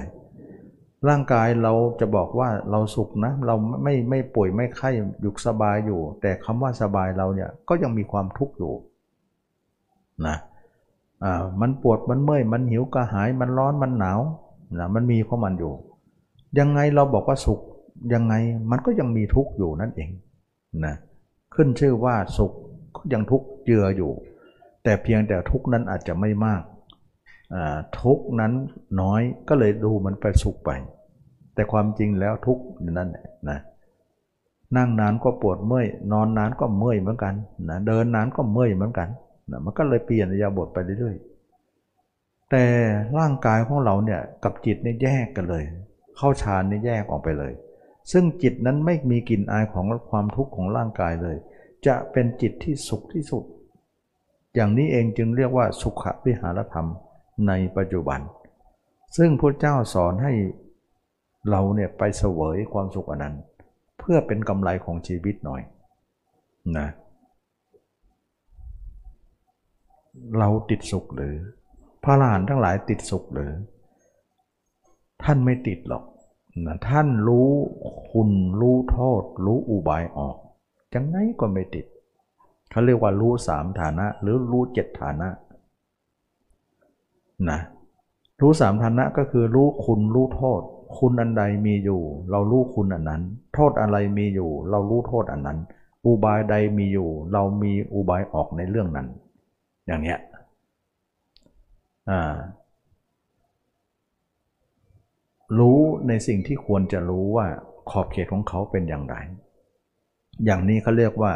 [1.09, 4.91] ร่างกายเราจะบอกว่าเราสุขนะ เราไม่ไม่ป่วยไม่ไข้
[5.21, 8.73] อยู่สบายอยู่ แต่คำว่าสบายเราเนี่ยก็ยังมีความทุกข์อยู่
[10.27, 10.37] นะ
[11.25, 14.21] อ่ามันปวดมันเมื่อยมันหิวกระหายมันร้อนมันหนาว
[14.79, 15.73] นะมันมีของมันอยู่
[16.59, 17.61] ยังไงเราบอกว่าสุข
[18.15, 18.35] ยังไง
[18.71, 20.11] มันก็ยังมีทุกข์อยู่นั่นเอง
[20.85, 20.95] นะ
[21.55, 22.53] ขึ้นชื่อว่าสุข
[22.97, 24.13] ก็ยังทุกข์เจืออยู่
[24.85, 26.63] แต่เพียงแต่ทุกข์นั้นอาจจะไม่มาก
[28.01, 28.53] ทุกนั้น
[29.01, 30.71] น้อยก็เลยดูมันไปสุขไป
[31.55, 32.59] แต่ความจริงแล้วทุก
[32.91, 33.11] นั่น
[33.51, 33.59] นะ
[34.77, 37.35] นั่งนานก็ปวดเมื่อยนอนนานก็เมื่อยเหมือนกัน
[37.69, 39.09] นะเดินนานก็เมื่อยเหมือนกัน
[39.51, 42.65] นะมันก็เลยเปลี่ยนยาบทไปเรื่อยๆแต่
[43.19, 45.65] ร่างกายของเราเนี่ยกับจิตเนี่ยแยกกันเลย
[46.17, 47.53] เข้าฌานเนี่ยแยกออกไปเลย
[48.13, 51.37] ซึ่งจิตนั้นไม่มีกลิ่นอายของความทุกข์ของร่างกายเลย
[51.87, 53.45] จะเป็นจิตที่สุขที่สุด
[54.55, 56.89] อย่างนี้เองจึงเรียกว่าสุขวิหารธรรม
[57.49, 58.21] ในปัจจุบัน
[59.17, 60.33] ซึ่งพระเจ้าสอนให้
[61.51, 63.35] เราเนี่ยไปเสวยความสุขอนนั้น
[63.99, 65.63] เพื่อเป็นกำไรของชีวิตหน่อย
[66.79, 66.89] นะ
[70.39, 71.35] เราติดสุขหรือ
[72.05, 73.53] พระอรหันทั้งหลายติดสุขหรือ
[75.25, 76.05] ท่านไม่ติดหรอก
[76.67, 77.49] นะท่านรู้
[78.11, 78.31] คุณ
[78.61, 80.37] รู้โทษ รู้อุบายออก
[80.95, 81.87] จังไงก็ไม่ติด
[82.71, 85.29] เขาเรียกว่ารู้สามฐานะ หรือรู้เจ็ดฐานะ
[87.51, 87.61] นะ
[88.41, 90.61] รู้สามฐานะก็คือรู้คุณรู้โทษ
[90.99, 93.23] คุณอันใดมีอยู่ เรารู้คุณอันนั้น
[93.55, 95.59] โทษอะไรมีอยู่ เรารู้โทษอันนั้น
[96.07, 99.07] อุบายใดมีอยู่ เรามีอุบายออกในเรื่องนั้น
[99.87, 100.19] อย่างเนี้ย
[102.11, 102.37] อ่า
[105.59, 105.79] รู้
[106.09, 107.47] ในสิ่งที่ควรจะรู้ว่า
[107.91, 109.17] ขอบเขตของเขาเป็นอย่างไร
[110.45, 111.33] อย่างนี้เขาเรียกว่า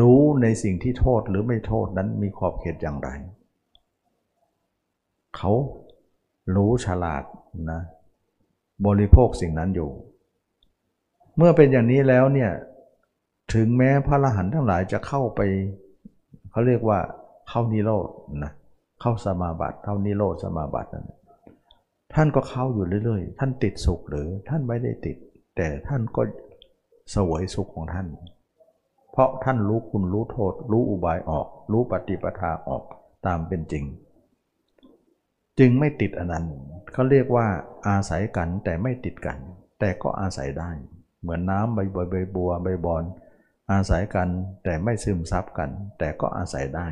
[0.00, 3.10] รู้ในสิ่งที่โทษหรือไม่โทษนั้นมีขอบเขตอย่างไร
[5.36, 5.52] เขา
[6.56, 7.24] รู้ฉลาด
[7.70, 7.80] นะ
[8.86, 9.90] บริโภคสิ่งนั้นอยู่
[11.36, 12.50] เมื่อเป็นอย่างนี้แล้วเนี่ย
[13.54, 15.40] ถึงแม้พระอรหันต์ทั้งหลายจะเข้าไป
[16.50, 16.98] เขาเรียกว่า
[17.48, 18.08] เข้านิโรธ
[18.44, 18.52] นะ
[19.00, 21.10] เข้าสมาบัติเข้านิโรธสมาบัตินั่น
[22.14, 25.16] ท่านก็เข้าอยู่เรื่อยๆ ท่านติดสุขหรือท่านไม่ได้ติด
[25.56, 26.22] แต่ท่านก็
[27.14, 28.06] สวยสุขของท่าน
[29.12, 32.82] เพราะท่านรู้คุณรู้โทษ รู้อุบายออก รู้ปฏิปทาออก
[33.26, 33.84] ตามเป็นจริง
[35.58, 36.46] จึงไม่ติดอันนั้น
[36.92, 37.46] เขาเรียกว่า
[37.88, 39.38] อาศัยกันแต่ไม่ติดกัน
[39.80, 40.70] แต่ก็อาศัยได้
[41.20, 43.04] เหมือนน้ำใบใบใบบัวใบบอน
[43.72, 44.28] อาศัยกัน
[44.64, 46.88] แต่ไม่ซึมซับกัน แต่ก็อาศัยได้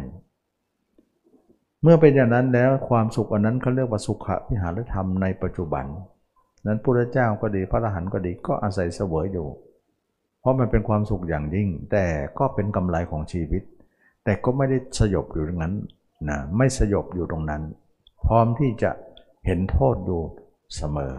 [1.82, 5.84] เมื่อเป็นอย่างนั้นแล้วความสุขอันนั้นเขาเรียกว่าสุขวิหารธรรมในปัจจุบัน
[6.66, 9.48] นั้นพระเจ้าก็ดีพระอรหันต์ก็ดีก็อาศัยเสวยอยู่
[10.40, 12.04] เพราะมันเป็นความสุขอย่างยิ่ง แต่
[12.38, 13.62] ก็เป็นกำไรของชีวิต
[14.24, 15.74] แต่ก็ไม่ได้สยบอยู่ตรงนั้น
[16.28, 17.62] นะไม่สยบอยู่ตรงนั้น
[18.26, 18.90] พร้อมที่จะ
[19.46, 20.22] เห็นโทษอยู่
[20.76, 21.14] เสมอ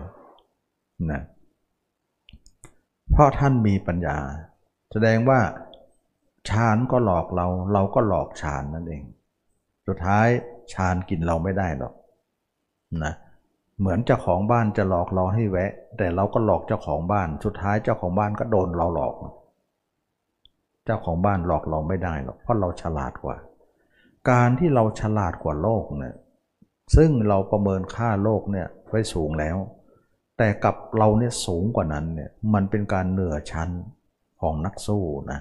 [1.11, 1.21] นะ
[3.11, 4.17] เพราะท่านมีปัญญา
[4.91, 5.39] แสดงว่า
[6.49, 9.03] ฌานก็หลอกเรา เราก็หลอกฌานนั่นเอง
[9.87, 10.27] สุดท้าย
[10.73, 11.93] ฌานกินเราไม่ได้หรอก
[13.03, 13.13] นะ
[13.79, 19.15] เหมือนเจ้าของบ้านจะหลอกเราให้แวะ แต่เราก็หลอกเจ้าของบ้าน สุดท้ายเจ้าของบ้านก็โดนเราหลอก
[20.85, 23.37] เจ้าของบ้านหลอกเราไม่ได้หรอกเพราะเราฉลาดกว่า
[24.29, 26.15] การที่เราฉลาดกว่าโลกเนี่ย
[26.95, 29.57] ซึ่งเราประเมินค่าโลกเนี่ยไว้สูงแล้ว
[30.37, 33.69] แต่กับเราเนี่ยสูงกว่านั้นเนี่ยมันเป็นการเหนือชั้น
[34.41, 35.39] ของนักสู้นะ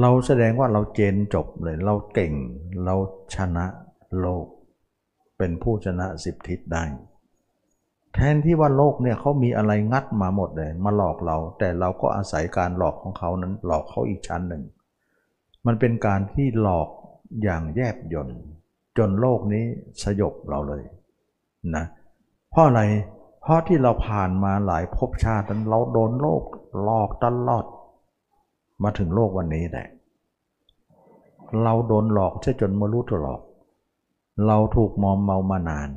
[0.00, 2.32] เราแสดงว่าเราเจนจบเลยเราเก่ง
[2.84, 2.94] เรา
[3.34, 3.66] ชนะ
[4.20, 4.46] โลก
[5.38, 6.84] เป็นผู้ชนะสิบทิศได้
[8.14, 14.62] แทนที่ว่าโลกเนี่ยเขามีอะไรงัดมาหมดเลย มาหลอกเรา แต่เราก็อาศัยการหลอกของเขานั้น หลอกเขาอีกชั้นหนึ่ง
[15.66, 16.88] มันเป็นการที่หลอก
[17.42, 18.28] อย่างแยบยน
[18.98, 19.64] จนโลกนี้
[20.02, 20.82] สยบเราเลย
[21.74, 21.84] นะ
[22.50, 22.82] เพราะอะไร
[23.42, 26.42] เพราะที่เราผ่านมาหลายภพชาตินั้นเราโดนโลก
[26.82, 27.64] หลอกตลอด
[28.82, 29.86] มาถึงโลกวันนี้แหละ
[31.62, 33.42] เราโดนหลอกใช่จนมารู้ตัวหลอก
[34.46, 35.90] เราถูกมอมเมามานาน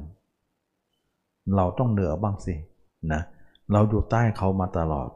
[1.55, 2.55] เราต้องเหนือบ้างสิ
[3.11, 3.21] นะ
[3.71, 5.09] เราอยู่ใต้เขามาตลอด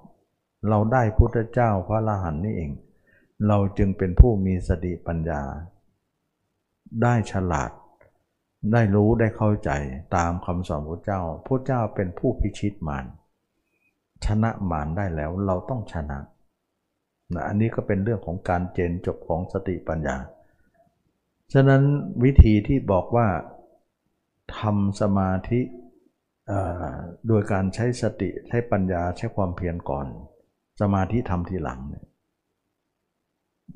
[0.69, 2.72] เราได้พุทธเจ้าพระอรหันนี่เอง
[3.47, 5.41] เราจึงเป็นผู้มีสติปัญญา
[7.02, 7.72] ได้ฉลาด
[8.72, 9.72] ได้รู้ได้เข้าใจ
[10.15, 13.06] ตามคำสอนพระเจ้าพระเจ้าเป็นผู้พิชิตมาร
[14.26, 16.20] ชนะมารได้แล้วเราต้องชนะ
[17.34, 20.18] นะอันนี้ก็เป็นเรื่องของการเจนจบของสติปัญญา
[21.53, 21.84] ฉะนั้น
[22.24, 23.28] วิธีที่บอกว่า
[24.57, 25.61] ทำสมาธิ
[27.28, 30.06] โดยการใช้สติใช้ปัญญาใช้ความเพียรก่อน
[30.82, 32.06] สมาธิทำทีหลังเนี่ย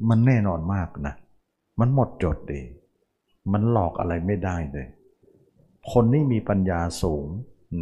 [0.10, 1.16] มันแน่นอนมากนะ
[1.80, 2.62] มันหมดจดดี
[3.52, 4.88] มันหลอกอะไรไม่ได้เลย
[5.92, 7.26] คนนี้มีปัญญาสูง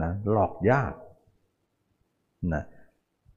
[0.04, 0.94] นะหลอกยาก
[2.54, 2.64] นะ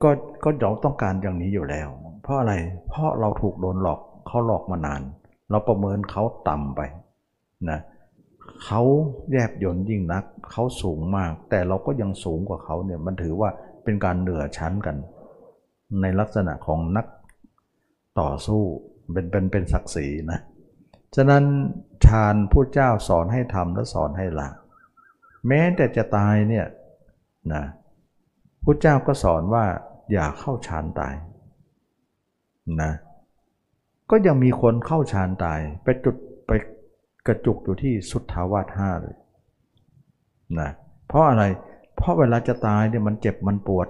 [0.03, 0.11] ก็
[0.45, 1.89] ก็เราต้องการอย่างนี้อยู่แล้ว
[2.23, 2.55] เพราะอะไร
[2.89, 5.03] เพราะเราถูกโดนหลอกเขาหลอกมานาน
[5.51, 6.81] เราประเมินเขาต่ำไป
[7.71, 7.81] นะ
[8.65, 8.83] เขา
[9.33, 13.51] แยบยนยิ่งนัก เขาสูงมาก แต่เราก็ยังสูงกว่าเขาเนี่ยมันถือว่า
[13.85, 14.97] เป็นการเหนือชั้นกัน
[16.01, 17.07] ในลักษณะของนัก
[18.21, 18.63] ต่อสู้
[19.13, 20.41] เป็นเป็นเป็นศักดิ์ศรีนะ
[21.17, 21.45] ฉะนั้น
[22.07, 24.49] ฌานผู้เจ้าสอนให้ทำและสอนให้ละ
[25.49, 26.67] แม้แต่จะตายเนี่ย
[27.53, 27.65] นะ
[28.65, 29.65] พุทธเจ้าก็สอนว่า
[30.13, 31.15] อย่าเข้าฌานตาย
[32.83, 32.93] นะ
[34.11, 36.17] ก็ยังมีคนเข้าฌานตายไปจุด
[36.47, 36.51] ไป
[37.27, 39.17] กระจุกอยู่ที่สุทธาวาสห้าเลย
[40.61, 40.71] นะ
[41.07, 41.45] เพราะอะไร
[41.97, 43.89] เพราะเวลาจะตายเนี่ยมันเจ็บมันปวด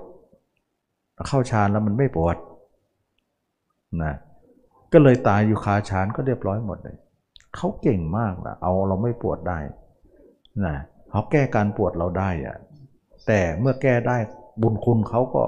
[1.28, 2.36] เข้าฌานแล้วมันไม่ปวด
[4.02, 4.14] นะ
[4.92, 6.96] ก็เลยตายอยู่คาฌานก็เรียบร้อยหมดเลย
[7.59, 9.59] เขาเก่งมากนะเอาเราไม่ปวดได้
[10.66, 10.76] นะ
[11.10, 12.56] เขาแก้การปวดเราได้อะ
[13.26, 14.16] แต่เมื่อแก้ได้
[14.62, 15.43] บุญคุณเขาก็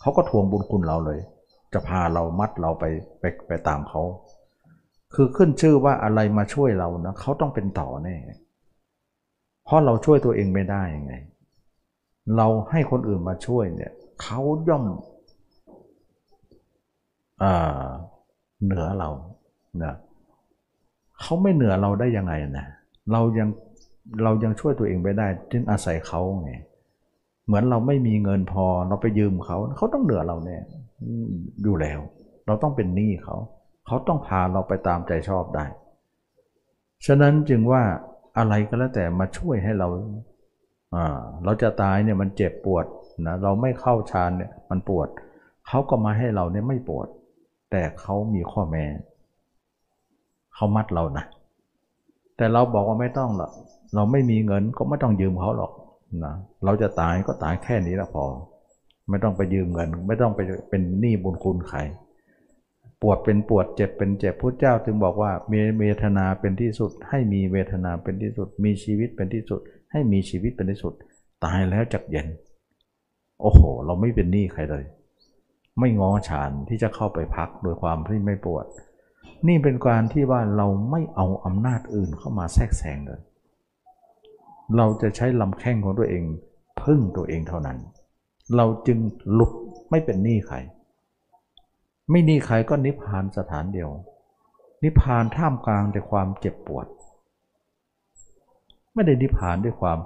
[0.00, 1.20] เขาก็ทวงบุญคุณเราเลย
[1.72, 2.84] จะพาเรามัดเราไป
[3.20, 4.02] ไปไปตามเขา
[5.14, 8.16] คือขึ้นชื่อว่าอะไรมาช่วยเรานะเขาต้องเป็นต่อแน่
[9.64, 11.14] เพราะเราช่วยตัวเองไม่ได้ยังไง
[12.36, 13.92] เราให้คนอื่นมาช่วยเนี่ย
[14.22, 14.84] เขาย่อม
[18.64, 19.10] เหนือเรา
[19.84, 19.94] นะ
[21.22, 22.66] เขาไม่เหนือเราได้ยังไงนะ
[23.12, 23.48] เรายัง
[24.24, 26.52] เรายังช่วยตัวเองไม่ได้จึงอาศัยเขาไง
[27.46, 30.62] เหมือนเราไม่มีเงินพอเราไปยืมเขาเขาต้องเหนือเราเนี่ย
[31.62, 32.00] อยู่แล้ว
[32.46, 33.36] เราต้องเป็นหนี้เขา
[33.86, 35.64] เขาต้องพาเราไปตามใจชอบได้
[37.06, 37.82] ฉะนั้นจึงว่า
[38.38, 39.88] อะไรก็แล้วแต่มาช่วยให้เรา
[41.44, 42.84] เราจะตายเนี่ยมันเจ็บปวด
[43.26, 45.08] นะเราไม่เข้าฌานเนี่ยมันปวด
[45.68, 47.08] เขาก็มาให้เราเนี่ยไม่ปวด
[47.70, 48.84] แต่เขามีข้อแม้
[50.60, 51.24] เขามัดเรานะ
[52.36, 53.50] แต่เราบอกว่าไม่ต้องหรอก
[53.94, 55.72] เราไม่มีเงินก็ไม่ต้องยืมเขาหรอก
[56.24, 56.34] นะ
[56.64, 58.24] เราจะตายก็ตายแค่นี้ละพอ
[59.08, 61.78] ไม่ต้องไปยืมเงิน ไม่ต้องไปเป็นหนี้บุญคุณใคร
[63.02, 69.60] ปวดเป็นปวดเจ็บเป็นเจ็บพระเจ้าจึงบอกว่ามีเวทนาเป็นที่สุด ให้มีเวทนาเป็นที่สุด มีชีวิตเป็นที่สุด
[69.92, 70.94] ให้มีชีวิตเป็นที่สุด
[71.44, 72.26] ตายแล้วจักเย็น
[73.40, 74.84] โอ้โห เราไม่เป็นหนี้ใครเลย
[75.78, 78.66] ไม่งอฉานที่จะเข้าไปพักโดยความที่ไม่ปวด
[79.48, 83.20] นี่เป็นการที่ว่าเราไม่เอาอำนาจอื่นเข้ามาแทรกแซงเลย
[84.76, 86.24] เราจะใช้ลำแข้งของตัวเอง
[86.82, 87.78] พึ่งตัวเองเท่านั้น
[88.56, 88.98] เราจึง
[89.32, 89.52] หลุด
[89.90, 90.56] ไม่เป็นหนี้ใคร
[92.10, 93.90] ไม่หนี้ใครก็นิพพานสถานเดียว
[94.82, 96.86] นิพพานท่ามกลางแต่ความเจ็บปวด
[98.94, 99.98] ไม่ได้นิพพานด้วยความ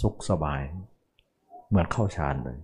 [0.00, 0.60] สุขสบาย
[1.68, 2.58] เหมือนเข้าฌานเลย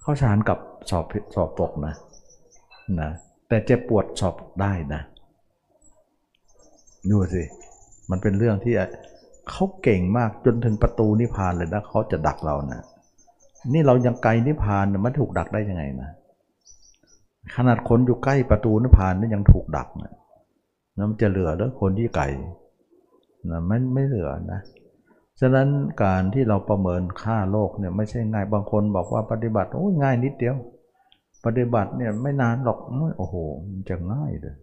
[0.00, 0.58] เข้าฌานกับ
[0.90, 1.94] สอบสอบตกนะ
[3.00, 3.10] นะ
[3.48, 5.02] แต่เจ็บปวดสอบได้นะ
[7.10, 7.42] ดูสิ
[8.10, 8.74] มันเป็นเรื่องที่
[9.50, 12.80] เขาเก่งมากจนถึงประตูนิพพานเลยนะเขาจะดักเรานะ
[13.72, 16.10] นี่เรายังไกลนิพพานมันถูกดักได้ยังไงนะ
[17.56, 20.12] ขนาดคนอยู่ใกล้ประตูนิพพานนี่ยังถูกดักนะ
[21.08, 22.24] มันจะเหลือแล้วคนที่ไกล
[23.50, 24.60] นะมันไม่เหลือนะ
[25.40, 25.68] ฉะนั้น
[26.02, 30.56] การที่เราประเมินค่าโลกเนี่ยไม่ใช่ง่ายบางคนบอกว่าปฏิบัติโอ้ยง่ายนิดเดียว
[31.44, 32.78] ปฏิบัติเนี่ยไม่นานหรอก
[33.18, 33.34] โอ้โห
[33.68, 34.56] มันจะง่ายเลย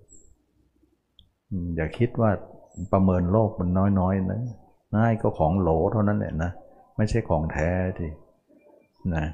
[1.76, 2.32] อย่าคิดว่า
[2.92, 3.70] ประเมินโลกมัน
[4.00, 4.42] น้อยๆนะ
[4.98, 6.52] ง่ายก็ของโหลเท่านั้นแหละนะ
[6.98, 7.70] ไม่ใช่ของแท้
[8.00, 8.08] ที
[9.16, 9.26] นะ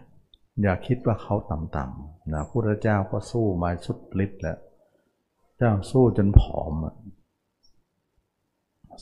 [0.62, 4.58] อย่าคิดว่าเขาต่ำๆนะพระเจ้าก็สู้มาสุดฤทธิ์แล้ว
[5.58, 6.74] เจ้าสู้จนผอม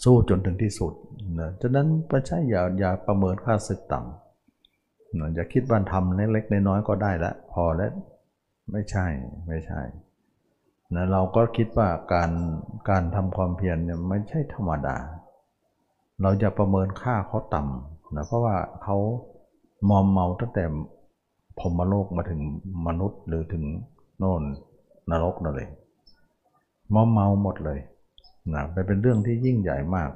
[0.03, 0.93] สู้จนถึงที่สุด
[1.39, 7.91] นะฉะนั้นไม่ใช่อย่าอย่าประเมินค่าศึกต่ำนะอย่าคิดว่าทำเล็กๆน้อยๆก็ได้แล้วพอแล้ว
[8.71, 9.05] ไม่ใช่
[9.47, 9.81] ไม่ใช่
[10.95, 12.31] นะเราก็คิดว่าการ
[12.89, 14.97] การทำความเพียรเนี่ยไม่ใช่ธรรมดา
[16.21, 18.97] เราจะประเมินค่าเขาต่ำนะเพราะว่าเขา
[19.89, 20.63] มอมเมาตั้งแต่
[21.59, 22.41] พรมโลกมาถึง
[22.87, 23.63] มนุษย์หรือถึง
[24.17, 24.43] โน่น
[25.11, 25.69] นรกนั่นเลย
[26.93, 27.79] มอมเมาหมดเลย
[28.53, 30.09] นะเป็นเรื่องที่ยิ่งใหญ่มาก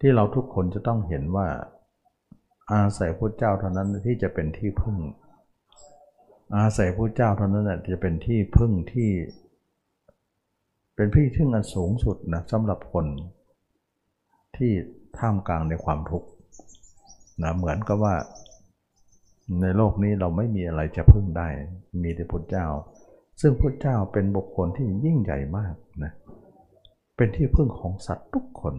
[0.00, 1.48] ที่เราทุกคนจะต้องเห็นว่า
[2.72, 4.96] อาศัยพระเจ้าเท่านั้นที่จะเป็นที่พึ่ง
[6.52, 9.10] อาศัยพระเจ้าเท่านั้นจะเป็นที่พึ่งที่
[10.96, 13.06] เป็นพี่ที่งอันสูงสุดนะสำหรับคน
[14.56, 14.72] ที่
[15.18, 16.28] ท่ามกลางในความทุกข์
[17.42, 18.14] นะเหมือนกับว่า
[19.60, 21.48] ในโลกนี้เราไม่มีอะไรจะพึ่งได้
[22.02, 22.66] มีแต่พุทธเจ้า
[23.40, 26.12] ซึ่งพุทธเจ้าเป็นบุคคลที่ยิ่งใหญ่มากนะ
[27.16, 28.74] เป็นที่พึ่งของสัตว์ทุกคน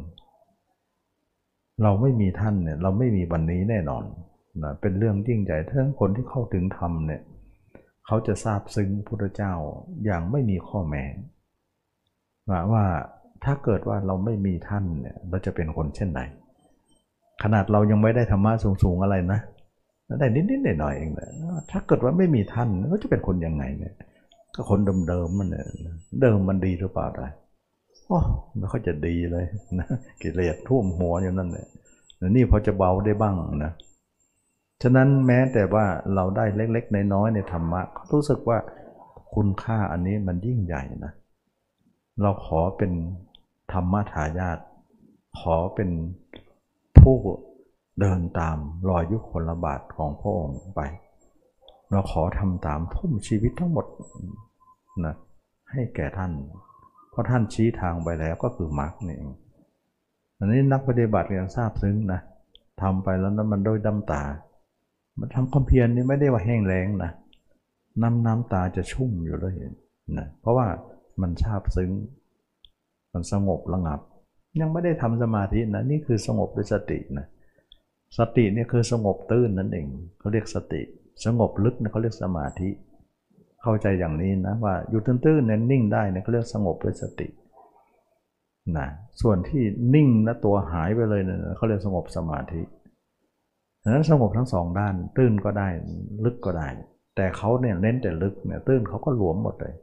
[1.84, 4.04] เราไม่มีท่านเนี่ยเราไม่มีวันนี้แน่นอน
[4.64, 7.22] นะเป็นเรื่องยิ่งใหญ่ทั้งคนที่เข้าถึงธรรมเนี่ย
[8.06, 9.54] เขาจะทราบซึ้งพุทธเจ้า
[10.06, 11.04] อย่างไม่มีข้อแม้
[12.50, 12.86] ว่าวา
[13.44, 16.22] ถ้าเกิดว่าเราไม่มีท่านเนี่ยเราจะเป็นคนเช่นไหน
[17.44, 18.52] ขนาดเรายังไม่ได้ธรรมะ
[18.84, 19.40] สูงๆอะไรนะ
[20.20, 21.30] ได้นิดๆหน่อยๆเองเลย
[21.72, 23.94] ถ้าเกิดว่าไม่มีท่านก็จะเป็นคนยังไงเนี่ย
[24.56, 25.66] ก็คนเดิมๆมันเนี่ย
[26.22, 27.28] เดิมมันดีหรือเปล่าได้
[28.08, 28.20] โอ้
[28.58, 29.46] ไม่ค่อยจะดีเลย
[29.80, 29.88] นะ
[30.22, 31.66] กิเลสท่วมหัวอย่างนั้นเลย
[32.30, 33.72] นี่พอจะเบาได้บ้างนะ
[34.88, 35.86] ฉะนั้นแม้แต่ว่า
[36.16, 37.82] เราได้เล็กๆ น้อยๆในธรรมะ
[38.12, 38.58] รู้สึกว่า
[39.36, 41.14] คุณค่าอันนี้มันยิ่งใหญ่นะ
[42.22, 42.92] เราขอเป็น
[43.72, 44.58] ธรรมทายาท
[45.40, 45.90] ขอเป็น
[47.00, 47.16] ผู้
[48.00, 48.58] เดินตาม
[48.90, 50.82] รอยยุคลบาทของพระองค์ไป
[51.92, 53.86] เราขอทำตามทุ่มชีวิตทั้งหมด
[55.06, 55.16] นะ
[55.72, 56.32] ให้แก่ท่าน
[57.10, 59.32] เพราะท่านชี้ทางไปแล้วก็คือมรรคนี่เอง
[60.38, 62.22] อันนี้นักปฏิบัติยังทราบซึ้งนะ
[62.82, 64.24] ทำไปแล้วนั้นมันโดยดำตา
[65.20, 67.12] มันทำความเพียรนี่ไม่ได้ว่าแห้งแล้งนะ
[68.02, 69.54] น้ำน้ำตาจะชุ่มอยู่เลย
[70.18, 70.68] นะเพราะว่า
[71.22, 71.92] มันชาบซึ้ง
[73.14, 74.00] มันสงบระงับ
[74.62, 77.26] ยังไม่ได้ทำสมาธินะนี่คือสงบด้วยสตินะ
[78.18, 79.88] สตินี่คือสงบตื้นนั่นเอง
[80.20, 80.82] เขาเรียกสติ
[81.26, 82.70] สงบลึกนะเขาเรียกสมาธิ
[83.62, 87.28] เข้าใจอย่างนี้นะว่าอยู่ตื้นๆเนี่ยนิ่งได้เนี่ยเขาเรียกสงบด้วยสติ
[88.78, 88.88] นะ
[89.22, 89.64] ส่วนที่
[89.96, 92.62] นิ่งนะตัวหายไปเลยเนี่ยเขาเรียกสงบสมาธิ
[93.88, 95.68] ฉะนั้นสงบทั้งสองด้าน ตื้นก็ได้
[96.26, 96.68] ลึกก็ได้
[97.16, 99.74] แต่เขาเนี่ยเน้นแต่ลึกเนี่ยตื้นเขาก็หลวมหมดเลย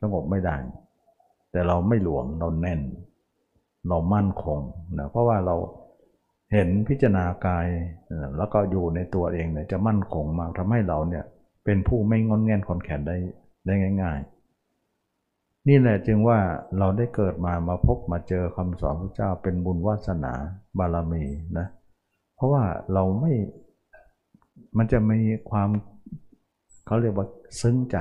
[0.00, 0.56] สงบไม่ได้
[1.52, 2.80] แต่เราไม่หลวมเราแน่น
[3.88, 4.58] เรามั่นคง
[4.98, 5.56] นะเพราะว่าเรา
[6.52, 7.66] เห็นพิจารณากาย
[8.36, 11.24] แล้วก็อยู่ในตัวเองเนี่ยจะมั่นคงมากทำให้เราเนี่ย
[11.64, 13.16] เป็นผู้ไม่งอนแงนคอนแขนได้
[13.66, 14.18] ได้ง่าย
[14.94, 16.38] ๆ นี่แหละจึงว่า
[16.78, 20.32] เราได้เกิดมามาพบมาเจอคำสอนพระเจ้าเป็นบุญวาสนา
[20.78, 21.24] บารมี
[21.58, 23.32] นะเพราะว่าเราไม่
[24.78, 25.20] มันจะมี
[25.50, 25.68] ความ
[26.86, 27.26] เขาเรียกว่า
[27.60, 27.96] ซึ้งใจ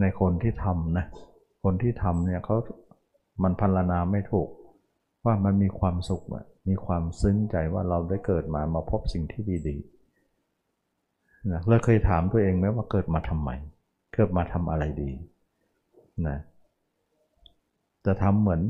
[0.00, 1.06] ในคนที่ทำนะ
[1.64, 2.56] คนที่ทำเนี่ยเขา
[3.42, 4.48] มันพันลนาไม่ถูก
[5.24, 6.24] ว่ามันมีความสุข
[6.68, 13.50] มีความซึ้งใจว่าเราได้เกิดมามาพบสิ่งที่ดีๆนะเราเคยถามตัวเองไหมว่าเกิดมาทำไม
[14.14, 15.10] เกิดมาทำอะไรดี
[16.28, 16.38] นะ
[18.06, 18.62] จะทำเหมือน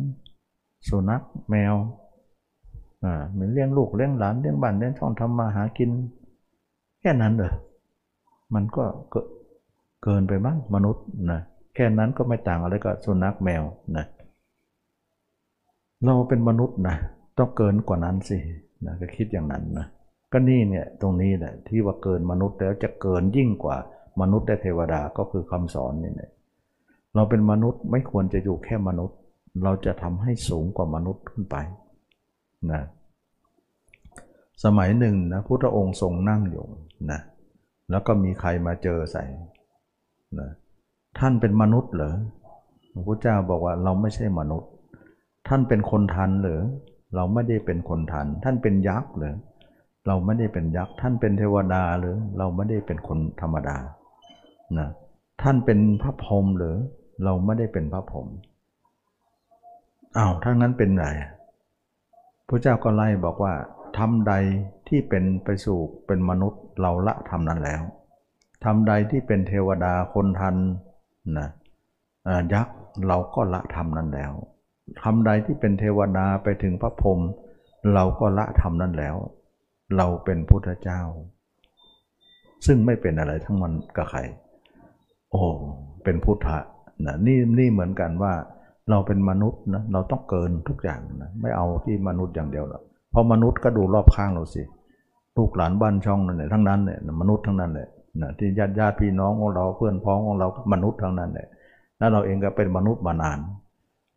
[0.89, 1.75] สุนัขแมว
[3.05, 5.91] อ่าเหมือนเลี้ยงลูกเลี้ยงหลานเลี้ยงบ้านเลี้ยงช่องทำมาหากิน
[7.01, 7.53] แค่นั้นเหรอ
[8.55, 8.85] มันก็
[10.03, 11.41] เกินไปมั้งมนุษย์นะ
[11.75, 13.63] แค่นั้นก็ไม่ต่างอะไรกับสุนัขแมว
[13.97, 14.05] นะ
[16.05, 16.97] เราเป็นมนุษย์นะ
[17.39, 18.39] ต้องเกินกว่านั้นสิ
[18.87, 19.87] นะก็คิดอย่างนั้นนะ
[20.33, 23.77] ก็นี่เนี่ยตรงนี้แหละที่ว่าเกินมนุษย์แล้วจะเกินยิ่งกว่า
[24.21, 26.31] มนุษย์และเทวดาก็คือคำสอนนี่แหละ
[27.15, 29.17] เราเป็นมนุษย์ไม่ควรจะอยู่แค่มนุษย์
[29.65, 31.57] เราจะทำให้สูงกว่ามนุษย์ขึ้นไป
[32.71, 32.83] นะ
[34.65, 36.65] สมัยหนึ่งนะพุทธองค์ทรงนั่งอยู่
[37.11, 37.21] นะ
[37.91, 39.25] แล้วก็มีใครมาเจอใส่
[40.39, 40.51] นะ
[41.19, 42.15] ท่านเป็นมนุษย์เหรอ
[42.93, 44.71] พระพุทธเจ้าบอกว่าเราไม่ใช่มนุษย์
[45.49, 46.61] ท่านเป็นคนทันหรือ
[47.15, 49.35] เราไม่ได้เป็นคนทัน ท่านเป็นยักษ์หรือ
[50.07, 53.77] เราไม่ได้เป็นยักษ์ ท่านเป็นเทวดาหรือ เราไม่ได้เป็นคนธรรมดา
[54.79, 54.89] นะ
[55.43, 56.77] ท่านเป็นพระพรหมหรือ
[57.25, 58.27] เราไม่ได้เป็นพระพรหม
[60.17, 61.07] อ้าวทั้งนั้นเป็นไร
[62.55, 63.55] พระเจ้าก็ไล่บอกว่า
[63.99, 64.35] ทำใด
[64.89, 67.83] ที่เป็นไปสู่เป็นมนุษย์เราละทำนั้นแล้ว
[68.65, 70.57] ทำใดที่เป็นเทวดาคนทัน
[71.39, 71.49] นะ
[72.53, 72.77] ยักษ์
[73.07, 74.33] เราก็ละทำนั้นแล้ว
[75.03, 77.19] ทำใดที่เป็นเทวดาไปถึงพระพรหม
[77.95, 79.17] เราก็ละทำนั้นแล้ว
[79.97, 81.01] เราเป็นพุทธเจ้า
[82.67, 84.21] ซึ่งไม่เป็นอะไรทั้งมันกับใคร
[85.31, 85.43] โอ้
[86.05, 86.59] เป็นพุทธะ
[87.07, 88.35] นะนี่นี่เหมือนกันว่า
[88.91, 94.63] เราเป็นมนุษย์นะเราต้องเกินทุกอย่างนะไม่เอาที่มนุษย์อย่างเดียวหรอกเพราะมนุษย์ก็ดูรอบข้างเราสิ
[95.37, 97.89] ลูกหลานบ้านช่องนั่นแหละทั้งนั้นเนี่ยมนุษย์ทั้งนั้นแหละ
[98.23, 101.49] นะที่ญาติญาติพี่น้องของเราเพื่อนพ้องของเรามนุษย์ทั้งนั้นแหละ
[101.99, 103.39] แล้วเราเองก็เป็นมนุษย์มานาน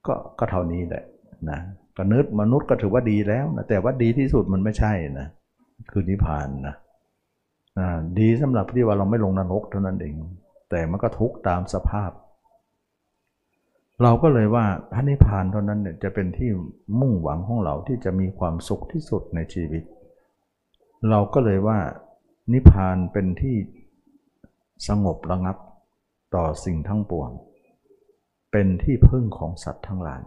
[0.07, 1.03] ก็ก็เท่านี้แหละ
[1.49, 1.59] นะ
[1.97, 5.27] ก็นึกมนุษย์ก็ถือว่าดีแล้วนะแต่ว่าดีที่สุดมันไม่ใช่นะ
[5.91, 6.75] คือนิพพานนะ
[8.19, 10.15] ดีสำหรับที่ว่าเราไม่ลงนรกเท่านั้นเอง
[10.69, 12.11] แต่มันก็ทุกตามสภาพ
[14.03, 16.49] เราก็เลยว่าพระนิพพานเท่านั้นเนี่ยจะเป็นที่
[16.99, 19.83] มุ่งหวังของเราที่จะมีความสุขที่สุดในชีวิต
[21.09, 21.79] เราก็เลยว่า
[22.53, 23.55] นิพพานเป็นที่
[24.87, 25.57] สงบระงับ
[26.35, 27.29] ต่อสิ่งทั้งปวง
[28.51, 30.23] เป็นที่พึ่งของสัตว์ทั้งหลาย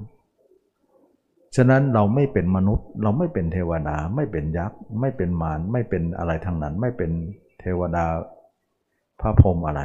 [1.56, 7.10] ฉะนั้นเราไม่เป็นมนุษย์ เราไม่เป็นเทวดาไม่เป็นยักษ์ ไม่เป็นมารไม่เป็นอะไรทั้งนั้น ไม่เป็น
[7.60, 8.04] เทวดา
[9.20, 9.82] พระพรหมอะไร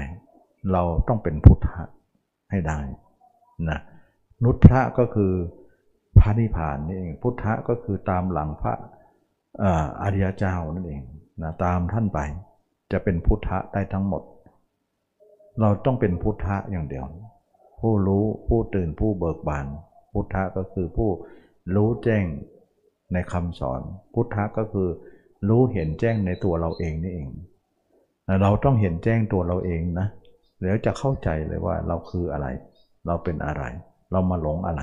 [0.71, 1.81] เราต้องเป็นพุทธะ
[2.51, 2.79] ให้ได้
[3.69, 3.79] นะ
[4.43, 5.33] นุทะก็คือ
[6.19, 8.73] พระนิพพานนี่เอง พุทธะก็คือตามหลังพระ
[10.01, 11.03] อริยเจ้านั่นเอง
[11.41, 12.19] นะตามท่านไป
[12.91, 14.23] จะเป็นพุทธะได้ทั้งหมด
[15.61, 17.05] เราต้องเป็นพุทธะอย่างเดียว
[17.79, 19.65] ผู้รู้ผู้ตื่นผู้เบิกบาน
[20.13, 21.09] พุทธะก็คือผู้
[21.75, 22.25] รู้แจ้ง
[23.13, 23.81] ในคำสอน
[24.13, 24.89] พุทธะก็คือ
[25.49, 27.27] รู้เห็นแจ้งในตัวเราเองนี่เอง
[28.41, 30.07] เราต้องเห็นแจ้งตัวเราเองนะ
[30.61, 32.47] แล้วจะเข้าใจเลยว่าเราคืออะไร
[33.05, 33.63] เราเป็นอะไร
[34.11, 34.81] เรามาหลงอะไร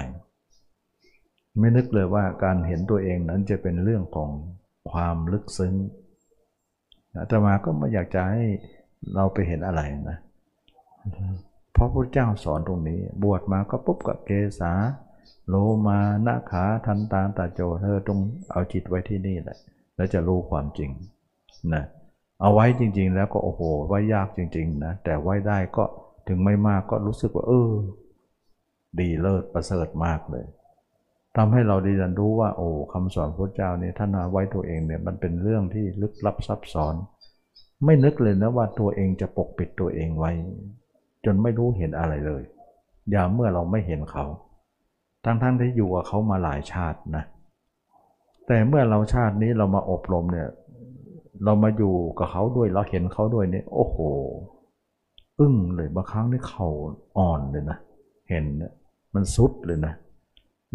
[1.59, 4.31] ไม่นึกเลยว่าการเห็นตัวเองนั้นจะเป็นเรื่องของ
[4.91, 5.75] ความลึกซึ้ง
[7.29, 8.45] แต่มาก็ไม่อยากจะให้
[9.15, 9.81] เราไปเห็นอะไร
[10.11, 10.19] นะ
[11.73, 14.31] เพราะพระเจ้าสอนตรงนี้ บวชมาก็ปุ๊บกับเก
[14.61, 14.73] ษา
[15.49, 15.55] โล
[15.87, 18.19] มานาขาทันตาตาโจเธอตรง
[18.51, 19.59] เอาจิตไว้ที่นี่แหละ
[19.97, 20.91] แล้วจะรู้ความจริง
[21.75, 21.85] นะ
[22.41, 25.85] เอาไว้จริง ๆ แล้วก็โอ้โหไว้ยากจริง ๆ นะ แต่ไว้ได้ก็
[26.29, 27.71] ถึงไม่มากก็รู้สึกว่า เออ
[28.99, 30.47] ดีเลิศประเสริฐมากเลย
[31.37, 36.95] ทำให้เราดีดันรู้ว่าโอ้คำสอนพระเจ้านี่ท่านเอาไว้ตัวเองเนี่ยมันเป็นเรื่องที่ลึกลับซับซ้อน
[37.85, 40.31] ไม่นึกเลยนะว่าตัวเองจะปกปิดตัวเองไว้
[41.25, 42.43] จนไม่รู้เห็นอะไรเลย
[43.11, 44.25] อย่าเมื่อเราไม่เห็นเขา
[45.25, 47.25] ทั้งๆที่อยู่กับเขามาหลายชาตินะ
[48.47, 50.49] แต่เมื่อเราชาตินี้เรามาอบรมเนี่ย
[51.45, 53.99] เรามาอยู่กับเขาด้วยเราเห็นเขาด้วยเนี่ยโอ้โห
[55.41, 56.67] อึ้งเลยบางครั้งนี่เขา
[57.19, 57.79] อ่อนเลยนะ
[58.31, 58.73] เห็นเนี่ย
[59.15, 59.95] มันสุดเลยนะ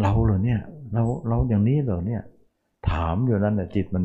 [0.01, 0.59] เราเหรอเนี่ย
[0.93, 2.21] เราเราอย่างนี้เหรอเนี่ย
[2.89, 4.03] ถามอยู่นั้นน่ะจิตมัน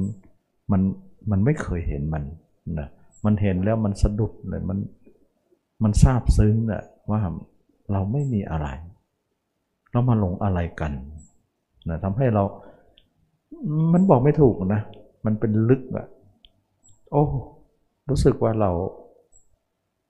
[0.73, 0.82] มัน
[1.31, 2.23] มันไม่เคยเห็นมัน
[2.78, 2.89] นะ
[3.24, 4.78] มันเห็นแล้วมันสะดุดเลยมัน
[5.82, 7.20] มันซาบซึ้งนะว่า
[7.93, 8.69] เราไม่มีอะไร
[9.93, 10.93] เรามาหลงอะไรกัน
[11.89, 12.43] นะทำให้เรา
[13.93, 14.82] มันบอกไม่ถูกนะ
[15.24, 16.07] มันเป็นลึกอะ
[17.11, 17.24] โอ้
[18.09, 18.70] รู้สึกว่าเรา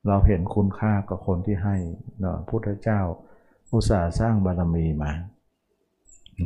[0.09, 1.77] เราเห็นคุณค่ากับคนที่ให้
[2.25, 3.01] นะพุทธเจ้า
[3.73, 5.11] อุตส่าห์สร้างบารมีมา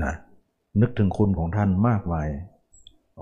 [0.02, 0.12] นะ
[0.80, 2.28] นึกถึงคุณของท่านมากมาย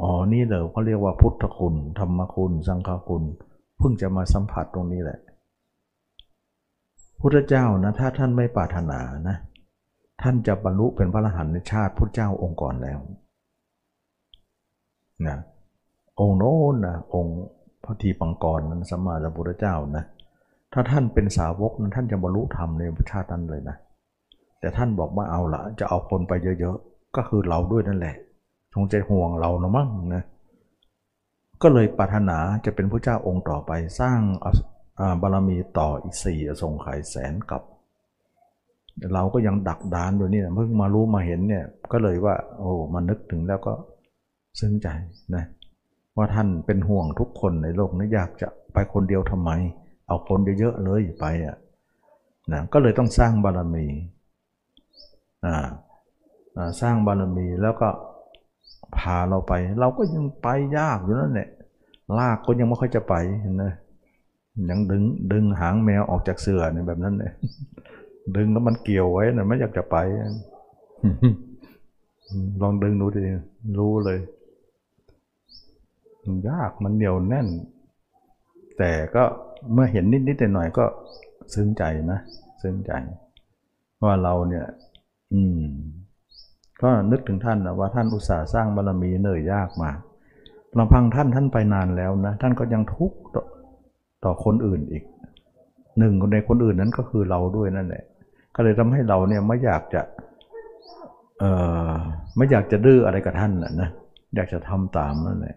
[0.00, 3.22] อ๋อนี่เดี๋ยวเขาเรียกว่าพุทธคุณ ธรรมคุณ สังฆคุณ
[3.78, 5.18] เพิ่งจะมาสัมผัสตรงนี้แหละ
[7.20, 9.36] พุทธเจ้านะ ถ้าท่านไม่ปรารถนานะ
[10.22, 12.98] ท่านจะบรรลุเป็นพระอรหันต์ในชาติพุทธเจ้าองค์ก่อนแล้ว
[15.26, 15.36] นะ
[16.20, 17.38] องค์โน้นนะองค์
[17.84, 20.04] พระทีปังกรนั้นสัมมาสัมพุทธเจ้านะ
[20.72, 23.76] ถ้าท่านเป็นสาวกนั้นท่านจะบรรลุธรรมในชาตินั้นเลยนะ
[24.62, 28.16] แต่ท่านบอกว่าเอาละจะเอาคนไปเยอะๆ ก็คือเราด้วยนั่นแหละ
[28.74, 30.22] คงใจห่วงเรานะมั้งนะ
[31.62, 34.20] ก็เลยปรารถนาจะเป็นพระเจ้าองค์ต่อไปสร้าง
[35.22, 37.62] บารมีต่ออีกสี่อสงไขยแสนกับ
[39.14, 43.72] เราก็ยังดักดานอยู่นี่เพิ่งมารู้มาเห็นเนี่ยก็เลยว่า โอ้มานึกถึงแล้วก็
[44.60, 44.88] ซึ้งใจ
[45.34, 45.44] นะ
[46.16, 49.50] ว่าท่านเป็นห่วงทุกคนในโลกนี้อยากจะไปคนเดียวทำไม
[50.06, 51.56] เอาคนเยอะๆเลยไปอะ
[52.52, 53.86] นะก็เลยต้องสร้างบารมี
[56.80, 57.88] สร้างบารมีแล้วก็
[58.98, 60.48] พาเราไป เราก็ยังไป
[60.78, 61.48] ยากอยู่นั่นแหละ
[62.18, 63.64] ลากก็ยังไม่ค่อยจะไปเห็นไหม
[64.70, 65.02] ยังดึง
[65.32, 67.32] ดึงหางแมวออกจากเสือเนี่ยแบบนั้นเลย
[68.36, 69.96] ดึงแล้วมันเกี่ยวไว้นะไม่อยากจะไป
[72.62, 73.20] ลองดึงดูดิ
[73.78, 74.18] รู้เลย
[76.24, 77.48] มันยากมันเหนียวแน่น
[78.78, 79.22] แต่ก็
[79.72, 80.84] เมื่อเห็นนิดๆหน่อยๆก็
[81.54, 81.82] ซึ้งใจ
[82.12, 82.20] นะ
[82.62, 82.92] ซึ้งใจ
[84.04, 84.66] ว่าเราเนี่ย
[85.32, 85.60] อืม
[86.82, 89.90] ก็นึกถึงท่านนะว่าท่านอุตส่าห์สร้างบารมีเหนื่อยยากมา
[90.78, 93.18] ลำพังท่านท่านไปนานแล้วนะ ท่านก็ยังทุกข์
[94.24, 95.04] ต่อคนอื่นอีก
[95.98, 98.04] หนึ่งในคนอื่นนั้นก็คือเราด้วยนั่นแหละ
[98.54, 100.02] ก็เลยทำให้เราเนี่ยไม่อยากจะ
[101.38, 101.50] เอ่
[101.90, 101.92] อ
[102.36, 103.88] ไม่อยากจะดื้ออะไรกับท่านนะนะ
[104.34, 105.56] อยากจะทำตามนั่นแหละ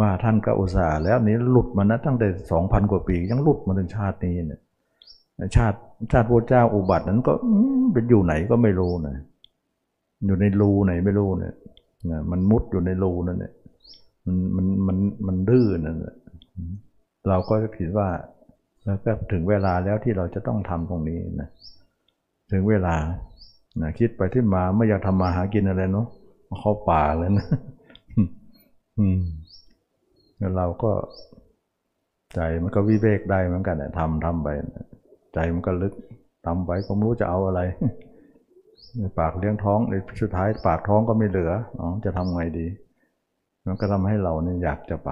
[0.00, 4.60] ว่าท่านก็อุตส่าห์แล้วนี้หลุดมานะตั้งแต่สองพันกว่าปียังหลุดมาถึงชาตินี้เนี่ย
[5.56, 5.78] ชาติ
[6.12, 7.32] ชาติพระเจ้าอุบัตินั้นก็
[7.92, 9.16] เป็นอยู่ไหนก็ไม่รู้นะ
[10.26, 11.54] อยู่ในรูไหนไม่รู้เนี่ย
[12.10, 13.52] นะมันมุดอยู่ในรูนั่นเนี่ย
[14.26, 16.16] มันมันมันมันดื้อนั่นแหละ
[17.28, 18.08] เราก็คิดว่า
[18.84, 21.48] แล้วก็ถึงเวลาแล้วที่เราจะต้องทำตรงนี้นะ
[22.52, 22.94] ถึงเวลา
[23.82, 26.06] นะคิดไปที่มาไม่อยากทำมาหากินอะไรเนาะ
[26.60, 27.46] เข้าป่าเลยนะ
[28.98, 29.20] อืม
[30.38, 30.92] แล้วเราก็
[32.34, 34.48] ใจมันก็วิเวกได้เหมือนกันทำทำไป
[35.34, 35.92] ใจมันก็ลึก
[36.46, 37.60] ทำไปก็ไม่รู้จะเอาอะไร
[39.18, 42.66] ปากเลี้ยงท้องในสุดท้ายปากท้องก็ไม่เหลืออ๋อจะทำไงดี
[43.66, 45.10] มันก็ทำให้เราเนี่ยอยากจะไป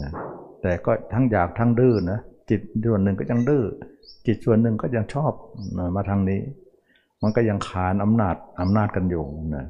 [0.00, 0.10] นะ
[0.62, 2.18] แต่ก็ทั้งอยากทั้งดื้อนะ
[2.50, 3.64] จิตส่วนหนึ่งก็ยังดื้อ
[4.26, 5.32] จิตส่วนหนึ่งก็ยังชอบ
[5.96, 6.40] มาทางนี้
[7.22, 9.24] มันก็ยังขานอำนาจอำนาจกันอยู่
[9.56, 9.66] นะ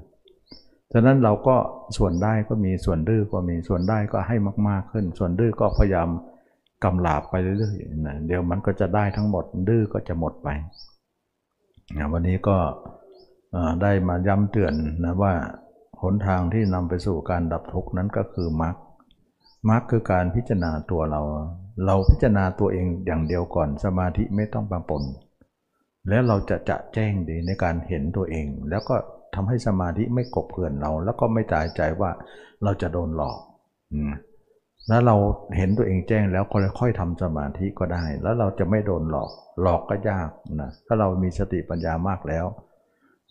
[0.93, 1.57] ฉะนั้นเราก็
[1.97, 4.37] ส่วนได้ก็มีส่วนดื้อก็มีส่วนได้ก็ให้
[4.69, 6.09] มาก ๆขึ้น ส่วนดื้อก็พยายาม
[6.85, 10.49] กำลาบไปเรื่อยๆนะเดี๋ยวมันก็จะได้ทั้งหมด ดื้อก็จะหมดไป
[12.13, 12.57] วันนี้ก็
[13.83, 14.75] ได้มาย้ำเตือน
[15.05, 15.35] นะว่า
[16.03, 18.77] หนทางที่นำไปสู่การดับทุกข์นั้นก็คือมรรค
[19.71, 21.23] มรรคคือการพิจารณาตัวเรา
[21.87, 25.03] เราพิจารณาตัวเองอย่างเดียวก่อน สมาธิไม่ต้องปปน
[26.09, 28.97] แล้วเราจะจะแจ้งดีในการเห็นตัวเอง แล้วก็
[29.35, 32.11] ทำให้สมาธิไม่กบเกลื่อนเรา แล้วก็ไม่ตายใจว่า
[32.63, 33.39] เราจะโดนหลอก
[34.89, 35.17] แล้วเรา
[35.57, 39.31] เห็นตัวเองแจ้งแล้วค่อยๆทำสมาธิก็ได้ แล้วเราจะไม่โดนหลอก
[39.63, 40.29] หลอกก็ยาก
[40.61, 42.47] นะถ้าเรามีสติปัญญามากแล้ว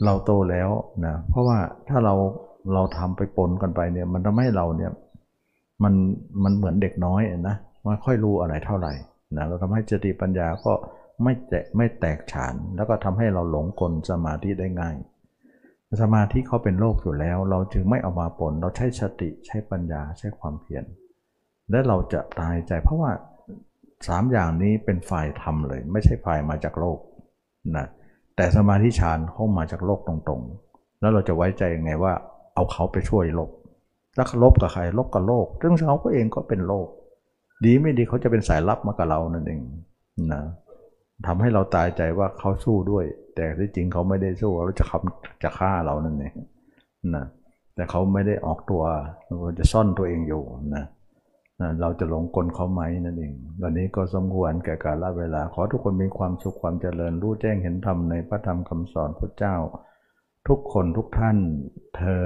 [0.05, 0.69] เราโตแล้ว
[1.05, 1.57] นะเพราะว่า
[1.89, 2.15] ถ้าเรา
[2.73, 4.91] เราทำไปปนกันไปเนี่ย มันทำให้เราเนี่ย
[5.83, 5.93] มัน
[6.43, 8.93] มันเหมือนเด็กน้อยนะไม่ค่อยรู้อะไรเท่าไหร่
[9.37, 10.73] นะเราทำให้สติปัญญาก็
[11.23, 14.95] ไม่แตะไม่แตกฉาน แล้วก็ทำให้เราหลงกลสมาธิได้ง่าย
[16.01, 20.83] สมาธิเขาเป็นโลกอยู่แล้ว เราจึงไม่เอามาปน เราใช้สติใช้ปัญญาใช้ความเพียร
[21.73, 23.11] และเราจะตายใจเพราะว่า
[24.07, 26.99] สามอย่างนี้เป็นฝ่ายทำเลย ไม่ใช่ฝ่ายมาจากโลก
[27.77, 27.85] นะ
[28.35, 32.13] แต่สมาธิฌานเข้ามาจากโลกตรงๆ แล้วเราจะไว้ใจยังไงว่า
[32.55, 33.49] เอาเขาไปช่วยลบ
[34.15, 36.87] แล้วลบกับใครลบกับโลกซึ่งเขาก็เองก็เป็นโลก
[37.65, 39.61] ดีไม่ดีเขาจะเป็นสายลับมากับเรานั่นเอง
[40.31, 40.41] นะ
[41.25, 43.05] ทำให้เราตายใจว่าเขาสู้ด้วย
[43.35, 45.01] แต่ที่จริงเขาไม่ได้สู้เขาจะขับ
[45.43, 46.33] จะฆ่าเรานั่นเอง
[47.15, 47.25] นะ
[47.75, 48.83] แต่เขาไม่ได้ออกตัว
[49.25, 50.43] เขาจะซ่อนตัวเองอยู่
[50.75, 50.83] นะ
[51.81, 59.55] เราจะหลงกลเขาไหมนั่นเอง วันนี้ก็สมควรแก่กาลเวลา ขอทุกคนมีความสุขความเจริญรู้แจ้งเห็นธรรมในพระธรรมคำสอนพระเจ้า
[60.47, 61.37] ทุกคนทุกท่าน
[61.95, 62.21] เทอ